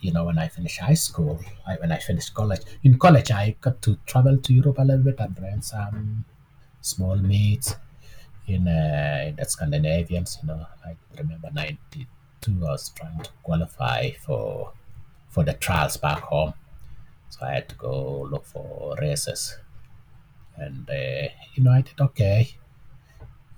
you 0.00 0.12
know, 0.12 0.24
when 0.24 0.38
I 0.38 0.48
finished 0.48 0.78
high 0.80 1.00
school, 1.08 1.40
I, 1.66 1.76
when 1.76 1.90
I 1.90 1.98
finished 1.98 2.34
college. 2.34 2.60
In 2.84 2.98
college, 2.98 3.30
I 3.30 3.56
got 3.60 3.80
to 3.82 3.98
travel 4.06 4.36
to 4.36 4.52
Europe 4.52 4.78
a 4.78 4.82
little 4.82 5.02
bit 5.02 5.18
and 5.18 5.36
ran 5.40 5.62
some 5.62 6.24
small 6.82 7.16
meets 7.16 7.74
in, 8.46 8.68
uh, 8.68 9.24
in 9.28 9.36
the 9.36 9.44
Scandinavians. 9.46 10.38
You 10.42 10.48
know, 10.48 10.66
I 10.84 10.94
remember 11.16 11.50
'92. 11.52 12.04
I 12.46 12.50
was 12.70 12.90
trying 12.90 13.20
to 13.20 13.30
qualify 13.42 14.12
for 14.12 14.72
for 15.28 15.44
the 15.44 15.52
trials 15.54 15.96
back 15.96 16.20
home, 16.20 16.54
so 17.28 17.46
I 17.46 17.54
had 17.54 17.68
to 17.68 17.74
go 17.74 18.28
look 18.30 18.44
for 18.46 18.96
races, 19.00 19.56
and 20.56 20.88
uh, 20.88 21.28
you 21.54 21.62
know, 21.64 21.72
I 21.72 21.82
did 21.82 22.00
okay. 22.00 22.56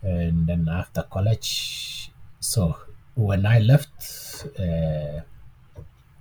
and 0.03 0.47
then 0.47 0.69
after 0.69 1.03
college, 1.03 2.11
so 2.41 2.77
when 3.15 3.45
I 3.47 3.59
left, 3.59 4.47
uh, 4.59 5.21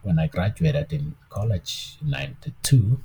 when 0.04 0.20
I 0.20 0.28
graduated 0.28 0.94
in 0.94 1.16
college 1.30 1.98
in 2.02 2.10
'92, 2.10 3.00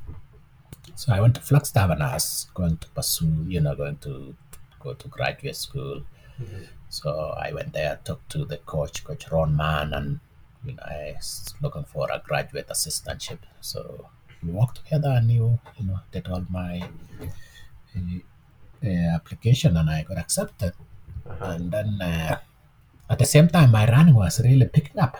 so 0.97 1.13
I 1.13 1.21
went 1.21 1.35
to 1.37 1.41
Flagstaff 1.41 1.91
and 1.91 2.03
I 2.03 2.15
was 2.15 2.47
going 2.55 2.77
to 2.79 2.89
pursue, 2.89 3.45
you 3.49 3.61
know, 3.61 3.75
going 3.75 3.99
to 3.99 4.35
go 4.81 4.95
to 4.95 5.09
graduate 5.09 5.57
school. 5.57 6.03
So 6.99 7.11
I 7.47 7.53
went 7.53 7.73
there, 7.73 7.99
talked 8.05 8.31
to 8.35 8.45
the 8.45 8.59
coach, 8.59 9.03
Coach 9.07 9.25
Ron 9.33 9.57
Mann, 9.57 9.93
and 9.99 10.21
you 10.65 10.73
know, 10.75 10.83
I 10.87 11.15
was 11.17 11.53
looking 11.61 11.85
for 11.93 12.09
a 12.11 12.23
graduate 12.29 12.69
assistantship. 12.69 13.41
So 13.61 13.81
we 14.43 14.51
worked 14.53 14.77
together, 14.83 15.11
and 15.19 15.29
you, 15.31 15.59
you 15.77 15.87
know, 15.89 15.99
did 16.13 16.29
all 16.29 16.45
my 16.49 16.89
uh, 17.21 17.99
uh, 18.87 19.15
application, 19.19 19.77
and 19.77 19.91
I 19.91 20.05
got 20.05 20.19
accepted. 20.19 20.73
And 21.41 21.73
then 21.73 22.01
uh, 22.01 22.39
at 23.11 23.19
the 23.19 23.27
same 23.27 23.49
time, 23.49 23.73
my 23.73 23.87
running 23.91 24.15
was 24.15 24.41
really 24.41 24.67
picking 24.67 25.01
up. 25.01 25.17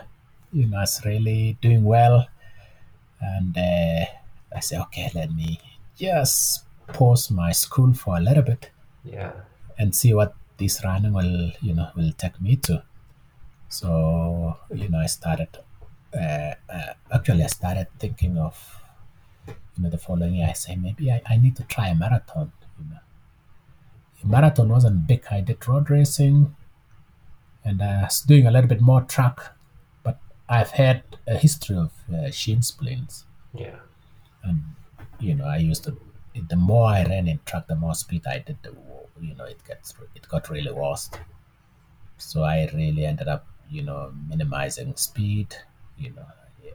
You 0.53 0.67
know, 0.67 0.77
I 0.77 0.81
was 0.87 1.01
really 1.05 1.57
doing 1.61 1.83
well, 1.83 2.25
and 3.19 3.57
uh, 3.57 4.05
I 4.55 4.59
said, 4.61 4.79
okay, 4.83 5.11
let 5.13 5.29
me 5.35 5.59
just 5.97 6.63
pause 6.87 7.29
my 7.31 7.51
school 7.51 7.93
for 7.93 8.15
a 8.15 8.21
little 8.21 8.43
bit 8.43 8.69
Yeah. 9.03 9.33
and 9.77 9.93
see 9.93 10.13
what 10.13 10.33
this 10.57 10.83
running 10.83 11.13
will 11.13 11.51
you 11.61 11.73
know 11.73 11.89
will 11.95 12.11
take 12.23 12.39
me 12.41 12.55
to 12.55 12.83
so 13.69 14.57
you 14.73 14.89
know 14.89 14.99
i 14.99 15.05
started 15.05 15.49
uh, 16.15 16.53
uh, 16.75 16.93
actually 17.13 17.43
i 17.43 17.47
started 17.47 17.87
thinking 17.99 18.37
of 18.37 18.55
you 19.47 19.83
know 19.83 19.89
the 19.89 19.97
following 19.97 20.35
year 20.35 20.47
i 20.49 20.53
say 20.53 20.75
maybe 20.75 21.11
i, 21.11 21.21
I 21.27 21.37
need 21.37 21.55
to 21.57 21.63
try 21.63 21.87
a 21.89 21.95
marathon 21.95 22.51
you 22.79 22.85
know. 22.89 22.99
Marathon 24.27 24.69
wasn't 24.69 25.05
big. 25.05 25.23
I 25.29 25.41
did 25.41 25.67
road 25.67 25.87
racing 25.91 26.55
and 27.65 27.81
i 27.81 28.03
was 28.03 28.21
doing 28.21 28.45
a 28.47 28.51
little 28.51 28.67
bit 28.69 28.81
more 28.81 29.01
track 29.01 29.39
but 30.03 30.19
i've 30.47 30.71
had 30.71 31.03
a 31.27 31.35
history 31.37 31.75
of 31.75 31.91
uh, 32.13 32.29
shin 32.29 32.61
splints. 32.61 33.25
Yeah. 33.53 33.79
and 34.43 34.61
you 35.19 35.33
know 35.33 35.45
i 35.45 35.57
used 35.57 35.83
to 35.85 35.97
the 36.49 36.55
more 36.55 36.87
i 36.87 37.03
ran 37.03 37.27
in 37.27 37.39
track 37.45 37.67
the 37.67 37.75
more 37.75 37.95
speed 37.95 38.23
i 38.27 38.39
did. 38.39 38.57
the 38.61 38.71
you 39.21 39.35
know 39.35 39.45
it 39.45 39.61
gets 39.67 39.93
it 40.15 40.27
got 40.27 40.49
really 40.49 40.71
worse 40.71 41.09
so 42.17 42.43
i 42.43 42.69
really 42.73 43.05
ended 43.05 43.27
up 43.27 43.45
you 43.69 43.81
know 43.81 44.11
minimizing 44.29 44.95
speed 44.95 45.55
you 45.97 46.11
know 46.11 46.25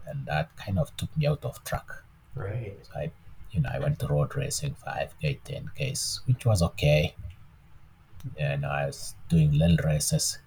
and 0.07 0.27
that 0.27 0.55
kind 0.57 0.79
of 0.79 0.95
took 0.97 1.15
me 1.17 1.27
out 1.27 1.45
of 1.45 1.63
track. 1.65 1.89
Right. 2.35 2.79
so 2.83 2.99
i 2.99 3.11
you 3.53 3.61
know 3.61 3.71
i 3.73 3.79
went 3.79 3.99
to 4.01 4.07
road 4.07 4.37
racing 4.37 4.77
5k 4.87 5.41
10ks 5.45 6.21
which 6.27 6.45
was 6.45 6.63
okay. 6.63 7.15
And 8.39 8.67
i 8.67 8.87
was 8.87 9.15
doing 9.29 9.53
little 9.53 9.79
races. 9.85 10.39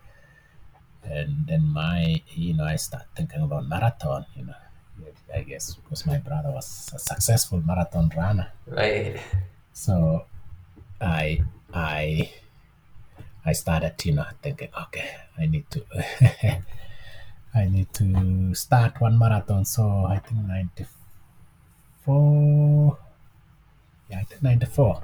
And 1.03 1.47
then 1.47 1.63
my 1.63 2.21
you 2.29 2.53
know 2.53 2.65
i 2.65 2.75
start 2.75 3.05
thinking 3.15 3.41
about 3.41 3.67
marathon 3.67 4.25
you 4.35 4.45
know. 4.45 4.53
I 5.35 5.41
guess 5.41 5.73
because 5.73 6.05
my 6.05 6.17
brother 6.17 6.51
was 6.51 6.91
a 6.93 6.99
successful 6.99 7.61
marathon 7.65 8.11
runner. 8.15 8.51
Right. 8.67 9.19
so 9.73 10.25
I 11.01 11.41
I 11.73 12.31
I 13.45 13.51
started, 13.53 13.93
you 14.05 14.13
know, 14.13 14.25
thinking, 14.41 14.69
okay, 14.83 15.09
I 15.37 15.45
need 15.47 15.69
to 15.71 15.85
I 17.55 17.65
need 17.65 17.93
to 17.93 18.53
start 18.55 18.99
one 19.01 19.17
marathon. 19.17 19.65
So 19.65 20.05
I 20.07 20.19
think 20.19 20.45
ninety 20.47 20.85
four 22.03 22.97
yeah, 24.09 24.19
I 24.19 24.23
think 24.23 24.43
ninety 24.43 24.65
four. 24.65 25.01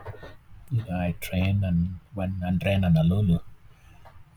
You 0.71 0.83
know, 0.87 0.97
I 0.97 1.15
trained 1.19 1.63
and 1.63 1.99
went 2.13 2.33
and 2.43 2.61
ran 2.63 2.83
Honolulu. 2.83 3.35
Uh, 3.35 3.39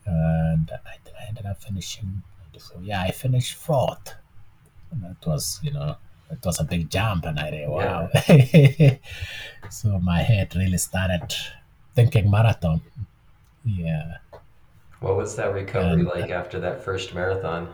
and 0.07 0.71
I, 0.85 0.95
I 1.19 1.27
ended 1.27 1.45
up 1.45 1.61
finishing 1.61 2.23
94. 2.47 2.81
Yeah, 2.81 3.01
I 3.03 3.11
finished 3.11 3.53
fourth. 3.53 4.15
And 4.91 5.03
that 5.03 5.25
was, 5.27 5.59
you 5.63 5.71
know, 5.71 5.95
it 6.31 6.39
was 6.43 6.59
a 6.59 6.63
big 6.63 6.89
jump, 6.89 7.25
and 7.25 7.39
I 7.39 7.51
thought, 7.51 7.69
wow. 7.69 8.09
so 9.69 9.99
my 9.99 10.23
head 10.23 10.55
really 10.55 10.79
started 10.79 11.33
thinking 11.95 12.29
marathon. 12.29 12.81
Yeah. 13.65 14.17
What 14.99 15.17
was 15.17 15.35
that 15.35 15.53
recovery 15.53 16.01
And- 16.01 16.07
like 16.07 16.29
after 16.31 16.59
that 16.59 16.83
first 16.83 17.13
marathon? 17.13 17.73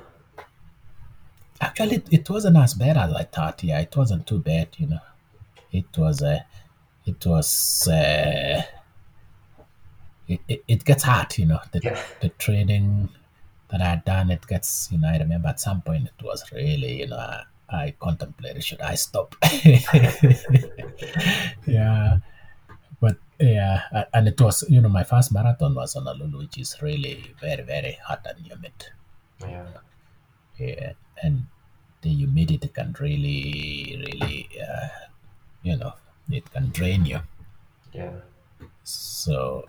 Actually, 1.62 1.96
it, 1.98 2.08
it 2.12 2.30
wasn't 2.30 2.56
as 2.58 2.74
bad 2.74 2.96
as 2.98 3.14
I 3.14 3.24
thought. 3.24 3.62
Yeah, 3.64 3.80
it 3.80 3.94
wasn't 3.96 4.26
too 4.26 4.40
bad, 4.40 4.70
you 4.78 4.88
know. 4.88 5.02
It 5.74 5.86
was, 5.98 6.22
uh, 6.24 6.40
it 7.06 7.26
was, 7.26 7.86
uh, 7.88 8.62
it, 10.28 10.40
it, 10.48 10.64
it 10.68 10.86
gets 10.86 11.04
hard, 11.04 11.38
you 11.38 11.46
know. 11.48 11.60
The, 11.74 11.82
Yeah. 11.84 12.02
the 12.22 12.30
training 12.30 13.10
that 13.70 13.82
I 13.82 13.90
had 13.90 14.06
done, 14.06 14.32
it 14.32 14.48
gets, 14.48 14.88
you 14.90 15.00
know, 15.00 15.10
I 15.10 15.18
remember 15.18 15.50
at 15.50 15.60
some 15.60 15.82
point 15.82 16.08
it 16.18 16.24
was 16.26 16.50
really, 16.54 17.00
you 17.02 17.08
know, 17.08 17.18
I, 17.18 17.44
I 17.70 17.94
contemplated, 18.00 18.64
should 18.64 18.80
I 18.82 18.96
stop? 18.96 19.36
yeah. 21.68 22.18
But 23.00 23.18
yeah, 23.40 23.84
a- 23.92 24.16
and 24.16 24.28
it 24.28 24.40
was, 24.42 24.64
you 24.70 24.82
know, 24.82 24.90
my 24.90 25.04
first 25.04 25.32
marathon 25.34 25.76
was 25.76 25.94
Honolulu, 25.94 26.40
which 26.40 26.58
is 26.58 26.82
really 26.82 27.34
very, 27.40 27.64
very 27.64 27.98
hot 28.06 28.26
and 28.26 28.46
humid. 28.46 28.74
Yeah. 29.42 29.68
Yeah, 30.58 30.94
and 31.24 31.48
the 32.02 32.10
humidity 32.10 32.68
can 32.68 32.96
really, 33.00 33.96
really, 34.06 34.50
uh, 34.62 34.90
you 35.64 35.78
know, 35.78 35.94
it 36.30 36.52
can 36.52 36.70
drain 36.72 37.06
you. 37.06 37.22
Yeah. 37.94 38.20
So 38.84 39.66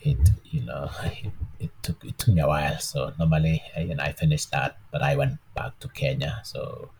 it, 0.00 0.30
you 0.50 0.62
know, 0.62 0.90
it, 1.04 1.32
it 1.60 1.70
took 1.82 2.04
it 2.04 2.18
took 2.18 2.34
me 2.34 2.40
a 2.42 2.46
while. 2.48 2.78
So 2.78 3.12
normally, 3.18 3.62
you 3.78 3.94
know, 3.94 4.04
I 4.04 4.12
finished 4.12 4.50
that, 4.52 4.78
but 4.90 5.02
I 5.02 5.16
went 5.16 5.38
back 5.54 5.78
to 5.80 5.88
Kenya. 5.88 6.40
So 6.44 6.90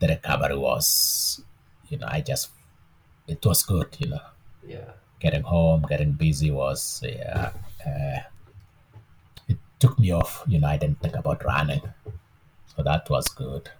the 0.00 0.08
recovery 0.08 0.56
was, 0.56 1.42
you 1.88 1.98
know, 1.98 2.08
I 2.10 2.20
just 2.20 2.50
it 3.28 3.44
was 3.44 3.62
good. 3.62 3.96
You 3.98 4.08
know, 4.10 4.22
Yeah. 4.66 4.92
Getting 5.20 5.42
home, 5.42 5.84
getting 5.88 6.12
busy 6.12 6.50
was, 6.50 7.02
yeah, 7.04 7.50
uh, 7.86 8.18
it 9.48 9.58
took 9.78 9.98
me 9.98 10.12
off. 10.12 10.42
You 10.46 10.60
know, 10.60 10.68
I 10.68 10.76
didn't 10.76 11.00
think 11.00 11.16
about 11.16 11.44
running, 11.44 11.82
so 12.74 12.82
that 12.82 13.08
was 13.08 13.28
good. 13.28 13.70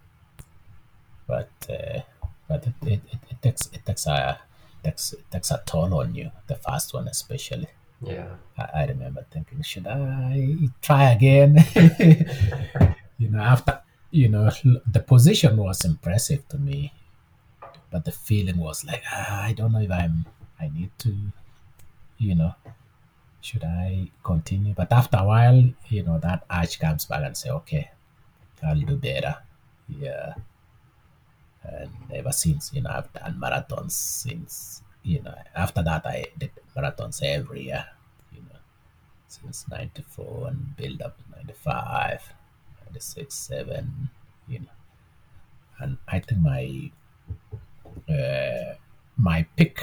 But 1.27 1.51
uh, 1.69 2.01
but 2.49 2.67
it, 2.67 2.75
it, 2.83 3.01
it, 3.13 3.19
it 3.31 3.43
takes 3.43 3.67
it 3.73 3.85
takes 3.85 4.07
a 4.07 4.39
takes 4.85 5.13
it 5.13 5.31
takes 5.31 5.51
a 5.51 5.63
toll 5.67 5.95
on 5.95 6.15
you. 6.15 6.31
The 6.47 6.57
first 6.57 6.95
one 6.95 7.09
especially. 7.09 7.69
Yeah. 8.03 8.29
I, 8.59 8.83
I 8.83 8.87
remember 8.87 9.25
thinking, 9.31 9.63
should 9.63 9.87
I 9.87 10.57
try 10.83 11.13
again? 11.13 11.65
you 13.19 13.31
know, 13.31 13.41
after 13.41 13.81
you 14.11 14.29
know, 14.29 14.51
the 14.91 15.01
position 15.01 15.57
was 15.57 15.85
impressive 15.85 16.49
to 16.49 16.59
me, 16.59 16.93
but 17.91 18.05
the 18.05 18.13
feeling 18.13 18.59
was 18.59 18.85
like, 18.85 19.03
ah, 19.13 19.45
I 19.45 19.53
don't 19.53 19.73
know 19.73 19.81
if 19.81 19.91
I'm. 19.91 20.27
I 20.61 20.69
need 20.69 20.91
to, 20.99 21.15
you 22.19 22.35
know, 22.35 22.55
should 23.41 23.65
I 23.65 24.11
continue? 24.25 24.75
But 24.75 24.93
after 24.93 25.19
a 25.19 25.25
while, 25.25 25.63
you 25.89 26.03
know, 26.03 26.19
that 26.19 26.45
urge 26.51 26.79
comes 26.79 27.05
back 27.05 27.23
and 27.25 27.37
say, 27.37 27.51
okay, 27.51 27.91
I'll 28.63 28.81
do 28.81 28.97
better. 28.97 29.37
Yeah. 29.89 30.35
And 31.63 31.91
ever 32.15 32.33
since, 32.33 32.73
you 32.73 32.83
know, 32.83 32.91
I've 32.91 33.13
done 33.13 33.39
marathons 33.41 33.93
since, 33.93 34.83
you 35.03 35.23
know, 35.23 35.35
after 35.55 35.83
that, 35.83 36.07
I 36.07 36.27
did 36.39 36.51
marathons 36.77 37.23
every 37.23 37.65
year, 37.65 37.87
you 38.33 38.41
know, 38.41 38.59
since 39.29 39.67
94 39.71 40.49
and 40.49 40.77
build 40.77 41.03
up 41.03 41.17
to 41.19 41.39
95, 41.39 42.33
96, 42.87 43.35
7, 43.35 44.11
you 44.49 44.61
know. 44.61 44.67
And 45.79 45.99
I 46.09 46.21
think 46.21 46.41
my, 46.41 46.91
uh, 48.09 48.75
my 49.17 49.43
pick, 49.57 49.81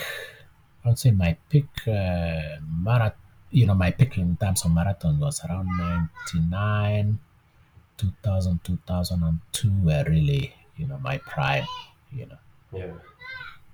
I 0.84 0.89
would 0.89 0.99
say 0.99 1.11
my 1.11 1.38
pick 1.49 1.67
uh, 1.88 2.59
marathon, 2.67 3.17
you 3.51 3.65
know, 3.65 3.75
my 3.75 3.91
pick 3.91 4.17
in 4.17 4.36
terms 4.36 4.65
of 4.65 4.73
marathon 4.73 5.19
was 5.19 5.43
around 5.45 5.69
99, 5.77 7.19
2000, 7.97 8.63
2002 8.63 9.71
were 9.81 10.03
really, 10.07 10.53
you 10.75 10.88
know, 10.88 10.97
my 10.97 11.17
prime, 11.19 11.65
you 12.11 12.25
know. 12.25 12.38
Yeah. 12.73 12.93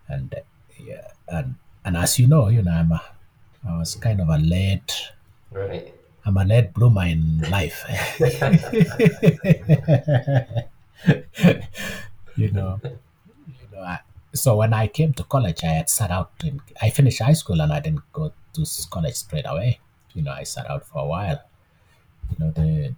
And 0.08 0.34
uh, 0.34 0.40
yeah, 0.80 1.08
and 1.28 1.56
and 1.86 1.98
as 1.98 2.20
you 2.20 2.28
know, 2.28 2.50
you 2.50 2.62
know, 2.62 2.72
I'm 2.72 2.92
a, 2.92 3.02
I 3.68 3.78
was 3.78 3.96
kind 3.96 4.22
of 4.22 4.30
a 4.30 4.38
late, 4.38 5.12
Right. 5.52 5.94
I'm 6.26 6.38
a 6.38 6.46
late 6.46 6.74
bloomer 6.74 7.06
in 7.06 7.40
life. 7.50 7.84
you 12.38 12.52
know, 12.52 12.52
you 12.52 12.52
know. 12.52 12.80
I, 12.84 12.92
so 14.34 14.56
when 14.58 14.74
I 14.74 14.88
came 14.88 15.14
to 15.14 15.24
college, 15.24 15.64
I 15.64 15.74
had 15.74 15.90
sat 15.90 16.12
out. 16.12 16.32
In, 16.44 16.62
I 16.82 16.90
finished 16.90 17.22
high 17.22 17.34
school 17.34 17.62
and 17.62 17.74
I 17.74 17.80
didn't 17.80 18.04
go 18.14 18.32
to 18.54 18.66
college 18.92 19.16
straight 19.16 19.46
away. 19.48 19.80
You 20.14 20.24
know, 20.24 20.32
I 20.32 20.44
sat 20.44 20.70
out 20.70 20.86
for 20.86 21.00
a 21.00 21.06
while. 21.06 21.42
You 22.30 22.46
know, 22.46 22.52
the 22.52 22.94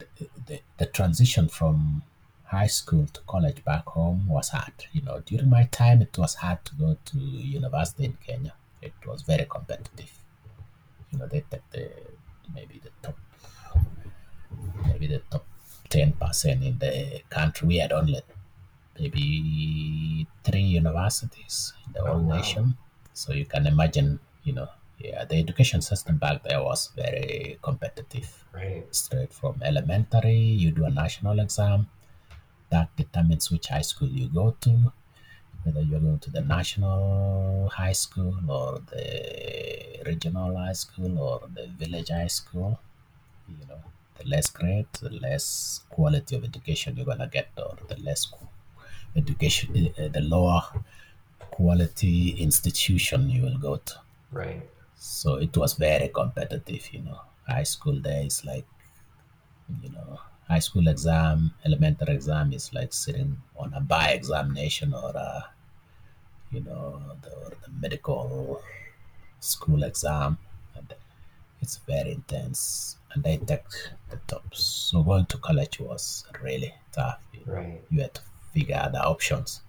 the, 0.47 0.59
the, 0.77 0.85
transition 0.87 1.47
from 1.47 2.03
high 2.43 2.67
school 2.67 3.05
to 3.13 3.21
college 3.21 3.63
back 3.63 3.85
home 3.85 4.27
was 4.27 4.49
hard. 4.49 4.73
You 4.91 5.03
know, 5.03 5.21
during 5.25 5.49
my 5.49 5.65
time, 5.71 6.01
it 6.01 6.17
was 6.17 6.35
hard 6.35 6.65
to 6.65 6.75
go 6.75 6.97
to 7.05 7.17
university 7.17 8.05
in 8.05 8.17
Kenya. 8.25 8.53
It 8.81 8.93
was 9.05 9.21
very 9.21 9.45
competitive. 9.45 10.11
You 11.11 11.19
know, 11.19 11.27
the 11.27 11.43
the, 11.49 11.61
the, 11.71 11.91
maybe 12.53 12.81
the 12.83 12.91
top, 13.01 13.17
maybe 14.85 15.07
the 15.07 15.19
top 15.31 15.45
ten 15.89 16.11
percent 16.13 16.63
in 16.63 16.77
the 16.79 17.21
country. 17.29 17.67
We 17.69 17.77
had 17.77 17.93
only 17.93 18.21
maybe 19.01 20.27
three 20.45 20.67
universities 20.81 21.73
in 21.85 21.93
the 21.93 22.01
Oh, 22.05 22.07
whole 22.07 22.23
wow. 22.27 22.31
nation. 22.37 22.65
So 23.13 23.33
you 23.33 23.45
can 23.53 23.67
imagine, 23.67 24.19
you 24.43 24.53
know, 24.53 24.69
yeah, 24.99 25.25
the 25.25 25.37
education 25.45 25.81
system 25.81 26.17
back 26.25 26.43
there 26.43 26.63
was 26.69 26.81
very 27.01 27.57
competitive. 27.61 28.29
Right. 28.53 28.87
Straight 28.91 29.33
from 29.33 29.61
elementary, 29.63 30.39
you 30.63 30.71
do 30.71 30.85
a 30.85 30.91
national 31.03 31.39
exam 31.39 31.89
that 32.69 32.95
determines 32.95 33.51
which 33.51 33.67
high 33.67 33.81
school 33.91 34.09
you 34.09 34.27
go 34.29 34.51
to, 34.65 34.93
whether 35.63 35.81
you're 35.81 35.99
going 35.99 36.19
to 36.19 36.31
the 36.31 36.41
national 36.41 37.69
high 37.69 37.93
school 37.93 38.35
or 38.49 38.79
the 38.93 40.03
regional 40.05 40.55
high 40.57 40.73
school 40.73 41.19
or 41.19 41.39
the 41.57 41.67
village 41.81 42.09
high 42.09 42.27
school. 42.39 42.79
You 43.49 43.65
know, 43.67 43.81
the 44.17 44.25
less 44.27 44.49
grade, 44.49 44.87
the 45.01 45.11
less 45.11 45.81
quality 45.89 46.35
of 46.37 46.43
education 46.45 46.97
you're 46.97 47.05
gonna 47.05 47.27
get, 47.27 47.49
or 47.57 47.77
the 47.87 47.97
less 48.01 48.25
education, 49.15 49.93
uh, 49.99 50.07
the 50.07 50.21
lower 50.21 50.61
quality 51.51 52.29
institution 52.39 53.29
you 53.29 53.41
will 53.43 53.57
go 53.57 53.77
to. 53.77 53.93
Right. 54.31 54.61
So 54.97 55.35
it 55.35 55.55
was 55.57 55.73
very 55.73 56.09
competitive, 56.09 56.93
you 56.93 57.01
know. 57.01 57.19
High 57.47 57.63
school 57.63 57.99
there 57.99 58.23
is 58.23 58.45
like, 58.45 58.65
you 59.83 59.89
know, 59.89 60.19
high 60.47 60.59
school 60.59 60.87
exam, 60.87 61.53
elementary 61.65 62.13
exam 62.13 62.53
is 62.53 62.73
like 62.73 62.93
sitting 62.93 63.37
on 63.57 63.73
a 63.73 63.81
bar 63.81 64.09
examination 64.11 64.93
or 64.93 65.11
a, 65.11 65.45
you 66.51 66.61
know, 66.61 67.01
the, 67.21 67.31
or 67.31 67.49
the 67.63 67.71
medical 67.81 68.61
school 69.39 69.83
exam. 69.83 70.37
And 70.75 70.93
it's 71.61 71.77
very 71.77 72.11
intense. 72.11 72.97
And 73.13 73.23
they 73.23 73.37
take 73.37 73.63
the 74.09 74.17
tops. 74.27 74.63
So 74.63 75.03
going 75.03 75.25
to 75.27 75.37
college 75.37 75.79
was 75.79 76.25
really 76.41 76.73
tough. 76.91 77.19
You, 77.33 77.41
know. 77.45 77.53
Right. 77.53 77.81
you 77.89 78.01
had 78.01 78.13
to 78.13 78.21
figure 78.53 78.75
out 78.75 78.91
the 78.91 79.03
options. 79.03 79.61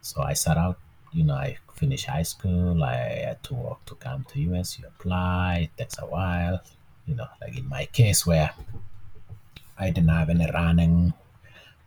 So 0.00 0.22
I 0.22 0.34
set 0.34 0.56
out, 0.56 0.78
you 1.12 1.24
know, 1.24 1.34
I 1.34 1.56
finished 1.74 2.06
high 2.06 2.22
school, 2.22 2.82
I 2.84 2.94
had 3.26 3.42
to 3.44 3.54
work 3.54 3.84
to 3.86 3.94
come 3.94 4.24
to 4.30 4.40
US, 4.40 4.78
you 4.78 4.86
apply, 4.86 5.70
it 5.70 5.76
takes 5.78 5.98
a 5.98 6.06
while, 6.06 6.60
you 7.06 7.14
know, 7.14 7.26
like 7.40 7.56
in 7.56 7.68
my 7.68 7.86
case 7.86 8.26
where 8.26 8.50
I 9.78 9.90
didn't 9.90 10.10
have 10.10 10.30
any 10.30 10.48
running 10.50 11.12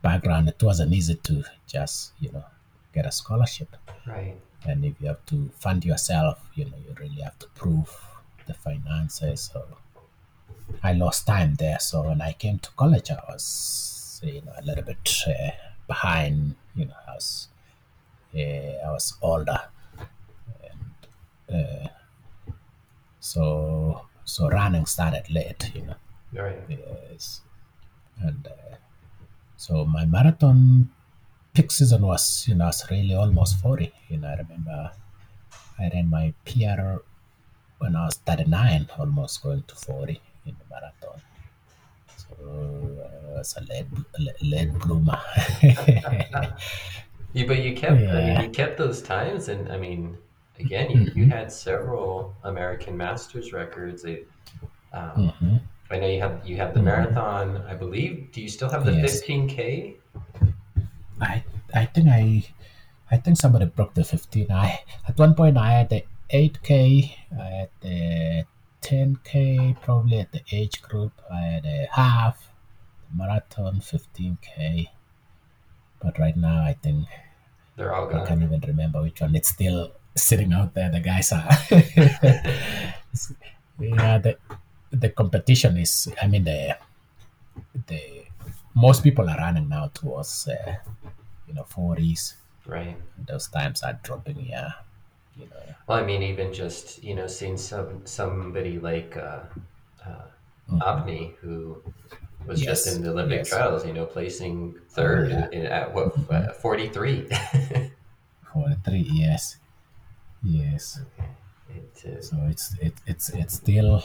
background, 0.01 0.49
it 0.49 0.61
wasn't 0.61 0.93
easy 0.93 1.15
to 1.15 1.43
just, 1.67 2.13
you 2.19 2.31
know, 2.31 2.45
get 2.93 3.05
a 3.05 3.11
scholarship. 3.11 3.75
Right. 4.05 4.35
And 4.65 4.83
if 4.83 4.95
you 4.99 5.07
have 5.07 5.25
to 5.27 5.49
fund 5.59 5.85
yourself, 5.85 6.39
you 6.55 6.65
know, 6.65 6.77
you 6.85 6.93
really 6.99 7.21
have 7.21 7.37
to 7.39 7.47
prove 7.49 7.89
the 8.47 8.53
finances. 8.53 9.51
So 9.53 9.65
I 10.83 10.93
lost 10.93 11.27
time 11.27 11.55
there. 11.55 11.79
So 11.79 12.01
when 12.01 12.21
I 12.21 12.33
came 12.33 12.59
to 12.59 12.69
college, 12.71 13.11
I 13.11 13.21
was, 13.29 14.19
you 14.23 14.41
know, 14.41 14.53
a 14.57 14.63
little 14.63 14.83
bit 14.83 15.09
uh, 15.27 15.51
behind. 15.87 16.55
You 16.75 16.85
know, 16.85 16.93
I 17.07 17.13
was, 17.13 17.47
uh, 18.35 18.87
I 18.87 18.91
was 18.91 19.13
older, 19.21 19.61
and 20.69 20.95
uh, 21.57 21.87
so 23.19 24.05
so 24.23 24.49
running 24.49 24.85
started 24.85 25.29
late. 25.29 25.71
You 25.75 25.83
know, 25.87 25.95
Right. 26.33 26.59
yes, 26.69 27.41
and 28.19 28.47
uh, 28.47 28.75
so 29.55 29.85
my 29.85 30.05
marathon 30.05 30.89
peak 31.53 31.71
season 31.71 32.01
was, 32.03 32.47
you 32.47 32.55
know, 32.55 32.65
was 32.65 32.89
really 32.91 33.15
almost 33.15 33.59
forty. 33.59 33.91
You 34.09 34.17
know, 34.17 34.27
I 34.29 34.35
remember 34.35 34.91
I 35.79 35.89
ran 35.93 36.09
my 36.09 36.33
PR 36.45 36.97
when 37.79 37.95
I 37.95 38.05
was 38.05 38.15
39, 38.25 38.89
almost 38.97 39.43
going 39.43 39.61
to 39.67 39.75
40 39.75 40.19
in 40.47 40.55
the 40.57 40.65
marathon. 40.73 41.21
Uh, 42.39 42.45
I 42.45 43.37
was 43.39 43.55
a 43.57 43.63
late, 43.65 43.85
late 44.41 44.73
bloomer. 44.79 45.19
You, 47.33 47.45
but 47.45 47.59
you 47.61 47.75
kept 47.75 48.01
I 48.01 48.33
mean, 48.33 48.41
you 48.41 48.49
kept 48.49 48.77
those 48.77 49.01
times, 49.01 49.47
and 49.49 49.71
I 49.71 49.77
mean, 49.77 50.17
again, 50.59 50.89
you, 50.89 51.11
you 51.13 51.25
had 51.29 51.51
several 51.51 52.33
American 52.43 52.97
Masters 52.97 53.53
records. 53.53 54.05
It, 54.05 54.27
um, 54.93 55.33
Mhm. 55.39 55.61
I 55.91 55.99
know 55.99 56.07
you 56.07 56.19
have 56.19 56.41
you 56.47 56.57
have 56.57 56.73
the 56.73 56.81
marathon. 56.81 57.57
I 57.67 57.75
believe. 57.75 58.31
Do 58.31 58.41
you 58.41 58.49
still 58.49 58.69
have 58.69 58.85
the 58.85 58.93
Yes. 58.93 59.21
15k? 59.21 59.95
I 61.21 61.43
I 61.73 61.85
think 61.85 62.07
I 62.09 62.43
I 63.11 63.17
think 63.17 63.37
somebody 63.37 63.65
broke 63.65 63.93
the 63.93 64.03
15. 64.03 64.51
I 64.51 64.79
at 65.07 65.17
one 65.19 65.35
point 65.35 65.57
I 65.57 65.71
had 65.73 65.89
the 65.89 66.03
8k, 66.29 67.15
I 67.39 67.43
had 67.43 67.69
the 67.81 68.45
10k, 68.87 69.81
probably 69.81 70.19
at 70.19 70.31
the 70.31 70.41
age 70.51 70.81
group. 70.81 71.11
I 71.31 71.41
had 71.41 71.65
a 71.65 71.87
half 71.91 72.49
marathon, 73.13 73.81
15k. 73.81 74.87
But 75.99 76.17
right 76.19 76.37
now 76.37 76.61
I 76.63 76.73
think 76.73 77.07
They're 77.75 77.93
all 77.93 78.07
gone. 78.07 78.21
I 78.21 78.25
can't 78.27 78.43
even 78.43 78.61
remember 78.61 79.01
which 79.01 79.19
one. 79.19 79.35
It's 79.35 79.49
still 79.49 79.91
sitting 80.15 80.53
out 80.53 80.73
there. 80.73 80.89
The 80.89 80.99
guys 81.01 81.31
are. 81.31 81.49
yeah, 83.79 84.17
the 84.17 84.37
the 84.91 85.09
competition 85.09 85.77
is. 85.77 86.07
I 86.21 86.27
mean, 86.27 86.43
the 86.45 86.77
the 87.87 88.01
most 88.75 89.03
people 89.03 89.29
are 89.29 89.37
running 89.37 89.69
now 89.69 89.89
towards 89.93 90.47
uh, 90.47 90.75
you 91.47 91.53
know 91.53 91.63
forties. 91.65 92.35
Right. 92.65 92.97
Those 93.27 93.47
times 93.47 93.83
are 93.83 93.99
dropping. 94.03 94.45
Yeah, 94.45 94.71
you 95.37 95.47
know. 95.49 95.75
Well, 95.87 95.97
I 95.99 96.05
mean, 96.05 96.21
even 96.23 96.53
just 96.53 97.03
you 97.03 97.15
know, 97.15 97.27
seeing 97.27 97.57
some 97.57 98.05
somebody 98.05 98.79
like 98.79 99.15
uh, 99.17 99.43
uh, 100.05 100.27
Mhm. 100.69 100.81
Abdi 100.85 101.35
who 101.41 101.81
was 102.45 102.61
just 102.61 102.87
in 102.87 103.01
the 103.01 103.11
Olympic 103.11 103.39
yes. 103.39 103.49
trials, 103.49 103.85
you 103.85 103.93
know, 103.93 104.05
placing 104.05 104.75
third 104.89 105.29
yeah. 105.31 105.47
in, 105.51 105.65
at 105.65 105.93
what 105.93 106.13
uh, 106.29 106.51
forty 106.53 106.89
three. 106.89 107.27
For 108.51 108.75
three 108.83 109.01
years. 109.01 109.57
Yes. 110.43 111.01
it, 111.69 112.05
uh, 112.05 112.21
So 112.21 112.37
it's 112.49 112.73
it, 112.79 112.93
it's 113.05 113.29
it's 113.29 113.55
still 113.55 114.01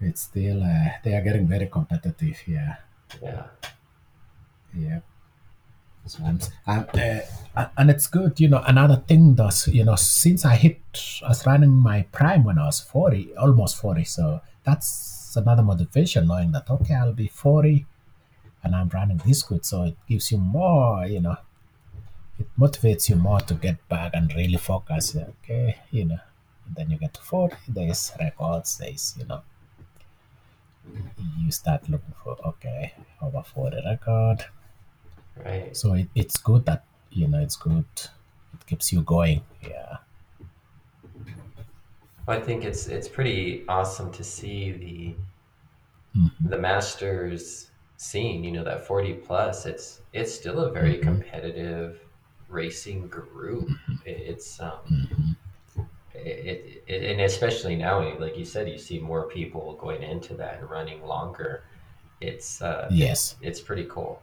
it's 0.00 0.22
still 0.22 0.62
uh, 0.62 0.90
they 1.02 1.14
are 1.16 1.22
getting 1.22 1.46
very 1.48 1.66
competitive. 1.66 2.46
Yeah. 2.46 2.76
yeah. 3.22 3.46
Yeah. 4.74 5.00
I'm, 6.66 6.86
uh, 7.56 7.66
and 7.76 7.90
it's 7.90 8.06
good, 8.06 8.38
you 8.38 8.48
know. 8.48 8.62
Another 8.66 8.96
thing 8.96 9.34
does, 9.34 9.68
you 9.68 9.84
know, 9.84 9.96
since 9.96 10.44
I 10.44 10.56
hit, 10.56 10.80
I 11.24 11.28
was 11.28 11.46
running 11.46 11.70
my 11.70 12.02
prime 12.12 12.44
when 12.44 12.58
I 12.58 12.66
was 12.66 12.80
40, 12.80 13.36
almost 13.36 13.76
40. 13.78 14.04
So 14.04 14.40
that's 14.64 15.34
another 15.36 15.62
motivation 15.62 16.26
knowing 16.26 16.52
that, 16.52 16.68
okay, 16.68 16.94
I'll 16.94 17.12
be 17.12 17.28
40 17.28 17.86
and 18.62 18.74
I'm 18.74 18.88
running 18.88 19.20
this 19.24 19.42
good. 19.42 19.64
So 19.64 19.84
it 19.84 19.96
gives 20.08 20.30
you 20.30 20.38
more, 20.38 21.06
you 21.06 21.20
know, 21.20 21.36
it 22.38 22.48
motivates 22.58 23.08
you 23.08 23.16
more 23.16 23.40
to 23.40 23.54
get 23.54 23.88
back 23.88 24.12
and 24.14 24.34
really 24.34 24.58
focus. 24.58 25.16
Okay, 25.16 25.78
you 25.90 26.04
know, 26.04 26.18
and 26.66 26.76
then 26.76 26.90
you 26.90 26.98
get 26.98 27.14
to 27.14 27.22
40, 27.22 27.56
there's 27.68 28.12
records, 28.20 28.78
there's, 28.78 29.14
you 29.18 29.26
know, 29.26 29.42
you 31.38 31.50
start 31.50 31.88
looking 31.88 32.14
for, 32.22 32.36
okay, 32.44 32.92
over 33.22 33.42
40 33.42 33.80
record 33.86 34.44
Right. 35.36 35.76
so 35.76 35.92
it, 35.94 36.08
it's 36.14 36.36
good 36.38 36.64
that 36.66 36.84
you 37.10 37.26
know 37.28 37.40
it's 37.40 37.56
good 37.56 37.84
it 38.54 38.66
keeps 38.66 38.92
you 38.92 39.02
going 39.02 39.42
yeah 39.62 39.98
Well, 42.26 42.38
I 42.38 42.40
think 42.40 42.64
it's 42.64 42.86
it's 42.88 43.08
pretty 43.08 43.66
awesome 43.68 44.10
to 44.12 44.24
see 44.24 44.72
the 44.72 45.16
Mhm. 46.14 46.50
the 46.50 46.58
masters 46.58 47.70
scene. 47.96 48.44
You 48.44 48.52
know 48.52 48.64
that 48.64 48.86
forty 48.86 49.14
plus. 49.14 49.66
It's 49.66 50.02
it's 50.12 50.32
still 50.34 50.60
a 50.60 50.70
very 50.72 50.98
competitive 50.98 52.00
racing 52.48 53.08
group. 53.08 53.68
It, 54.04 54.18
it's 54.32 54.60
um, 54.60 54.78
Mhm. 54.90 55.36
it, 56.14 56.82
it, 56.86 57.04
and 57.12 57.20
especially 57.22 57.76
now, 57.76 58.16
like 58.18 58.36
you 58.36 58.44
said, 58.44 58.68
you 58.68 58.78
see 58.78 59.00
more 59.00 59.28
people 59.28 59.76
going 59.76 60.02
into 60.02 60.34
that 60.36 60.60
and 60.60 60.70
running 60.70 61.02
longer. 61.02 61.64
It's 62.20 62.62
uh, 62.62 62.88
yes 62.90 63.36
it's 63.40 63.60
pretty 63.60 63.86
cool. 63.90 64.22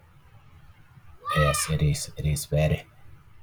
Yes 1.36 1.70
it 1.70 1.82
is 1.82 2.12
it 2.18 2.26
is 2.26 2.46
very 2.46 2.84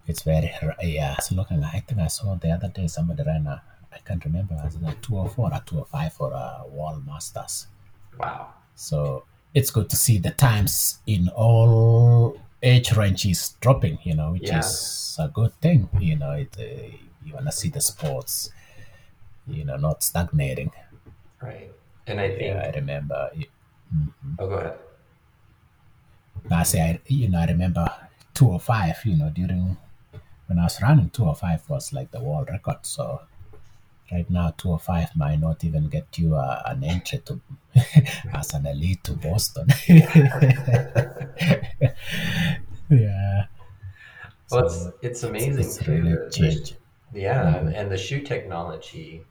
it's 0.07 0.23
very 0.23 0.51
yeah 0.83 1.17
so 1.19 1.35
looking 1.35 1.63
i 1.65 1.81
think 1.81 2.01
i 2.01 2.07
saw 2.07 2.35
the 2.37 2.51
other 2.51 2.69
day 2.69 2.87
somebody 2.87 3.23
ran 3.23 3.47
a 3.47 3.63
i 3.93 3.99
can't 3.99 4.25
remember 4.25 4.55
was 4.63 4.75
it 4.75 4.83
a 4.83 4.95
204 5.03 5.47
or 5.47 5.61
205 5.67 6.13
for 6.13 6.33
a 6.33 6.63
wall 6.69 7.01
masters 7.07 7.67
Wow. 8.19 8.53
so 8.75 9.25
it's 9.55 9.71
good 9.71 9.89
to 9.91 9.97
see 9.97 10.19
the 10.19 10.31
times 10.33 10.99
in 11.07 11.29
all 11.31 12.41
age 12.63 12.93
ranges 12.93 13.55
dropping 13.61 13.99
you 14.03 14.15
know 14.15 14.33
which 14.33 14.49
Yeah. 14.51 14.59
is 14.59 15.17
a 15.19 15.29
good 15.29 15.53
thing 15.61 15.89
you 16.01 16.17
know 16.17 16.33
it 16.33 16.57
uh, 16.59 16.97
you 17.25 17.35
want 17.35 17.47
to 17.47 17.53
see 17.53 17.69
the 17.69 17.81
sports 17.81 18.51
you 19.47 19.65
know 19.65 19.77
not 19.77 20.03
stagnating 20.03 20.71
Right. 21.41 21.71
And 22.09 22.21
I 22.21 22.31
think. 22.31 22.43
Yeah, 22.43 22.63
I 22.67 22.71
remember. 22.77 23.31
Oh, 24.41 24.47
go 24.49 24.55
ahead. 24.55 24.79
I 26.51 26.63
say, 26.65 26.81
I, 26.81 27.01
you 27.07 27.29
know, 27.29 27.39
I 27.41 27.47
remember 27.47 27.87
205, 28.35 28.97
you 29.05 29.17
know, 29.17 29.31
during 29.31 29.77
when 30.47 30.59
I 30.59 30.65
was 30.65 30.81
running, 30.83 31.11
205 31.11 31.69
was 31.69 31.93
like 31.93 32.11
the 32.11 32.21
world 32.21 32.49
record. 32.51 32.79
So 32.83 33.21
right 34.11 34.29
now 34.31 34.51
205 34.57 35.17
might 35.17 35.37
not 35.41 35.63
even 35.65 35.89
get 35.89 36.19
you 36.19 36.35
uh, 36.37 36.63
an 36.67 36.83
entry 36.85 37.19
to 37.27 37.41
as 38.33 38.55
an 38.55 38.67
elite 38.67 39.05
to 39.05 39.13
Boston. 39.15 39.67
yeah. 42.91 43.45
Well, 44.51 44.65
it's 44.67 44.89
it's 45.03 45.23
amazing 45.25 45.59
it's 45.59 45.77
too. 45.77 45.93
really 45.93 46.13
the- 46.15 46.31
changed. 46.31 46.77
yeah, 47.13 47.55
Mhm. 47.61 47.73
and 47.77 47.91
the 47.91 47.99
shoe 47.99 48.21
technology. 48.23 49.25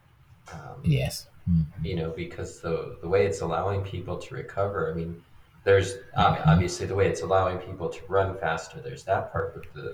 Um, 0.54 0.82
Yes. 0.84 1.28
Mm. 1.50 1.66
you 1.84 1.96
know, 1.96 2.12
because 2.12 2.60
the 2.62 2.98
the 3.02 3.08
way 3.08 3.26
it's 3.26 3.42
allowing 3.42 3.82
people 3.84 4.18
to 4.18 4.36
recover. 4.36 4.92
I 4.92 4.94
mean, 4.94 5.24
there's 5.68 5.90
ob- 6.24 6.40
obviously 6.52 6.86
the 6.92 6.96
way 7.00 7.08
it's 7.12 7.24
allowing 7.28 7.58
people 7.68 7.88
to 7.96 8.00
run 8.08 8.30
faster. 8.44 8.78
There's 8.88 9.04
that 9.12 9.24
part, 9.34 9.48
but 9.56 9.64
the 9.76 9.88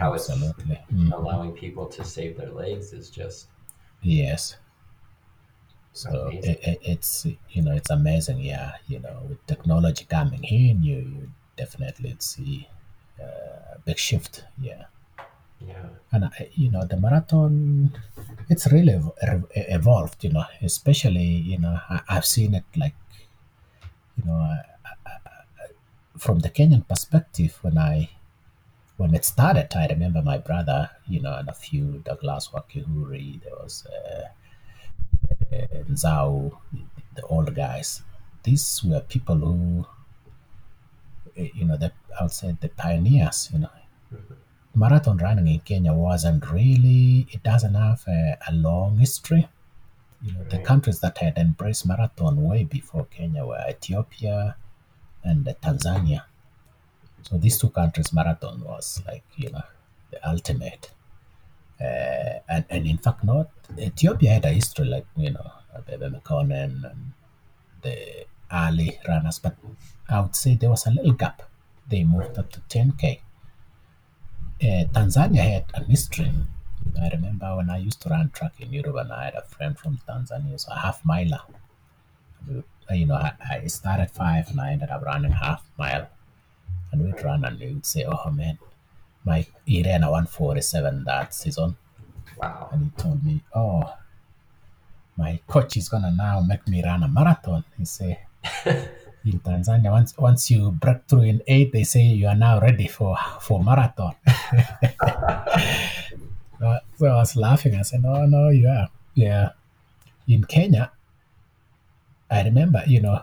How 0.00 0.12
it's 0.16 0.28
absolutely. 0.28 0.78
Mm. 0.92 1.12
allowing 1.20 1.52
people 1.64 1.86
to 1.96 2.00
save 2.04 2.32
their 2.40 2.52
legs 2.62 2.86
is 2.92 3.06
just 3.20 3.38
Yes. 4.02 4.40
So 6.02 6.10
it, 6.32 6.44
it, 6.70 6.78
it's 6.92 7.10
you 7.54 7.62
know 7.64 7.74
it's 7.80 7.90
amazing, 8.00 8.38
yeah. 8.52 8.68
You 8.92 8.98
know, 9.04 9.16
with 9.28 9.40
technology 9.52 10.04
coming 10.16 10.44
in, 10.44 10.74
you, 10.88 10.98
you 11.16 11.22
definitely 11.62 12.14
see 12.20 12.68
uh, 13.24 13.76
a 13.76 13.78
big 13.86 13.98
shift, 13.98 14.44
yeah. 14.68 14.84
yeah, 15.70 15.86
And 16.12 16.22
I- 16.26 16.50
you 16.62 16.68
know, 16.70 16.84
the 16.92 16.98
marathon, 17.06 17.54
it's 18.52 18.66
really 18.76 18.92
ev- 19.00 19.16
ev- 19.30 19.50
evolved. 19.78 20.18
You 20.26 20.32
know, 20.36 20.46
especially 20.70 21.30
you 21.52 21.58
know 21.64 21.74
I, 21.94 21.96
I've 22.14 22.26
seen 22.36 22.50
it 22.60 22.66
like, 22.82 22.94
you 24.16 24.24
know, 24.26 24.38
from 26.18 26.40
the 26.40 26.50
Kenyan 26.50 26.86
perspective 26.86 27.58
when 27.62 27.78
I 27.78 28.10
when 28.98 29.14
it 29.14 29.24
started, 29.24 29.68
I 29.76 29.86
remember 29.86 30.22
my 30.22 30.38
brother, 30.38 30.90
you 31.06 31.20
know, 31.22 31.32
and 31.34 31.48
a 31.48 31.54
few 31.54 32.02
Douglas 32.04 32.48
Wakiihuri, 32.48 33.40
there 33.44 33.54
was 33.54 33.86
uh, 33.86 35.54
uh, 35.54 35.84
Nzau, 35.88 36.50
the 37.14 37.22
old 37.22 37.54
guys. 37.54 38.02
These 38.42 38.82
were 38.84 39.00
people 39.00 39.36
who, 39.36 39.86
uh, 41.38 41.46
you 41.54 41.64
know, 41.64 41.76
the 41.76 41.92
outside 42.20 42.60
the 42.60 42.70
pioneers. 42.70 43.50
You 43.52 43.60
know, 43.60 43.70
marathon 44.74 45.18
running 45.18 45.46
in 45.46 45.60
Kenya 45.60 45.92
wasn't 45.92 46.50
really. 46.50 47.28
It 47.30 47.44
doesn't 47.44 47.74
have 47.74 48.02
a, 48.08 48.36
a 48.48 48.52
long 48.52 48.98
history. 48.98 49.46
You 50.22 50.32
know, 50.32 50.42
the 50.50 50.58
countries 50.58 50.98
that 51.00 51.18
had 51.18 51.38
embraced 51.38 51.86
marathon 51.86 52.42
way 52.42 52.64
before 52.64 53.06
Kenya 53.12 53.46
were 53.46 53.64
Ethiopia 53.68 54.56
and 55.28 55.44
Tanzania. 55.62 56.22
So 57.22 57.36
these 57.36 57.58
two 57.58 57.70
countries, 57.70 58.12
marathon 58.12 58.60
was 58.64 59.02
like 59.06 59.24
you 59.36 59.50
know 59.50 59.66
the 60.10 60.18
ultimate. 60.28 60.90
Uh, 61.80 62.40
and, 62.48 62.64
and 62.70 62.86
in 62.86 62.98
fact, 62.98 63.22
not 63.22 63.50
Ethiopia 63.78 64.30
had 64.34 64.44
a 64.44 64.52
history 64.60 64.86
like 64.86 65.06
you 65.16 65.30
know 65.30 65.52
Bebe 65.86 66.06
Mekonnen 66.06 66.90
and 66.90 67.12
the 67.82 68.26
early 68.52 68.98
runners, 69.06 69.38
but 69.38 69.56
I 70.08 70.20
would 70.20 70.36
say 70.36 70.54
there 70.54 70.70
was 70.70 70.86
a 70.86 70.90
little 70.90 71.12
gap. 71.12 71.42
They 71.88 72.04
moved 72.04 72.38
up 72.38 72.50
to 72.52 72.60
10k. 72.60 73.20
Uh, 74.60 74.84
Tanzania 74.92 75.42
had 75.42 75.66
a 75.74 75.84
history. 75.84 76.32
I 77.00 77.08
remember 77.10 77.56
when 77.56 77.70
I 77.70 77.78
used 77.78 78.00
to 78.02 78.08
run 78.08 78.30
track 78.30 78.54
in 78.60 78.72
Europe, 78.72 78.96
and 78.96 79.12
I 79.12 79.26
had 79.26 79.34
a 79.34 79.42
friend 79.42 79.78
from 79.78 79.98
Tanzania, 80.08 80.58
so 80.58 80.72
a 80.72 80.78
half 80.78 81.04
miler. 81.04 81.40
You 82.90 83.06
know, 83.06 83.16
I, 83.16 83.32
I 83.50 83.66
started 83.66 84.10
five, 84.10 84.48
and 84.50 84.60
I 84.60 84.72
ended 84.72 84.90
up 84.90 85.02
running 85.02 85.32
half 85.32 85.62
mile, 85.78 86.08
and 86.90 87.04
we'd 87.04 87.22
run, 87.22 87.44
and 87.44 87.58
we 87.60 87.74
would 87.74 87.86
say, 87.86 88.04
"Oh 88.04 88.30
man, 88.30 88.58
my 89.24 89.46
he 89.66 89.82
ran 89.82 90.02
a 90.02 90.10
147 90.10 91.04
that 91.04 91.34
season." 91.34 91.76
wow, 92.38 92.68
and 92.72 92.84
he 92.84 92.90
told 93.02 93.22
me, 93.24 93.42
"Oh, 93.54 93.94
my 95.16 95.40
coach 95.46 95.76
is 95.76 95.88
gonna 95.88 96.10
now 96.10 96.40
make 96.40 96.66
me 96.66 96.82
run 96.82 97.02
a 97.02 97.08
marathon." 97.08 97.64
He 97.76 97.84
say, 97.84 98.20
"In 99.24 99.40
Tanzania, 99.40 99.90
once 99.90 100.16
once 100.16 100.50
you 100.50 100.70
break 100.70 101.06
through 101.08 101.22
in 101.22 101.42
eight, 101.46 101.72
they 101.72 101.84
say 101.84 102.02
you 102.02 102.28
are 102.28 102.36
now 102.36 102.60
ready 102.60 102.86
for 102.88 103.16
for 103.40 103.62
marathon." 103.62 104.14
Uh, 106.60 106.80
so 106.98 107.06
I 107.06 107.14
was 107.14 107.36
laughing. 107.36 107.76
I 107.76 107.82
said, 107.82 108.02
"No, 108.02 108.26
no, 108.26 108.48
you 108.48 108.66
are, 108.66 108.88
yeah." 109.14 109.50
In 110.26 110.42
Kenya, 110.42 110.90
I 112.30 112.42
remember, 112.42 112.82
you 112.86 113.00
know, 113.00 113.22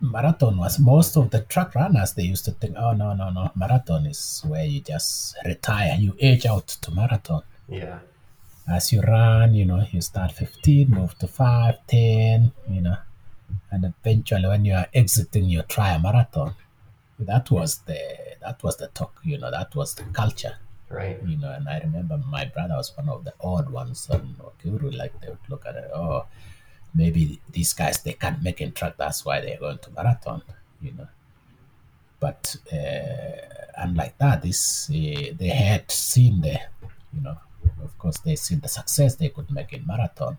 marathon 0.00 0.56
was 0.58 0.78
most 0.78 1.16
of 1.16 1.30
the 1.30 1.40
track 1.42 1.74
runners. 1.74 2.12
They 2.14 2.24
used 2.24 2.44
to 2.46 2.52
think, 2.52 2.74
"Oh, 2.76 2.92
no, 2.92 3.14
no, 3.14 3.30
no, 3.30 3.50
marathon 3.54 4.06
is 4.06 4.42
where 4.46 4.64
you 4.64 4.80
just 4.80 5.36
retire, 5.44 5.96
you 5.98 6.16
age 6.20 6.46
out 6.46 6.66
to 6.82 6.90
marathon." 6.90 7.42
yeah, 7.68 8.00
as 8.68 8.92
you 8.92 9.00
run, 9.02 9.54
you 9.54 9.64
know, 9.64 9.84
you 9.90 10.00
start 10.00 10.32
15, 10.32 10.90
move 10.90 11.16
to 11.18 11.26
5, 11.26 11.78
10, 11.86 12.52
you 12.68 12.80
know, 12.80 12.96
and 13.70 13.84
eventually 13.84 14.46
when 14.48 14.64
you 14.64 14.74
are 14.74 14.88
exiting, 14.94 15.44
you 15.48 15.62
try 15.62 15.90
a 15.92 15.98
marathon. 15.98 16.54
That 17.18 17.50
was 17.50 17.78
the 17.86 18.00
that 18.40 18.62
was 18.64 18.76
the 18.78 18.88
talk, 18.88 19.20
you 19.22 19.38
know, 19.38 19.50
that 19.50 19.74
was 19.76 19.94
the 19.94 20.02
culture, 20.04 20.56
right, 20.88 21.18
you 21.24 21.36
know. 21.36 21.52
And 21.52 21.68
I 21.68 21.78
remember 21.78 22.18
my 22.18 22.44
brother 22.46 22.74
was 22.74 22.96
one 22.96 23.08
of 23.08 23.24
the 23.24 23.34
odd 23.40 23.70
ones, 23.70 24.08
and 24.10 24.36
Okuru, 24.38 24.96
like 24.96 25.20
they 25.20 25.28
would 25.28 25.46
look 25.48 25.64
at 25.66 25.76
it, 25.76 25.90
oh, 25.94 26.26
maybe 26.94 27.40
these 27.50 27.72
guys 27.72 28.02
they 28.02 28.12
can't 28.14 28.42
make 28.42 28.60
in 28.60 28.72
track, 28.72 28.94
that's 28.96 29.24
why 29.24 29.40
they're 29.40 29.58
going 29.58 29.78
to 29.78 29.90
marathon, 29.90 30.42
you 30.80 30.92
know. 30.92 31.08
But 32.20 32.56
uh, 32.72 33.72
unlike 33.76 34.18
that, 34.18 34.42
this 34.42 34.88
uh, 34.90 35.32
they 35.36 35.48
had 35.48 35.90
seen 35.90 36.40
the, 36.40 36.58
you 37.12 37.22
know, 37.22 37.36
of 37.82 37.98
course 37.98 38.18
they 38.18 38.36
seen 38.36 38.60
the 38.60 38.68
success 38.68 39.16
they 39.16 39.30
could 39.30 39.50
make 39.50 39.72
in 39.72 39.86
marathon, 39.86 40.38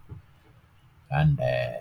and 1.09 1.39
uh, 1.39 1.73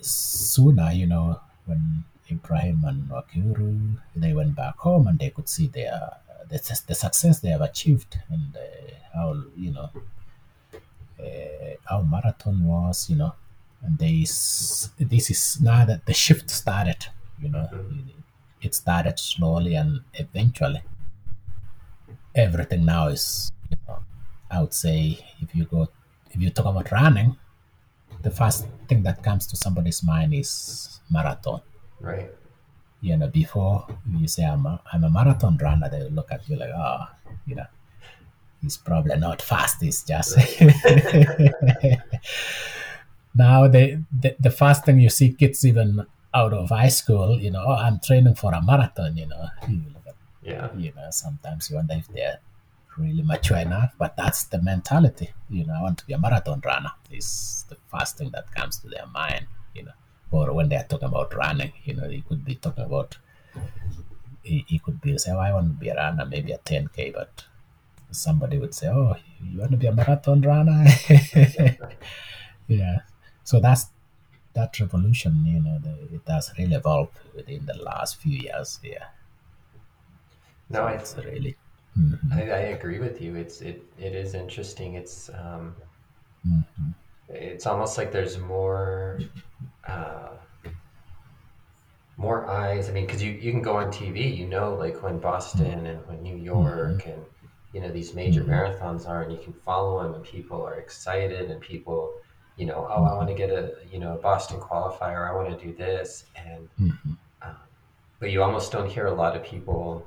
sooner, 0.00 0.90
you 0.92 1.06
know, 1.06 1.40
when 1.66 2.04
Ibrahim 2.30 2.84
and 2.84 3.08
Wakiihuri 3.08 3.98
they 4.14 4.32
went 4.32 4.54
back 4.56 4.78
home 4.78 5.06
and 5.06 5.18
they 5.18 5.30
could 5.30 5.48
see 5.48 5.66
their 5.68 6.16
the, 6.48 6.58
the 6.86 6.94
success 6.94 7.40
they 7.40 7.50
have 7.50 7.60
achieved 7.60 8.18
and 8.28 8.56
uh, 8.56 8.94
how 9.14 9.42
you 9.56 9.72
know 9.72 9.90
uh, 11.20 11.74
how 11.88 12.02
marathon 12.02 12.64
was, 12.64 13.08
you 13.10 13.16
know, 13.16 13.34
and 13.82 13.98
they 13.98 14.20
this 14.22 15.30
is 15.30 15.60
now 15.60 15.84
that 15.84 16.06
the 16.06 16.14
shift 16.14 16.50
started, 16.50 17.06
you 17.40 17.48
know, 17.48 17.68
it 18.62 18.74
started 18.74 19.18
slowly 19.18 19.74
and 19.74 20.00
eventually 20.14 20.82
everything 22.34 22.84
now 22.84 23.08
is, 23.08 23.52
you 23.70 23.76
know, 23.86 23.98
I 24.50 24.60
would 24.60 24.74
say 24.74 25.18
if 25.40 25.54
you 25.54 25.64
go 25.64 25.88
if 26.30 26.40
you 26.40 26.50
talk 26.50 26.66
about 26.66 26.90
running, 26.92 27.36
the 28.22 28.30
first 28.30 28.66
thing 28.88 29.02
that 29.02 29.22
comes 29.22 29.46
to 29.48 29.56
somebody's 29.56 30.02
mind 30.02 30.34
is 30.34 31.00
marathon. 31.10 31.60
right, 32.00 32.30
You 33.00 33.16
know, 33.16 33.28
before 33.28 33.86
you 34.10 34.28
say 34.28 34.44
I'm 34.44 34.66
a, 34.66 34.80
I'm 34.92 35.04
a 35.04 35.10
marathon 35.10 35.56
runner, 35.58 35.88
they 35.88 36.08
look 36.10 36.30
at 36.30 36.46
you 36.48 36.56
like, 36.56 36.70
oh, 36.76 37.06
you 37.46 37.54
know, 37.54 37.66
he's 38.60 38.76
probably 38.76 39.16
not 39.16 39.40
fast. 39.40 39.80
He's 39.80 40.02
just 40.02 40.36
now 43.36 43.68
the, 43.68 44.02
the 44.20 44.36
the 44.40 44.50
first 44.50 44.84
thing 44.84 44.98
you 45.00 45.10
see 45.10 45.32
kids 45.32 45.64
even 45.64 46.06
out 46.34 46.52
of 46.52 46.68
high 46.68 46.88
school, 46.88 47.38
you 47.40 47.50
know, 47.50 47.64
oh, 47.66 47.74
I'm 47.74 48.00
training 48.00 48.34
for 48.34 48.52
a 48.54 48.62
marathon. 48.62 49.16
You 49.16 49.26
know, 49.26 49.46
you 49.68 49.82
look 49.94 50.06
at 50.06 50.14
yeah, 50.42 50.68
you 50.76 50.92
know, 50.96 51.08
sometimes 51.10 51.70
you 51.70 51.76
wonder 51.76 51.94
if 51.94 52.08
they're 52.08 52.40
really 52.96 53.22
mature 53.22 53.58
enough, 53.58 53.92
but 53.98 54.16
that's 54.16 54.44
the 54.44 54.60
mentality. 54.62 55.32
You 55.50 55.66
know, 55.66 55.74
I 55.78 55.82
want 55.82 55.98
to 55.98 56.06
be 56.06 56.14
a 56.14 56.18
marathon 56.18 56.62
runner. 56.64 56.92
Is 57.10 57.64
the 57.68 57.76
first 57.90 58.18
thing 58.18 58.30
that 58.30 58.52
comes 58.54 58.78
to 58.78 58.88
their 58.88 59.06
mind. 59.06 59.46
You 59.74 59.84
know, 59.84 59.96
or 60.30 60.52
when 60.52 60.68
they 60.68 60.76
are 60.76 60.84
talking 60.84 61.08
about 61.08 61.34
running, 61.34 61.72
you 61.84 61.94
know, 61.94 62.08
he 62.08 62.22
could 62.22 62.44
be 62.44 62.54
talking 62.56 62.84
about. 62.84 63.18
He, 64.42 64.64
he 64.68 64.78
could 64.78 65.00
be 65.00 65.18
say, 65.18 65.32
oh, 65.32 65.38
I 65.38 65.52
want 65.52 65.66
to 65.66 65.80
be 65.80 65.88
a 65.88 65.96
runner, 65.96 66.24
maybe 66.24 66.52
a 66.52 66.58
10k, 66.58 67.12
but 67.12 67.44
somebody 68.12 68.58
would 68.58 68.74
say, 68.74 68.86
oh, 68.86 69.16
you 69.42 69.58
want 69.58 69.72
to 69.72 69.76
be 69.76 69.88
a 69.88 69.92
marathon 69.92 70.40
runner? 70.40 70.84
yeah. 72.68 72.98
So 73.46 73.60
that's 73.60 73.86
that 74.54 74.78
revolution. 74.80 75.46
You 75.46 75.60
know, 75.62 75.78
the, 75.80 76.14
it 76.16 76.22
has 76.28 76.52
really 76.58 76.74
evolved 76.76 77.18
within 77.34 77.66
the 77.66 77.74
last 77.74 78.16
few 78.18 78.36
years. 78.38 78.80
Yeah. 78.84 79.08
no, 80.68 80.82
I, 80.84 80.92
It's 80.92 81.16
really. 81.16 81.56
Mhm. 81.96 82.32
I, 82.32 82.42
I 82.42 82.58
agree 82.76 82.98
with 82.98 83.20
you. 83.20 83.36
It's 83.36 83.60
it 83.60 83.82
it 83.98 84.14
is 84.14 84.34
interesting. 84.34 84.94
It's 84.94 85.28
um, 85.30 85.76
Mhm. 86.44 86.94
it's 87.28 87.66
almost 87.66 87.98
like 87.98 88.12
there's 88.12 88.38
more 88.38 89.30
uh, 89.86 90.36
more 92.16 92.46
eyes. 92.48 92.88
I 92.88 92.92
mean, 92.92 93.06
because 93.06 93.22
you 93.22 93.32
you 93.32 93.52
can 93.52 93.62
go 93.62 93.76
on 93.76 93.90
TV, 93.90 94.28
you 94.28 94.46
know, 94.46 94.74
like 94.74 95.02
when 95.02 95.18
Boston 95.20 95.86
and 95.86 96.06
when 96.06 96.22
New 96.22 96.36
York 96.36 97.06
and 97.06 97.24
you 97.72 97.80
know 97.80 97.90
these 97.90 98.14
major 98.14 98.44
marathons 98.44 99.06
are, 99.08 99.22
and 99.22 99.32
you 99.32 99.38
can 99.42 99.52
follow 99.64 100.02
them, 100.02 100.14
and 100.14 100.24
people 100.24 100.62
are 100.66 100.74
excited, 100.76 101.50
and 101.50 101.60
people, 101.60 102.14
you 102.56 102.66
know, 102.66 102.86
oh, 102.90 103.04
I 103.04 103.14
want 103.14 103.28
to 103.28 103.34
get 103.34 103.50
a 103.50 103.74
you 103.90 103.98
know 103.98 104.14
a 104.14 104.18
Boston 104.18 104.60
qualifier. 104.60 105.30
I 105.30 105.34
want 105.34 105.58
to 105.58 105.64
do 105.66 105.74
this, 105.74 106.24
and 106.34 106.68
Mhm. 106.80 107.16
but 108.18 108.30
you 108.30 108.42
almost 108.42 108.72
don't 108.72 108.88
hear 108.88 109.06
a 109.06 109.14
lot 109.14 109.36
of 109.36 109.42
people, 109.44 110.06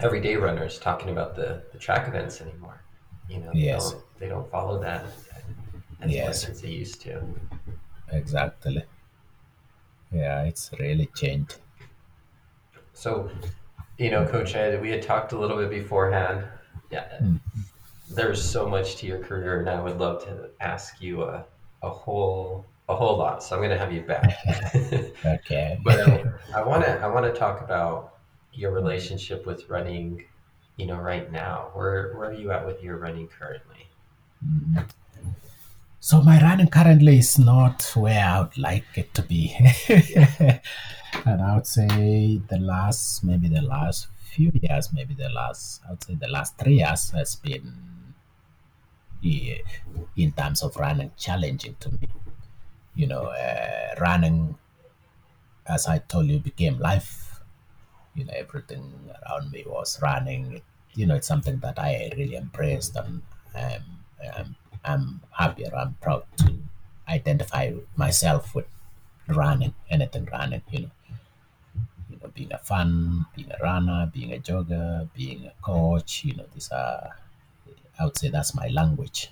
everyday 0.00 0.36
runners, 0.36 0.78
talking 0.78 1.10
about 1.10 1.36
the, 1.36 1.62
the 1.72 1.78
track 1.78 2.08
events 2.08 2.40
anymore. 2.40 2.80
You 3.28 3.40
know, 3.40 3.52
they 3.52 3.60
Yes. 3.60 3.90
don't 3.92 4.18
they 4.18 4.28
don't 4.28 4.50
follow 4.50 4.80
that. 4.80 5.04
as 6.00 6.10
Yes. 6.12 6.42
much 6.42 6.50
as 6.50 6.60
they 6.62 6.68
used 6.68 7.00
to. 7.02 7.22
Exactly. 8.12 8.84
Yeah, 10.12 10.42
it's 10.44 10.70
really 10.78 11.06
changed. 11.06 11.56
So, 12.92 13.30
you 13.98 14.10
know, 14.10 14.26
Coach 14.26 14.54
Ed, 14.54 14.80
we 14.80 14.90
had 14.90 15.02
talked 15.02 15.32
a 15.32 15.38
little 15.38 15.56
bit 15.56 15.70
beforehand. 15.70 16.46
Yeah, 16.90 17.20
there's 18.10 18.42
so 18.42 18.68
much 18.68 18.96
to 18.96 19.06
your 19.06 19.18
career, 19.18 19.60
and 19.60 19.68
I 19.68 19.80
would 19.80 19.98
love 19.98 20.24
to 20.24 20.50
ask 20.60 21.00
you 21.00 21.22
a, 21.22 21.44
a 21.82 21.90
whole 21.90 22.64
a 22.88 22.94
whole 22.94 23.16
lot. 23.16 23.42
So 23.42 23.56
I'm 23.56 23.60
going 23.60 23.70
to 23.70 23.78
have 23.78 23.92
you 23.92 24.02
back. 24.02 24.36
Okay. 25.24 25.78
but 25.82 26.00
um, 26.08 26.34
I 26.54 26.62
want 26.62 26.84
to 26.84 26.92
I 27.00 27.08
want 27.08 27.26
to 27.26 27.38
talk 27.38 27.60
about 27.62 28.14
your 28.52 28.70
relationship 28.72 29.46
with 29.46 29.68
running. 29.68 30.24
You 30.76 30.86
know, 30.86 30.98
right 30.98 31.32
now, 31.32 31.70
where 31.72 32.14
where 32.16 32.30
are 32.30 32.34
you 32.34 32.52
at 32.52 32.66
with 32.66 32.82
your 32.82 32.98
running 32.98 33.28
currently? 33.28 33.88
So 36.00 36.22
my 36.22 36.40
running 36.40 36.68
currently 36.68 37.18
is 37.18 37.36
not 37.36 37.82
where 37.96 38.24
I 38.24 38.40
would 38.40 38.58
like 38.58 38.86
it 38.94 39.12
to 39.14 39.22
be. 39.22 39.56
and 39.88 41.42
I 41.42 41.56
would 41.56 41.66
say 41.66 42.40
the 42.48 42.58
last, 42.58 43.24
maybe 43.24 43.48
the 43.48 43.62
last 43.62 44.06
few 44.30 44.52
years, 44.54 44.92
maybe 44.92 45.14
the 45.14 45.30
last, 45.30 45.80
I 45.84 45.90
would 45.90 46.04
say 46.04 46.14
the 46.14 46.28
last 46.28 46.56
three 46.58 46.78
years 46.78 47.10
has 47.10 47.34
been, 47.34 47.72
in 49.22 50.32
terms 50.32 50.62
of 50.62 50.76
running, 50.76 51.10
challenging 51.16 51.76
to 51.80 51.90
me. 51.90 52.08
You 52.94 53.06
know, 53.08 53.24
uh, 53.26 53.94
running, 54.00 54.56
as 55.66 55.86
I 55.86 55.98
told 55.98 56.26
you, 56.26 56.38
became 56.38 56.78
life. 56.78 57.40
You 58.14 58.24
know, 58.24 58.34
everything 58.36 59.10
around 59.26 59.52
me 59.52 59.64
was 59.66 60.00
running. 60.02 60.62
You 60.94 61.06
know, 61.06 61.16
it's 61.16 61.28
something 61.28 61.58
that 61.60 61.78
I 61.78 62.10
really 62.16 62.36
embraced 62.36 62.96
and 62.96 63.22
um, 63.54 63.84
um, 64.36 64.56
I'm 64.84 65.20
happier, 65.32 65.74
I'm 65.74 65.94
proud 66.00 66.24
to 66.38 66.54
identify 67.08 67.72
myself 67.96 68.54
with 68.54 68.66
running, 69.28 69.74
anything 69.90 70.26
running, 70.32 70.62
you 70.70 70.80
know. 70.82 70.90
You 72.10 72.18
know, 72.22 72.28
being 72.34 72.52
a 72.52 72.58
fan, 72.58 73.26
being 73.34 73.50
a 73.50 73.62
runner, 73.62 74.10
being 74.12 74.32
a 74.32 74.38
jogger, 74.38 75.08
being 75.14 75.46
a 75.46 75.52
coach, 75.62 76.24
you 76.24 76.34
know, 76.34 76.46
these 76.54 76.70
are, 76.70 77.16
I 77.98 78.04
would 78.04 78.18
say 78.18 78.28
that's 78.28 78.54
my 78.54 78.68
language. 78.68 79.30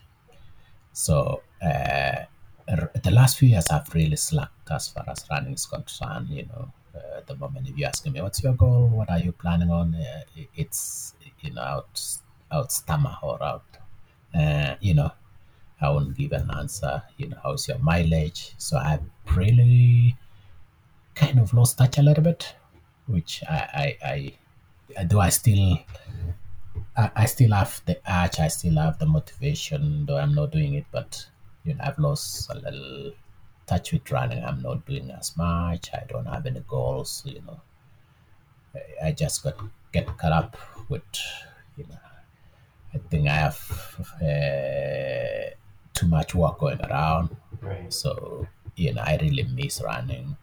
So, 0.93 1.43
uh, 1.63 2.25
the 2.67 3.11
last 3.11 3.39
few 3.39 3.49
years 3.49 3.67
I've 3.69 3.93
really 3.95 4.17
slacked 4.17 4.71
as 4.71 4.89
far 4.89 5.05
as 5.09 5.27
running 5.31 5.55
is 5.55 5.67
concerned, 5.67 6.29
you 6.31 6.47
know. 6.47 6.73
Uh, 6.95 7.19
at 7.19 7.27
the 7.27 7.35
moment, 7.37 7.69
if 7.69 7.77
you're 7.77 7.89
asking 7.89 8.13
me, 8.13 8.23
what's 8.23 8.43
your 8.43 8.55
goal? 8.55 8.87
What 8.87 9.11
are 9.11 9.19
you 9.19 9.33
planning 9.33 9.71
on? 9.71 9.95
Uh, 9.97 10.23
it's, 10.55 11.15
you 11.41 11.53
know, 11.53 11.63
out, 11.63 12.01
out 12.53 12.71
stammer 12.71 13.17
or 13.23 13.43
out, 13.43 13.65
uh, 14.35 14.77
you 14.81 14.95
know, 14.95 15.11
I 15.81 15.91
won't 15.91 16.17
give 16.17 16.33
an 16.33 16.51
answer, 16.57 17.03
you 17.17 17.29
know, 17.29 17.37
how's 17.43 17.67
your 17.69 17.79
mileage? 17.79 18.55
So 18.59 18.79
I've 18.79 19.03
really 19.35 20.17
kind 21.15 21.39
of 21.39 21.53
lost 21.53 21.79
touch 21.79 21.99
a 21.99 22.03
little 22.03 22.23
bit, 22.23 22.55
which 23.07 23.43
I, 23.49 23.97
I, 24.03 24.09
I, 24.09 24.33
I 25.01 25.05
do. 25.05 25.19
I 25.21 25.29
still, 25.31 25.79
I, 26.97 27.11
I 27.17 27.27
still 27.27 27.53
have 27.53 27.83
the 27.87 27.99
urge, 28.09 28.41
I 28.41 28.49
still 28.49 28.77
have 28.77 28.99
the 28.99 29.07
motivation, 29.07 30.07
though 30.07 30.19
I'm 30.19 30.35
not 30.35 30.53
doing 30.53 30.75
it, 30.75 30.87
but, 30.93 31.27
you 31.65 31.75
know, 31.75 31.85
I've 31.85 31.99
lost 31.99 32.51
a 32.51 32.55
little 32.55 33.13
touch 33.67 33.93
with 33.93 34.11
running. 34.11 34.45
I'm 34.45 34.63
not 34.63 34.87
doing 34.87 35.11
as 35.11 35.37
much. 35.37 35.91
I 35.93 36.05
don't 36.09 36.27
have 36.27 36.47
any 36.47 36.61
goals, 36.61 37.23
you 37.25 37.43
know. 37.47 37.61
I, 38.75 39.09
I 39.09 39.13
just 39.13 39.43
got 39.43 39.57
get 39.93 40.07
caught 40.19 40.33
up 40.33 40.57
with, 40.89 41.03
you 41.77 41.85
know, 41.89 41.99
I 42.93 42.99
think 43.11 43.29
I 43.29 43.35
have 43.35 44.05
uh, 44.23 45.55
too 45.95 46.07
much 46.07 46.35
work 46.35 46.59
going 46.59 46.81
around. 46.81 47.37
Right. 47.61 47.93
So, 47.93 48.47
you 48.77 48.93
know, 48.95 49.03
I 49.03 49.19
really 49.21 49.45
miss 49.45 49.81
running. 49.83 50.37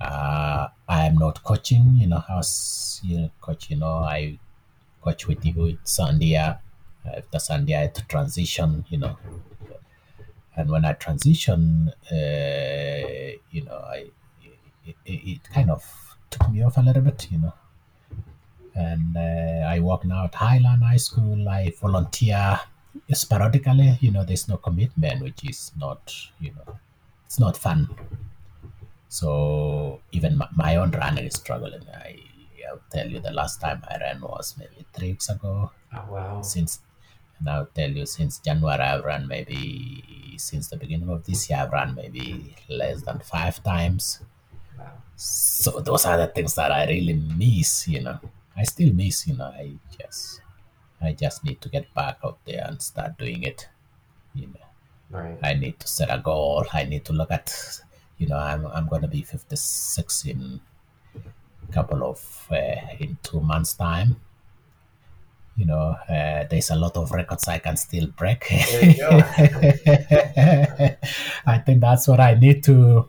Uh, 0.00 0.68
I 0.88 1.06
am 1.06 1.16
not 1.16 1.42
coaching, 1.42 1.96
you 1.96 2.06
know, 2.06 2.22
as 2.30 3.00
you 3.02 3.20
know, 3.20 3.30
coach, 3.40 3.70
you 3.70 3.76
know, 3.76 3.98
I 3.98 4.38
coach 5.08 5.26
with 5.26 5.44
you 5.44 5.54
with 5.54 5.84
Sandia. 5.84 6.58
Sandia, 7.34 7.76
I 7.78 7.80
had 7.80 7.94
to 7.94 8.06
transition, 8.06 8.84
you 8.90 8.98
know. 8.98 9.16
And 10.56 10.70
when 10.70 10.84
I 10.84 10.92
transition, 10.92 11.92
uh, 12.12 13.30
you 13.50 13.62
know, 13.64 13.78
I 13.96 14.10
it, 14.84 14.96
it, 15.06 15.20
it 15.32 15.50
kind 15.52 15.70
of 15.70 15.82
took 16.30 16.50
me 16.50 16.62
off 16.62 16.76
a 16.76 16.80
little 16.80 17.02
bit, 17.02 17.28
you 17.30 17.38
know. 17.38 17.54
And 18.74 19.16
uh, 19.16 19.66
I 19.74 19.80
work 19.80 20.04
now 20.04 20.24
at 20.24 20.34
Highland 20.34 20.82
High 20.82 20.96
School. 20.98 21.48
I 21.48 21.72
volunteer 21.80 22.60
sporadically, 23.12 23.98
you 24.00 24.10
know, 24.10 24.24
there's 24.24 24.48
no 24.48 24.56
commitment, 24.56 25.22
which 25.22 25.48
is 25.48 25.72
not, 25.78 26.14
you 26.40 26.50
know, 26.50 26.76
it's 27.26 27.38
not 27.38 27.56
fun. 27.56 27.88
So 29.08 30.00
even 30.12 30.36
my, 30.36 30.48
my 30.54 30.76
own 30.76 30.90
running 30.90 31.24
is 31.24 31.34
struggling. 31.34 31.82
I, 31.94 32.18
I'll 32.68 32.82
tell 32.90 33.06
you 33.08 33.20
the 33.20 33.30
last 33.32 33.60
time 33.60 33.82
I 33.90 33.96
ran 33.98 34.20
was 34.20 34.54
maybe 34.58 34.86
three 34.92 35.10
weeks 35.12 35.28
ago. 35.28 35.70
Oh 35.94 36.04
wow. 36.10 36.42
Since, 36.42 36.80
and 37.38 37.48
I'll 37.48 37.66
tell 37.66 37.90
you, 37.90 38.06
since 38.06 38.38
January 38.38 38.80
I've 38.80 39.04
run 39.04 39.26
maybe, 39.28 40.34
since 40.38 40.68
the 40.68 40.76
beginning 40.76 41.08
of 41.10 41.24
this 41.24 41.48
year 41.50 41.60
I've 41.60 41.72
run 41.72 41.94
maybe 41.94 42.54
less 42.68 43.02
than 43.02 43.20
five 43.20 43.62
times. 43.62 44.20
Wow. 44.78 44.92
So 45.16 45.80
those 45.80 46.06
are 46.06 46.16
the 46.18 46.28
things 46.28 46.54
that 46.54 46.72
I 46.72 46.86
really 46.86 47.14
miss, 47.14 47.88
you 47.88 48.00
know. 48.02 48.18
I 48.56 48.64
still 48.64 48.92
miss, 48.92 49.26
you 49.26 49.36
know. 49.36 49.46
I 49.46 49.72
just, 50.00 50.40
I 51.00 51.12
just 51.12 51.44
need 51.44 51.60
to 51.62 51.68
get 51.68 51.92
back 51.94 52.18
out 52.24 52.38
there 52.44 52.64
and 52.66 52.80
start 52.82 53.18
doing 53.18 53.42
it. 53.44 53.68
You 54.34 54.46
know, 54.48 54.66
Right. 55.10 55.38
I 55.42 55.54
need 55.54 55.80
to 55.80 55.88
set 55.88 56.10
a 56.10 56.18
goal. 56.18 56.66
I 56.72 56.84
need 56.84 57.04
to 57.06 57.12
look 57.12 57.30
at, 57.30 57.80
you 58.18 58.26
know, 58.26 58.36
I'm 58.36 58.66
I'm 58.66 58.88
gonna 58.88 59.08
be 59.08 59.22
56 59.22 60.24
in 60.26 60.60
couple 61.72 62.02
of 62.04 62.48
uh, 62.50 62.76
in 62.98 63.18
two 63.22 63.40
months 63.40 63.74
time. 63.74 64.16
You 65.56 65.66
know, 65.66 65.96
uh, 66.08 66.44
there's 66.48 66.70
a 66.70 66.76
lot 66.76 66.96
of 66.96 67.10
records 67.10 67.48
I 67.48 67.58
can 67.58 67.76
still 67.76 68.06
break. 68.06 68.48
There 68.48 68.84
you 68.84 68.96
go. 68.96 69.10
I 71.46 71.58
think 71.58 71.80
that's 71.80 72.06
what 72.06 72.20
I 72.20 72.34
need 72.34 72.62
to 72.64 73.08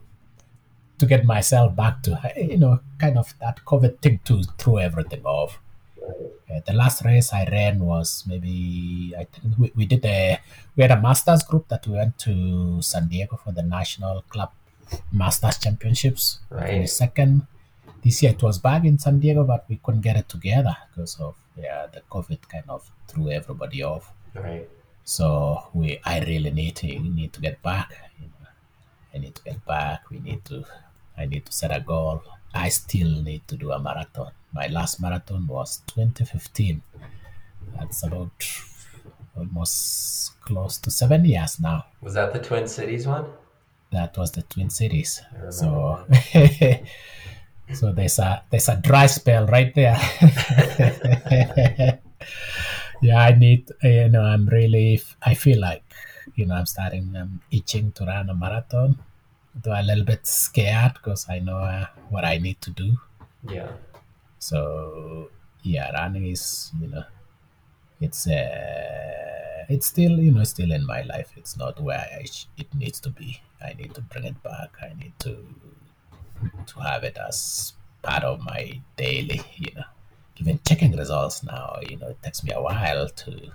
to 0.97 1.05
get 1.05 1.25
myself 1.25 1.75
back 1.75 2.01
to. 2.03 2.19
You 2.35 2.57
know, 2.57 2.79
kind 2.97 3.17
of 3.17 3.33
that 3.39 3.63
COVID 3.65 3.99
thing 4.01 4.19
to 4.25 4.43
throw 4.57 4.77
everything 4.77 5.23
off. 5.25 5.59
Uh, 6.49 6.59
the 6.65 6.73
last 6.73 7.05
race 7.05 7.31
I 7.31 7.45
ran 7.45 7.79
was 7.79 8.23
maybe 8.25 9.13
I 9.15 9.25
think 9.25 9.57
we, 9.59 9.71
we 9.75 9.85
did 9.85 10.03
a 10.05 10.39
we 10.75 10.81
had 10.81 10.91
a 10.91 10.99
masters 10.99 11.43
group 11.43 11.67
that 11.67 11.85
we 11.85 11.93
went 11.93 12.17
to 12.19 12.81
San 12.81 13.07
Diego 13.07 13.39
for 13.43 13.51
the 13.51 13.61
national 13.61 14.23
club 14.23 14.51
masters 15.11 15.59
championships. 15.59 16.39
Right. 16.49 16.89
second. 16.89 17.45
This 18.03 18.23
year 18.23 18.31
it 18.31 18.41
was 18.41 18.57
back 18.57 18.85
in 18.85 18.97
San 18.97 19.19
Diego, 19.19 19.43
but 19.43 19.65
we 19.67 19.79
couldn't 19.83 20.01
get 20.01 20.17
it 20.17 20.29
together 20.29 20.75
because 20.89 21.19
of 21.19 21.35
yeah 21.57 21.87
the 21.87 22.01
COVID 22.09 22.47
kind 22.47 22.69
of 22.69 22.89
threw 23.07 23.29
everybody 23.29 23.83
off. 23.83 24.11
Right. 24.33 24.69
So 25.03 25.63
we 25.73 25.99
I 26.05 26.19
really 26.21 26.51
need 26.51 26.75
to 26.77 26.87
need 26.87 27.33
to 27.33 27.41
get 27.41 27.61
back. 27.61 27.91
You 28.21 28.27
know, 28.27 28.49
I 29.13 29.17
need 29.17 29.35
to 29.35 29.43
get 29.43 29.65
back. 29.65 30.09
We 30.09 30.19
need 30.19 30.45
to 30.45 30.65
I 31.17 31.25
need 31.25 31.45
to 31.45 31.51
set 31.51 31.75
a 31.75 31.81
goal. 31.81 32.23
I 32.53 32.69
still 32.69 33.21
need 33.21 33.47
to 33.47 33.57
do 33.57 33.71
a 33.71 33.79
marathon. 33.79 34.31
My 34.53 34.67
last 34.67 35.01
marathon 35.01 35.45
was 35.47 35.81
2015. 35.87 36.81
That's 37.77 38.03
about 38.03 38.31
almost 39.37 40.39
close 40.41 40.77
to 40.79 40.91
seven 40.91 41.25
years 41.25 41.59
now. 41.59 41.85
Was 42.01 42.13
that 42.15 42.33
the 42.33 42.39
Twin 42.39 42.67
Cities 42.67 43.05
one? 43.05 43.25
That 43.91 44.17
was 44.17 44.31
the 44.31 44.43
Twin 44.43 44.69
Cities. 44.69 45.21
So 45.49 46.05
so 47.73 47.91
there's 47.91 48.19
a 48.19 48.43
there's 48.49 48.69
a 48.69 48.77
dry 48.77 49.05
spell 49.05 49.45
right 49.47 49.73
there. 49.75 49.99
yeah, 53.01 53.19
I 53.23 53.33
need 53.37 53.71
you 53.83 54.09
know 54.09 54.23
I'm 54.23 54.47
really 54.47 55.01
I 55.21 55.33
feel 55.33 55.59
like 55.59 55.83
you 56.35 56.45
know 56.45 56.55
I'm 56.55 56.65
starting 56.65 57.15
I'm 57.15 57.41
itching 57.51 57.91
to 57.93 58.05
run 58.05 58.29
a 58.29 58.35
marathon. 58.35 58.97
Though 59.55 59.73
a 59.73 59.83
little 59.83 60.05
bit 60.05 60.25
scared 60.25 60.93
because 60.93 61.27
I 61.29 61.39
know 61.39 61.57
uh, 61.57 61.87
what 62.09 62.23
I 62.23 62.37
need 62.37 62.61
to 62.61 62.71
do. 62.71 62.97
Yeah. 63.47 63.71
So 64.39 65.29
yeah, 65.63 65.91
running 65.91 66.25
is 66.27 66.71
you 66.79 66.87
know 66.87 67.03
it's 67.99 68.27
uh, 68.27 69.65
it's 69.69 69.87
still 69.87 70.19
you 70.19 70.31
know 70.31 70.43
still 70.43 70.71
in 70.71 70.85
my 70.85 71.01
life. 71.03 71.31
It's 71.35 71.57
not 71.57 71.79
where 71.81 72.05
I 72.19 72.25
sh- 72.25 72.47
it 72.57 72.73
needs 72.73 72.99
to 73.01 73.09
be. 73.09 73.41
I 73.61 73.73
need 73.73 73.93
to 73.95 74.01
bring 74.01 74.25
it 74.25 74.41
back. 74.41 74.71
I 74.81 74.93
need 74.97 75.13
to 75.19 75.37
to 76.67 76.79
have 76.79 77.03
it 77.03 77.17
as 77.17 77.73
part 78.01 78.23
of 78.23 78.39
my 78.41 78.81
daily. 78.97 79.41
You 79.57 79.75
know, 79.75 79.83
even 80.37 80.59
checking 80.67 80.95
results 80.95 81.43
now. 81.43 81.79
You 81.89 81.97
know, 81.97 82.07
it 82.09 82.21
takes 82.23 82.43
me 82.43 82.51
a 82.53 82.61
while 82.61 83.09
to 83.09 83.51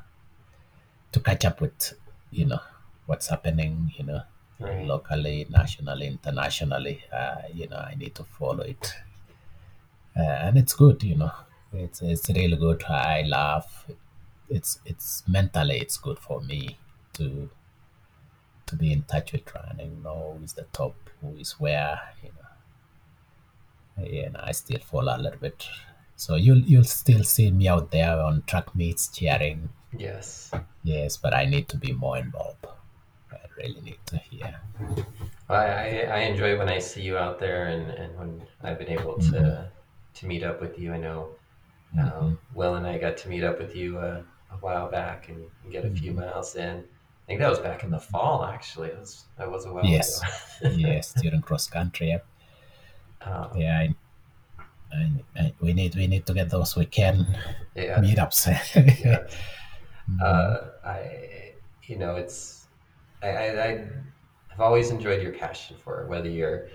to 1.13 1.21
catch 1.21 1.45
up 1.45 1.61
with 1.61 1.95
you 2.31 2.47
know 2.47 2.61
what's 3.07 3.29
happening. 3.29 3.93
You 3.97 4.05
know, 4.07 4.23
Right. 4.61 4.87
locally, 4.87 5.47
nationally, 5.51 6.07
internationally. 6.07 7.03
Uh, 7.13 7.43
you 7.53 7.67
know, 7.69 7.77
I 7.79 7.97
need 7.97 8.15
to 8.15 8.25
follow 8.25 8.63
it 8.63 8.95
uh, 10.17 10.21
and 10.21 10.57
it's 10.59 10.75
good 10.75 11.03
you 11.03 11.17
know 11.17 11.33
it's 11.73 12.01
it's 12.03 12.29
really 12.31 12.57
good 12.57 12.83
i 12.85 13.23
laugh 13.23 13.87
it's 14.49 14.79
it's 14.85 15.23
mentally 15.27 15.79
it's 15.79 15.97
good 15.97 16.19
for 16.19 16.41
me 16.41 16.79
to 17.13 17.51
to 18.67 18.77
be 18.77 18.93
in 18.93 19.03
touch 19.03 19.33
with 19.33 19.55
running, 19.55 20.03
know 20.03 20.37
who's 20.39 20.55
the 20.55 20.63
top, 20.73 20.95
who 21.21 21.37
is 21.37 21.53
where, 21.61 22.01
you 22.23 22.31
know. 22.31 22.44
Yeah, 23.99 24.27
and 24.27 24.37
I 24.37 24.53
still 24.53 24.81
fall 24.81 25.09
a 25.09 25.17
little 25.19 25.39
bit. 25.39 25.67
So 26.17 26.37
you'll 26.37 26.61
you'll 26.61 26.85
still 26.85 27.25
see 27.25 27.51
me 27.51 27.69
out 27.69 27.91
there 27.91 28.19
on 28.21 28.43
track 28.47 28.75
meets 28.75 29.09
cheering. 29.09 29.69
Yes. 29.97 30.51
Yes, 30.83 31.17
but 31.17 31.35
I 31.35 31.45
need 31.45 31.69
to 31.69 31.77
be 31.77 31.93
more 31.93 32.19
involved. 32.19 32.67
I 33.33 33.37
really 33.57 33.81
need 33.81 33.99
to 34.07 34.19
hear. 34.19 34.61
Well, 35.49 35.61
I, 35.61 36.07
I 36.11 36.19
enjoy 36.21 36.59
when 36.59 36.69
I 36.69 36.79
see 36.79 37.03
you 37.03 37.17
out 37.17 37.39
there 37.39 37.67
and, 37.67 37.91
and 37.91 38.19
when 38.19 38.43
I've 38.63 38.79
been 38.79 38.89
able 38.91 39.19
to 39.31 39.71
to 40.15 40.27
meet 40.27 40.43
up 40.43 40.61
with 40.61 40.79
you. 40.79 40.93
I 40.93 40.99
know 40.99 41.29
um, 41.99 42.39
Will 42.55 42.75
and 42.75 42.87
I 42.87 42.99
got 42.99 43.17
to 43.19 43.29
meet 43.29 43.45
up 43.45 43.59
with 43.59 43.75
you 43.77 43.99
uh, 43.99 44.23
a 44.53 44.57
while 44.57 44.91
back 44.91 45.29
and 45.29 45.45
get 45.71 45.85
a 45.85 45.91
few 45.91 46.13
miles 46.13 46.55
in. 46.57 46.79
I 46.79 47.27
think 47.27 47.41
that 47.41 47.49
was 47.51 47.59
back 47.59 47.85
in 47.85 47.91
the 47.91 48.01
fall, 48.01 48.45
actually. 48.45 48.89
It 48.89 48.99
was, 48.99 49.25
that 49.39 49.51
was 49.51 49.65
a 49.65 49.73
while 49.73 49.87
Yes. 49.87 50.21
ago. 50.61 50.75
yes, 50.77 51.15
during 51.15 51.41
cross 51.41 51.67
country. 51.67 52.09
Yep. 52.09 52.27
Um, 53.25 53.51
Yeah, 53.57 53.79
I, 53.81 53.95
I, 54.93 55.11
I, 55.37 55.55
we 55.61 55.73
need 55.73 55.95
we 55.95 56.07
need 56.07 56.27
to 56.27 56.35
get 56.35 56.51
those 56.51 56.77
weekend 56.77 57.27
yeah. 57.75 58.01
meetups. 58.01 58.47
yeah. 59.05 59.27
Uh, 60.25 60.71
I, 60.85 61.55
you 61.85 61.97
know, 61.97 62.17
it's, 62.17 62.67
I, 63.23 63.29
I, 63.29 63.65
I 63.65 63.69
have 64.49 64.61
always 64.61 64.91
enjoyed 64.91 65.23
your 65.23 65.33
passion 65.33 65.77
for 65.83 66.03
it, 66.03 66.09
whether 66.09 66.29
you're 66.29 66.69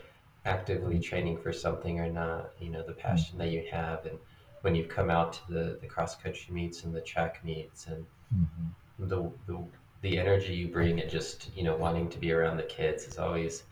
actively 0.45 0.99
training 0.99 1.37
for 1.37 1.53
something 1.53 1.99
or 1.99 2.09
not, 2.11 2.51
you 2.59 2.69
know, 2.69 2.83
the 2.85 2.93
passion 2.93 3.37
that 3.37 3.49
you 3.49 3.63
have. 3.71 4.05
And 4.05 4.17
when 4.61 4.75
you've 4.75 4.89
come 4.89 5.09
out 5.09 5.33
to 5.33 5.41
the, 5.53 5.77
the 5.81 5.87
cross 5.87 6.15
country 6.15 6.53
meets 6.53 6.83
and 6.83 6.93
the 6.93 7.01
track 7.01 7.43
meets 7.45 7.87
and 7.87 8.05
Mhm. 8.35 8.69
the, 8.99 9.31
the, 9.47 9.63
the 10.01 10.19
energy 10.19 10.53
you 10.53 10.67
bring 10.67 10.99
and 11.01 11.09
just, 11.09 11.49
you 11.55 11.63
know, 11.63 11.75
wanting 11.75 12.09
to 12.09 12.19
be 12.19 12.31
around 12.31 12.57
the 12.57 12.63
kids 12.63 13.05
is 13.05 13.17
always, 13.17 13.63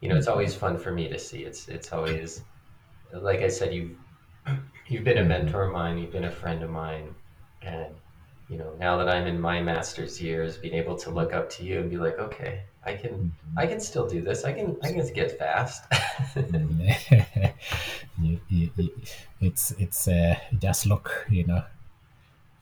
you 0.00 0.08
know, 0.08 0.16
it's 0.16 0.28
always 0.28 0.54
fun 0.54 0.78
for 0.78 0.92
me 0.92 1.08
to 1.08 1.18
see. 1.18 1.44
It's, 1.44 1.68
it's 1.68 1.92
always, 1.92 2.42
like 3.12 3.40
I 3.40 3.48
said, 3.48 3.74
you've, 3.74 3.96
you've 4.88 5.04
been 5.04 5.18
a 5.18 5.24
mentor 5.24 5.64
of 5.64 5.72
mine, 5.72 5.98
you've 5.98 6.12
been 6.12 6.24
a 6.24 6.30
friend 6.30 6.62
of 6.62 6.70
mine. 6.70 7.14
And, 7.62 7.94
you 8.48 8.58
know, 8.58 8.74
now 8.78 8.96
that 8.98 9.08
I'm 9.08 9.26
in 9.26 9.40
my 9.40 9.62
master's 9.62 10.20
years, 10.20 10.58
being 10.58 10.74
able 10.74 10.96
to 10.98 11.10
look 11.10 11.32
up 11.32 11.48
to 11.50 11.64
you 11.64 11.80
and 11.80 11.90
be 11.90 11.96
like, 11.98 12.18
okay, 12.18 12.64
I 12.84 12.94
can, 12.94 13.32
I 13.56 13.66
can 13.66 13.80
still 13.80 14.08
do 14.08 14.22
this. 14.22 14.44
I 14.44 14.52
can, 14.52 14.76
I 14.82 14.92
can 14.92 15.12
get 15.12 15.38
fast. 15.38 15.84
you, 18.20 18.40
you, 18.48 18.70
you, 18.76 18.90
it's 19.40 19.70
it's 19.72 20.08
uh, 20.08 20.36
just 20.58 20.86
look, 20.86 21.26
you 21.30 21.46
know, 21.46 21.64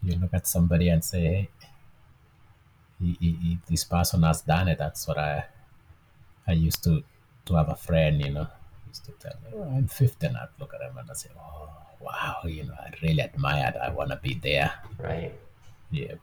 you 0.02 0.16
look 0.16 0.34
at 0.34 0.46
somebody 0.46 0.88
and 0.88 1.04
say, 1.04 1.20
hey, 1.22 1.48
he, 3.00 3.16
he, 3.20 3.32
he- 3.32 3.58
this 3.68 3.84
person 3.84 4.22
has 4.22 4.42
done 4.42 4.68
it. 4.68 4.78
That's 4.78 5.06
what 5.06 5.18
I 5.18 5.46
I 6.46 6.52
used 6.52 6.82
to 6.84 7.04
to 7.48 7.54
have 7.56 7.68
a 7.68 7.76
friend, 7.76 8.20
you 8.20 8.30
know, 8.32 8.46
used 8.86 9.04
to 9.06 9.12
tell 9.12 9.34
me, 9.44 9.50
oh, 9.54 9.62
I'm 9.76 9.88
15. 9.88 10.36
I'd 10.36 10.48
look 10.60 10.72
at 10.74 10.80
him 10.80 10.96
and 10.98 11.10
I 11.10 11.14
say, 11.14 11.30
oh, 11.38 11.70
wow, 12.00 12.36
you 12.44 12.64
know, 12.64 12.74
I 12.74 12.92
really 13.02 13.22
admire 13.22 13.72
that. 13.72 13.82
I 13.82 13.90
want 13.90 14.10
to 14.10 14.16
be 14.16 14.34
there. 14.34 14.72
right. 14.98 15.32
Yeah. 15.90 16.14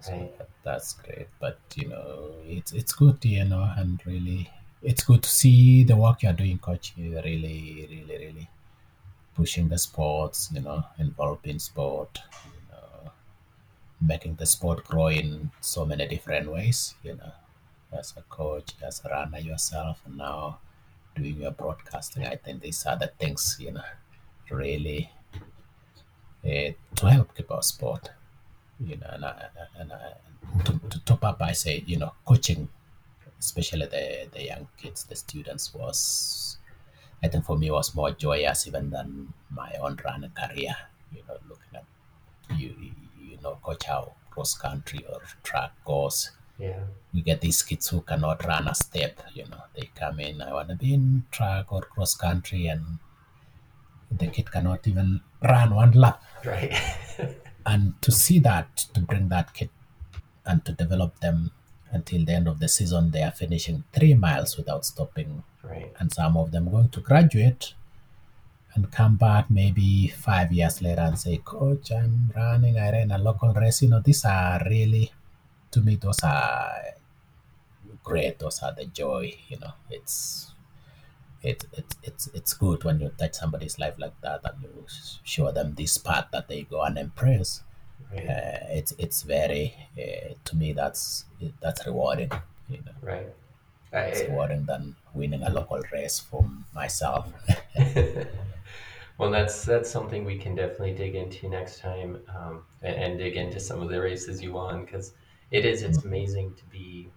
So 0.00 0.12
Right. 0.12 0.38
that, 0.38 0.48
that's 0.64 0.94
great. 0.94 1.28
But 1.40 1.58
you 1.74 1.88
know, 1.88 2.32
it's 2.46 2.72
it's 2.72 2.92
good, 2.92 3.22
you 3.24 3.44
know, 3.44 3.70
and 3.76 4.00
really, 4.06 4.50
it's 4.82 5.04
good 5.04 5.22
to 5.22 5.28
see 5.28 5.84
the 5.84 5.96
work 5.96 6.22
you're 6.22 6.32
doing, 6.32 6.58
coach. 6.58 6.94
You're 6.96 7.22
really, 7.22 7.86
really, 7.90 8.16
really 8.26 8.48
pushing 9.34 9.68
the 9.68 9.78
sports. 9.78 10.50
You 10.54 10.60
know, 10.62 10.84
involved 10.98 11.46
in 11.46 11.58
sport. 11.58 12.18
You 12.46 12.62
know, 12.72 13.10
making 14.00 14.36
the 14.36 14.46
sport 14.46 14.84
grow 14.84 15.08
in 15.08 15.50
so 15.60 15.84
many 15.84 16.06
different 16.08 16.50
ways. 16.50 16.94
You 17.02 17.16
know, 17.16 17.32
as 17.92 18.14
a 18.16 18.22
coach, 18.22 18.72
as 18.82 19.02
a 19.04 19.08
runner 19.08 19.38
yourself, 19.38 20.00
now 20.06 20.58
doing 21.14 21.40
your 21.40 21.50
broadcasting. 21.50 22.26
I 22.26 22.36
think 22.36 22.62
these 22.62 22.84
are 22.86 22.96
the 22.96 23.08
things 23.08 23.56
you 23.60 23.72
know, 23.72 23.82
really 24.50 25.10
uh, 26.44 26.72
to 26.96 27.10
help 27.10 27.34
keep 27.36 27.50
our 27.50 27.62
sport 27.62 28.10
you 28.84 28.96
know, 28.96 29.06
and, 29.12 29.24
I, 29.24 29.48
and 29.78 29.92
I, 29.92 30.12
to, 30.64 30.80
to 30.88 31.04
top 31.04 31.24
up, 31.24 31.42
I 31.42 31.52
say, 31.52 31.84
you 31.86 31.98
know, 31.98 32.12
coaching, 32.24 32.68
especially 33.38 33.86
the, 33.86 34.28
the 34.32 34.44
young 34.44 34.68
kids, 34.78 35.04
the 35.04 35.16
students, 35.16 35.74
was, 35.74 36.56
I 37.22 37.28
think 37.28 37.44
for 37.44 37.58
me, 37.58 37.70
was 37.70 37.94
more 37.94 38.10
joyous 38.12 38.66
even 38.66 38.90
than 38.90 39.32
my 39.50 39.72
own 39.80 39.98
running 40.04 40.30
career. 40.30 40.74
You 41.14 41.22
know, 41.28 41.36
looking 41.48 41.74
at 41.74 41.84
you, 42.58 42.74
you 43.20 43.38
know, 43.42 43.58
coach 43.62 43.84
how 43.84 44.14
cross 44.30 44.56
country 44.56 45.04
or 45.08 45.20
track 45.42 45.72
goes. 45.84 46.30
Yeah. 46.60 46.84
We 47.12 47.22
get 47.22 47.40
these 47.40 47.62
kids 47.62 47.88
who 47.88 48.02
cannot 48.02 48.44
run 48.46 48.68
a 48.68 48.74
step. 48.74 49.20
You 49.34 49.46
know, 49.46 49.62
they 49.74 49.90
come 49.94 50.20
in, 50.20 50.40
I 50.42 50.52
want 50.52 50.68
to 50.68 50.76
be 50.76 50.94
in 50.94 51.24
track 51.32 51.72
or 51.72 51.82
cross 51.82 52.14
country, 52.14 52.66
and 52.66 52.98
the 54.10 54.26
kid 54.26 54.50
cannot 54.50 54.86
even 54.86 55.20
run 55.42 55.74
one 55.74 55.92
lap 55.92 56.22
Right. 56.44 56.72
and 57.66 58.00
to 58.02 58.10
see 58.12 58.38
that 58.40 58.76
to 58.94 59.00
bring 59.00 59.28
that 59.28 59.54
kid 59.54 59.70
and 60.44 60.64
to 60.64 60.72
develop 60.72 61.20
them 61.20 61.52
until 61.92 62.24
the 62.24 62.32
end 62.32 62.48
of 62.48 62.58
the 62.60 62.68
season 62.68 63.10
they 63.10 63.22
are 63.22 63.30
finishing 63.30 63.84
three 63.92 64.14
miles 64.14 64.56
without 64.56 64.84
stopping 64.84 65.42
right. 65.62 65.92
and 65.98 66.12
some 66.12 66.36
of 66.36 66.50
them 66.50 66.70
going 66.70 66.88
to 66.88 67.00
graduate 67.00 67.74
and 68.74 68.90
come 68.92 69.16
back 69.16 69.50
maybe 69.50 70.08
five 70.08 70.52
years 70.52 70.80
later 70.82 71.02
and 71.02 71.18
say 71.18 71.36
coach 71.38 71.90
i'm 71.92 72.32
running 72.36 72.78
i 72.78 72.90
ran 72.90 73.10
a 73.10 73.18
local 73.18 73.52
race 73.54 73.82
you 73.82 73.88
know 73.88 74.00
these 74.00 74.24
are 74.24 74.62
really 74.66 75.10
to 75.70 75.80
me 75.80 75.96
those 75.96 76.20
are 76.24 76.94
great 78.02 78.38
those 78.38 78.62
are 78.62 78.72
the 78.72 78.86
joy 78.86 79.34
you 79.48 79.58
know 79.58 79.72
it's 79.90 80.52
it, 81.42 81.64
it, 81.72 81.96
it's 82.02 82.28
it's 82.28 82.54
good 82.54 82.84
when 82.84 83.00
you 83.00 83.10
touch 83.18 83.34
somebody's 83.34 83.78
life 83.78 83.94
like 83.98 84.20
that 84.22 84.40
and 84.44 84.62
you 84.64 84.86
show 85.24 85.52
them 85.52 85.74
this 85.74 85.98
path 85.98 86.28
that 86.32 86.48
they 86.48 86.62
go 86.62 86.82
and 86.82 86.98
impress 86.98 87.62
Right. 88.12 88.26
uh, 88.28 88.66
it's 88.70 88.92
it's 88.98 89.22
very 89.22 89.74
uh, 89.98 90.34
to 90.44 90.56
me 90.56 90.72
that's 90.72 91.26
that's 91.60 91.86
rewarding 91.86 92.30
you 92.68 92.78
know 92.86 92.94
Right. 93.02 93.28
it's 94.06 94.22
I, 94.22 94.26
rewarding 94.26 94.66
than 94.66 94.96
winning 95.14 95.42
a 95.42 95.50
local 95.50 95.82
race 95.92 96.18
for 96.20 96.48
myself 96.74 97.32
well, 99.18 99.30
that's 99.30 99.64
that's 99.64 99.90
something 99.90 100.24
we 100.24 100.38
can 100.38 100.54
definitely 100.54 100.94
dig 100.94 101.14
into 101.14 101.48
next 101.48 101.80
time, 101.80 102.22
um, 102.36 102.64
and, 102.82 102.96
and 102.96 103.18
dig 103.18 103.36
into 103.36 103.60
some 103.60 103.82
of 103.82 103.88
the 103.88 104.00
races 104.00 104.42
you 104.42 104.52
won 104.52 104.84
because 104.84 105.14
it 105.50 105.64
is 105.64 105.82
it's 105.82 106.04
amazing 106.04 106.54
to 106.54 106.64
be 106.66 107.10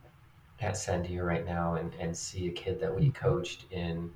at 0.59 0.73
Sandia 0.75 1.25
right 1.25 1.45
now 1.45 1.75
and, 1.75 1.93
and 1.95 2.15
see 2.15 2.47
a 2.47 2.51
kid 2.51 2.79
that 2.79 2.93
we 2.95 3.11
coached 3.11 3.65
in, 3.71 4.11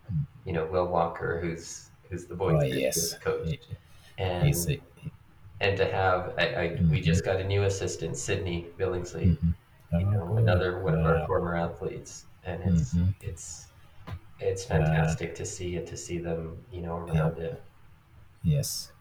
you 0.45 0.53
know, 0.53 0.65
Will 0.65 0.87
Walker, 0.87 1.39
who's 1.41 1.89
who's 2.09 2.25
the 2.25 2.35
boy 2.35 2.55
oh 2.55 2.59
that 2.61 2.71
yes. 2.71 3.17
coach, 3.19 3.59
and 4.17 4.55
and 5.59 5.77
to 5.77 5.85
have 5.91 6.33
I, 6.37 6.45
I 6.53 6.81
we 6.89 7.01
just 7.01 7.25
got 7.25 7.37
a 7.41 7.43
new 7.43 7.63
assistant, 7.63 8.15
Sydney 8.17 8.67
Billingsley, 8.77 9.37
Mhm. 9.37 9.55
you 9.99 10.05
know, 10.11 10.27
Oh, 10.31 10.37
another 10.37 10.79
one 10.83 10.93
of 10.95 11.05
our 11.05 11.25
former 11.27 11.55
athletes, 11.55 12.25
and 12.45 12.61
it's 12.63 12.93
Mhm. 12.93 13.13
it's 13.21 13.67
it's 14.39 14.63
fantastic 14.63 15.33
to 15.35 15.45
see 15.45 15.75
and 15.77 15.87
to 15.87 15.97
see 15.97 16.19
them, 16.19 16.63
you 16.71 16.81
know, 16.81 16.97
around 16.97 17.39
it. 17.39 17.61
yes. 18.43 18.91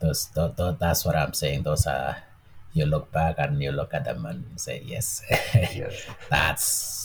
Those, 0.00 0.26
tho- 0.30 0.48
tho- 0.48 0.72
that's 0.72 1.04
what 1.04 1.16
i'm 1.16 1.32
saying. 1.32 1.62
Those 1.62 1.86
are 1.86 2.16
you 2.74 2.84
look 2.84 3.10
back 3.12 3.36
and 3.38 3.62
you 3.62 3.70
look 3.70 3.94
at 3.94 4.04
them 4.04 4.26
and 4.26 4.44
say 4.56 4.82
yes 4.84 5.22
Yes, 5.54 6.06
that's 6.30 6.64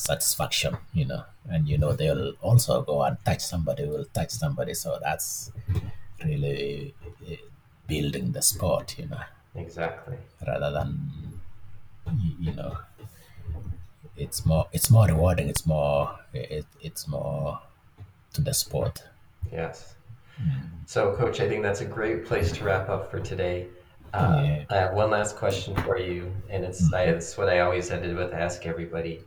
satisfaction 0.10 0.78
you 0.94 1.06
know 1.06 1.24
and 1.50 1.68
you 1.68 1.78
know 1.78 1.94
they'll 1.94 2.34
also 2.42 2.82
go 2.82 3.02
and 3.04 3.18
touch 3.24 3.42
somebody 3.42 3.86
will 3.86 4.06
touch 4.06 4.32
somebody 4.32 4.74
so 4.74 5.00
that's 5.02 5.52
really 6.26 6.94
uh, 7.30 7.36
building 7.88 8.32
the 8.32 8.42
sport 8.42 8.98
you 8.98 9.08
know 9.08 9.22
exactly. 9.56 10.18
rather 10.46 10.72
than 10.72 10.90
you 12.40 12.54
know 12.54 12.78
it's 14.18 14.46
more 14.46 14.68
it's 14.74 14.90
more 14.90 15.08
rewarding 15.08 15.48
it's 15.48 15.66
more 15.66 16.20
it, 16.34 16.66
it's 16.82 17.08
more 17.08 17.60
to 18.34 18.42
the 18.42 18.54
sport 18.54 19.04
Yes. 19.52 19.96
So, 20.86 21.16
Coach, 21.16 21.40
I 21.40 21.50
think 21.50 21.64
that's 21.64 21.82
a 21.82 21.86
great 21.86 22.26
place 22.26 22.52
to 22.54 22.64
wrap 22.64 22.90
up 22.90 23.12
for 23.12 23.20
today. 23.20 23.68
Uh, 24.14 24.42
Yeah. 24.44 24.66
I 24.70 24.76
have 24.76 24.94
one 24.94 25.10
last 25.12 25.36
question 25.36 25.76
for 25.78 25.98
you, 25.98 26.32
and 26.50 26.64
it's 26.64 26.92
I, 26.94 27.04
it's 27.04 27.38
what 27.38 27.50
I 27.50 27.60
always 27.60 27.92
ended 27.92 28.16
with 28.16 28.34
ask 28.34 28.66
everybody. 28.66 29.24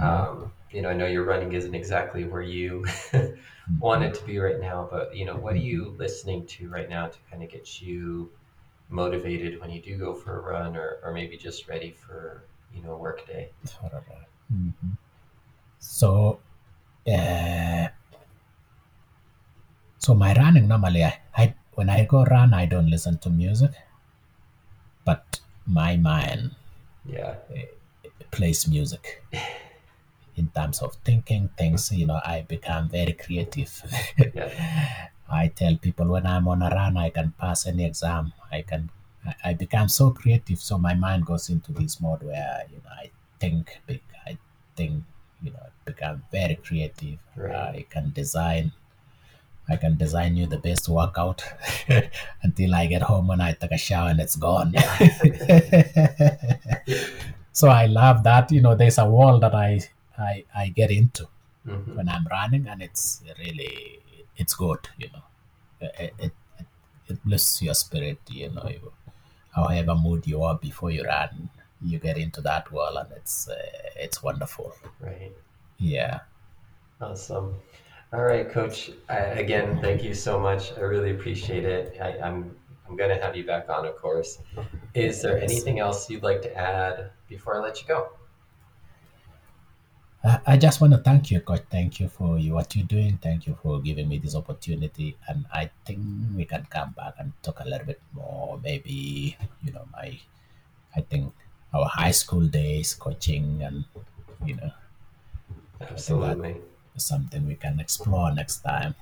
Um, 0.00 0.52
you 0.70 0.82
know, 0.82 0.90
I 0.90 0.94
know 0.94 1.06
your 1.06 1.24
running 1.24 1.52
isn't 1.52 1.74
exactly 1.74 2.24
where 2.24 2.42
you 2.42 2.84
want 3.80 4.02
it 4.04 4.14
to 4.14 4.24
be 4.24 4.38
right 4.38 4.60
now, 4.60 4.88
but 4.90 5.14
you 5.16 5.24
know, 5.24 5.36
what 5.36 5.54
are 5.54 5.58
you 5.72 5.94
listening 5.98 6.46
to 6.46 6.68
right 6.68 6.88
now 6.88 7.06
to 7.08 7.18
kind 7.30 7.42
of 7.42 7.50
get 7.50 7.80
you 7.80 8.30
motivated 8.88 9.60
when 9.60 9.70
you 9.70 9.80
do 9.82 9.96
go 9.98 10.14
for 10.14 10.38
a 10.38 10.42
run, 10.52 10.76
or, 10.76 10.98
or 11.04 11.12
maybe 11.12 11.36
just 11.36 11.68
ready 11.68 11.90
for 11.92 12.44
you 12.74 12.82
know 12.82 12.92
a 12.92 12.98
work 12.98 13.26
day? 13.26 13.50
Mhm. 14.52 14.96
so 15.78 16.40
uh, 17.08 17.88
so 19.98 20.14
my 20.14 20.32
running 20.34 20.66
normally 20.68 21.02
I, 21.04 21.12
I 21.36 21.54
when 21.74 21.88
i 21.88 22.04
go 22.04 22.24
run 22.24 22.54
i 22.54 22.64
don't 22.66 22.88
listen 22.88 23.18
to 23.18 23.30
music 23.30 23.72
but 25.06 25.40
my 25.66 25.96
mind 25.96 26.54
Yeah, 27.06 27.36
plays 28.30 28.66
music. 28.68 29.22
In 30.36 30.48
terms 30.48 30.82
of 30.82 30.94
thinking 30.96 31.48
things, 31.56 31.90
you 31.90 32.06
know, 32.06 32.20
I 32.24 32.42
become 32.42 32.88
very 32.90 33.12
creative. 33.14 33.72
Yeah. 34.34 35.08
I 35.28 35.48
tell 35.48 35.76
people 35.78 36.06
when 36.08 36.26
I'm 36.26 36.46
on 36.46 36.62
a 36.62 36.68
run, 36.68 36.96
I 36.96 37.10
can 37.10 37.32
pass 37.32 37.66
any 37.66 37.84
exam. 37.84 38.32
I 38.52 38.62
can. 38.62 38.90
I- 39.26 39.34
I 39.44 39.54
become 39.54 39.88
so 39.88 40.10
creative, 40.12 40.60
so 40.60 40.78
my 40.78 40.94
mind 40.94 41.26
goes 41.26 41.48
into 41.50 41.72
this 41.72 42.00
mode 42.00 42.22
where 42.22 42.62
you 42.70 42.76
know 42.84 42.94
I 43.04 43.10
think 43.40 43.80
big. 43.86 44.02
I 44.24 44.38
think 44.76 45.02
you 45.42 45.50
know, 45.52 45.66
become 45.84 46.22
very 46.30 46.54
creative. 46.56 47.18
Right. 47.34 47.74
I 47.80 47.86
can 47.90 48.12
design. 48.12 48.72
I 49.68 49.76
can 49.76 49.96
design 49.96 50.36
you 50.36 50.46
the 50.46 50.58
best 50.58 50.88
workout 50.88 51.42
until 52.42 52.74
I 52.74 52.86
get 52.86 53.02
home 53.02 53.30
and 53.30 53.42
I 53.42 53.52
take 53.52 53.72
a 53.72 53.78
shower 53.78 54.10
and 54.10 54.20
it's 54.20 54.36
gone. 54.36 54.74
so 57.52 57.68
I 57.68 57.86
love 57.86 58.22
that. 58.24 58.50
You 58.52 58.60
know, 58.60 58.74
there's 58.74 58.98
a 58.98 59.08
world 59.08 59.42
that 59.42 59.54
I 59.54 59.80
I, 60.18 60.44
I 60.54 60.68
get 60.68 60.90
into 60.90 61.28
Mhm. 61.66 61.96
when 61.96 62.08
I'm 62.08 62.24
running, 62.30 62.68
and 62.68 62.80
it's 62.80 63.22
really 63.40 63.98
it's 64.36 64.54
good. 64.54 64.88
You 64.98 65.08
know, 65.12 65.24
it 65.80 65.94
it, 65.98 66.14
it, 66.26 66.32
it 67.08 67.18
lifts 67.26 67.60
your 67.60 67.74
spirit. 67.74 68.18
You 68.30 68.50
know, 68.50 68.68
you, 68.68 68.92
however 69.54 69.96
mood 69.96 70.28
you 70.28 70.44
are 70.44 70.54
before 70.56 70.92
you 70.92 71.02
run, 71.04 71.50
you 71.82 71.98
get 71.98 72.18
into 72.18 72.40
that 72.42 72.70
world, 72.70 72.96
and 73.00 73.10
it's 73.16 73.48
uh, 73.48 73.56
it's 73.96 74.22
wonderful. 74.22 74.76
Right. 75.00 75.32
Yeah. 75.78 76.20
Awesome. 77.00 77.56
All 78.12 78.22
right, 78.22 78.48
Coach. 78.48 78.90
I, 79.08 79.16
again, 79.16 79.80
thank 79.82 80.02
you 80.04 80.14
so 80.14 80.38
much. 80.38 80.72
I 80.76 80.80
really 80.80 81.10
appreciate 81.10 81.64
it. 81.64 81.98
I, 82.00 82.18
I'm 82.20 82.54
I'm 82.88 82.96
gonna 82.96 83.20
have 83.20 83.36
you 83.36 83.44
back 83.44 83.68
on, 83.68 83.84
of 83.84 83.96
course. 83.96 84.38
Is 84.94 85.22
there 85.22 85.38
anything 85.38 85.80
else 85.80 86.08
you'd 86.08 86.22
like 86.22 86.40
to 86.42 86.56
add 86.56 87.10
before 87.28 87.56
I 87.56 87.60
let 87.60 87.82
you 87.82 87.88
go? 87.88 88.10
I 90.24 90.40
I 90.46 90.56
just 90.56 90.80
want 90.80 90.92
to 90.92 90.98
thank 90.98 91.30
you, 91.30 91.40
Coach. 91.40 91.64
Thank 91.68 91.98
you 92.00 92.08
for 92.08 92.38
you, 92.38 92.54
what 92.54 92.74
you're 92.76 92.86
doing. 92.86 93.18
Thank 93.18 93.46
you 93.46 93.58
for 93.60 93.80
giving 93.80 94.08
me 94.08 94.18
this 94.18 94.36
opportunity. 94.36 95.16
And 95.28 95.46
I 95.52 95.70
think 95.84 95.98
we 96.34 96.44
can 96.44 96.66
come 96.70 96.92
back 96.96 97.14
and 97.18 97.32
talk 97.42 97.58
a 97.60 97.68
little 97.68 97.86
bit 97.86 98.00
more. 98.14 98.60
Maybe, 98.62 99.36
you 99.64 99.72
know, 99.72 99.86
my, 99.92 100.18
I 100.94 101.00
think 101.00 101.34
our 101.74 101.86
high 101.86 102.12
school 102.12 102.46
days, 102.46 102.94
coaching, 102.94 103.62
and, 103.62 103.84
you 104.44 104.54
know, 104.56 104.70
Absolutely. 105.80 106.56
Something 107.00 107.46
we 107.46 107.54
can 107.54 107.80
explore 107.80 108.32
next 108.32 108.58
time. 108.58 108.94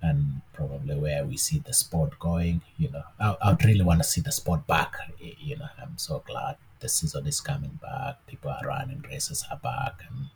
And 0.00 0.40
probably 0.52 0.96
where 0.96 1.24
we 1.24 1.36
see 1.36 1.58
the 1.58 1.72
sport 1.72 2.18
going, 2.18 2.62
you 2.78 2.90
know, 2.90 3.02
I, 3.20 3.36
I 3.42 3.50
would 3.50 3.64
really 3.64 3.82
want 3.84 4.00
to 4.00 4.04
see 4.08 4.20
the 4.20 4.32
sport 4.32 4.66
back. 4.66 4.94
You 5.18 5.56
know, 5.58 5.68
I'm 5.80 5.98
so 5.98 6.22
glad 6.26 6.56
the 6.80 6.88
season 6.88 7.26
is 7.26 7.40
coming 7.40 7.78
back. 7.80 8.26
People 8.26 8.50
are 8.50 8.66
running, 8.66 9.04
races 9.08 9.44
are 9.50 9.58
back, 9.58 10.02
and 10.08 10.26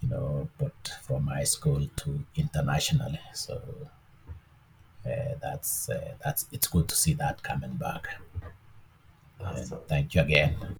you 0.00 0.08
know, 0.08 0.48
but 0.58 0.90
from 1.02 1.26
high 1.26 1.44
school 1.44 1.86
to 1.96 2.24
internationally. 2.36 3.20
So 3.34 3.60
uh, 5.06 5.34
that's 5.40 5.88
uh, 5.88 6.14
that's 6.24 6.46
it's 6.52 6.66
good 6.66 6.88
to 6.88 6.96
see 6.96 7.14
that 7.14 7.42
coming 7.42 7.74
back. 7.74 8.08
Awesome. 9.40 9.78
thank 9.86 10.14
you 10.14 10.22
again. 10.22 10.78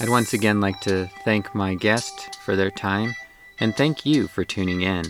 I'd 0.00 0.08
once 0.08 0.32
again 0.32 0.62
like 0.62 0.80
to 0.80 1.10
thank 1.26 1.54
my 1.54 1.74
guest 1.74 2.34
for 2.36 2.56
their 2.56 2.70
time 2.70 3.14
and 3.58 3.76
thank 3.76 4.06
you 4.06 4.28
for 4.28 4.44
tuning 4.44 4.80
in. 4.80 5.04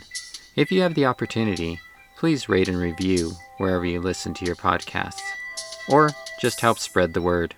If 0.57 0.73
you 0.73 0.83
have 0.83 0.95
the 0.95 1.07
opportunity, 1.07 1.79
please 2.17 2.49
rate 2.49 2.67
and 2.67 2.77
review 2.77 3.31
wherever 3.59 3.87
you 3.87 4.01
listen 4.01 4.35
to 4.35 4.45
your 4.45 4.57
podcasts, 4.57 5.23
or 5.89 6.11
just 6.41 6.61
help 6.61 6.81
spread 6.81 7.15
the 7.15 7.23
word. 7.23 7.55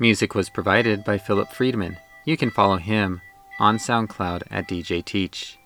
Music 0.00 0.34
was 0.34 0.50
provided 0.50 1.04
by 1.04 1.18
Philip 1.18 1.52
Friedman. 1.52 1.96
You 2.24 2.36
can 2.36 2.50
follow 2.50 2.78
him 2.78 3.20
on 3.60 3.78
SoundCloud 3.78 4.42
at 4.50 4.68
DJ 4.68 5.04
Teach. 5.04 5.56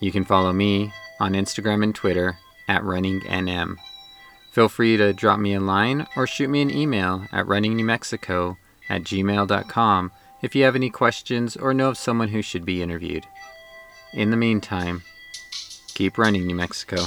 You 0.00 0.10
can 0.10 0.24
follow 0.24 0.52
me 0.52 0.92
on 1.20 1.34
Instagram 1.34 1.84
and 1.84 1.94
Twitter 1.94 2.36
at 2.66 2.82
RunningNM. 2.82 3.76
Feel 4.50 4.68
free 4.68 4.96
to 4.96 5.12
drop 5.12 5.38
me 5.38 5.54
a 5.54 5.60
line 5.60 6.08
or 6.16 6.26
shoot 6.26 6.50
me 6.50 6.62
an 6.62 6.70
email 6.70 7.26
at 7.30 7.46
runningnewmexico 7.46 8.56
at 8.88 9.02
gmail.com 9.02 10.12
if 10.42 10.54
you 10.54 10.64
have 10.64 10.76
any 10.76 10.90
questions 10.90 11.56
or 11.56 11.72
know 11.72 11.88
of 11.88 11.96
someone 11.96 12.28
who 12.28 12.42
should 12.42 12.64
be 12.64 12.82
interviewed. 12.82 13.26
In 14.12 14.30
the 14.30 14.36
meantime, 14.36 15.02
keep 15.94 16.18
running, 16.18 16.46
New 16.46 16.54
Mexico. 16.54 17.04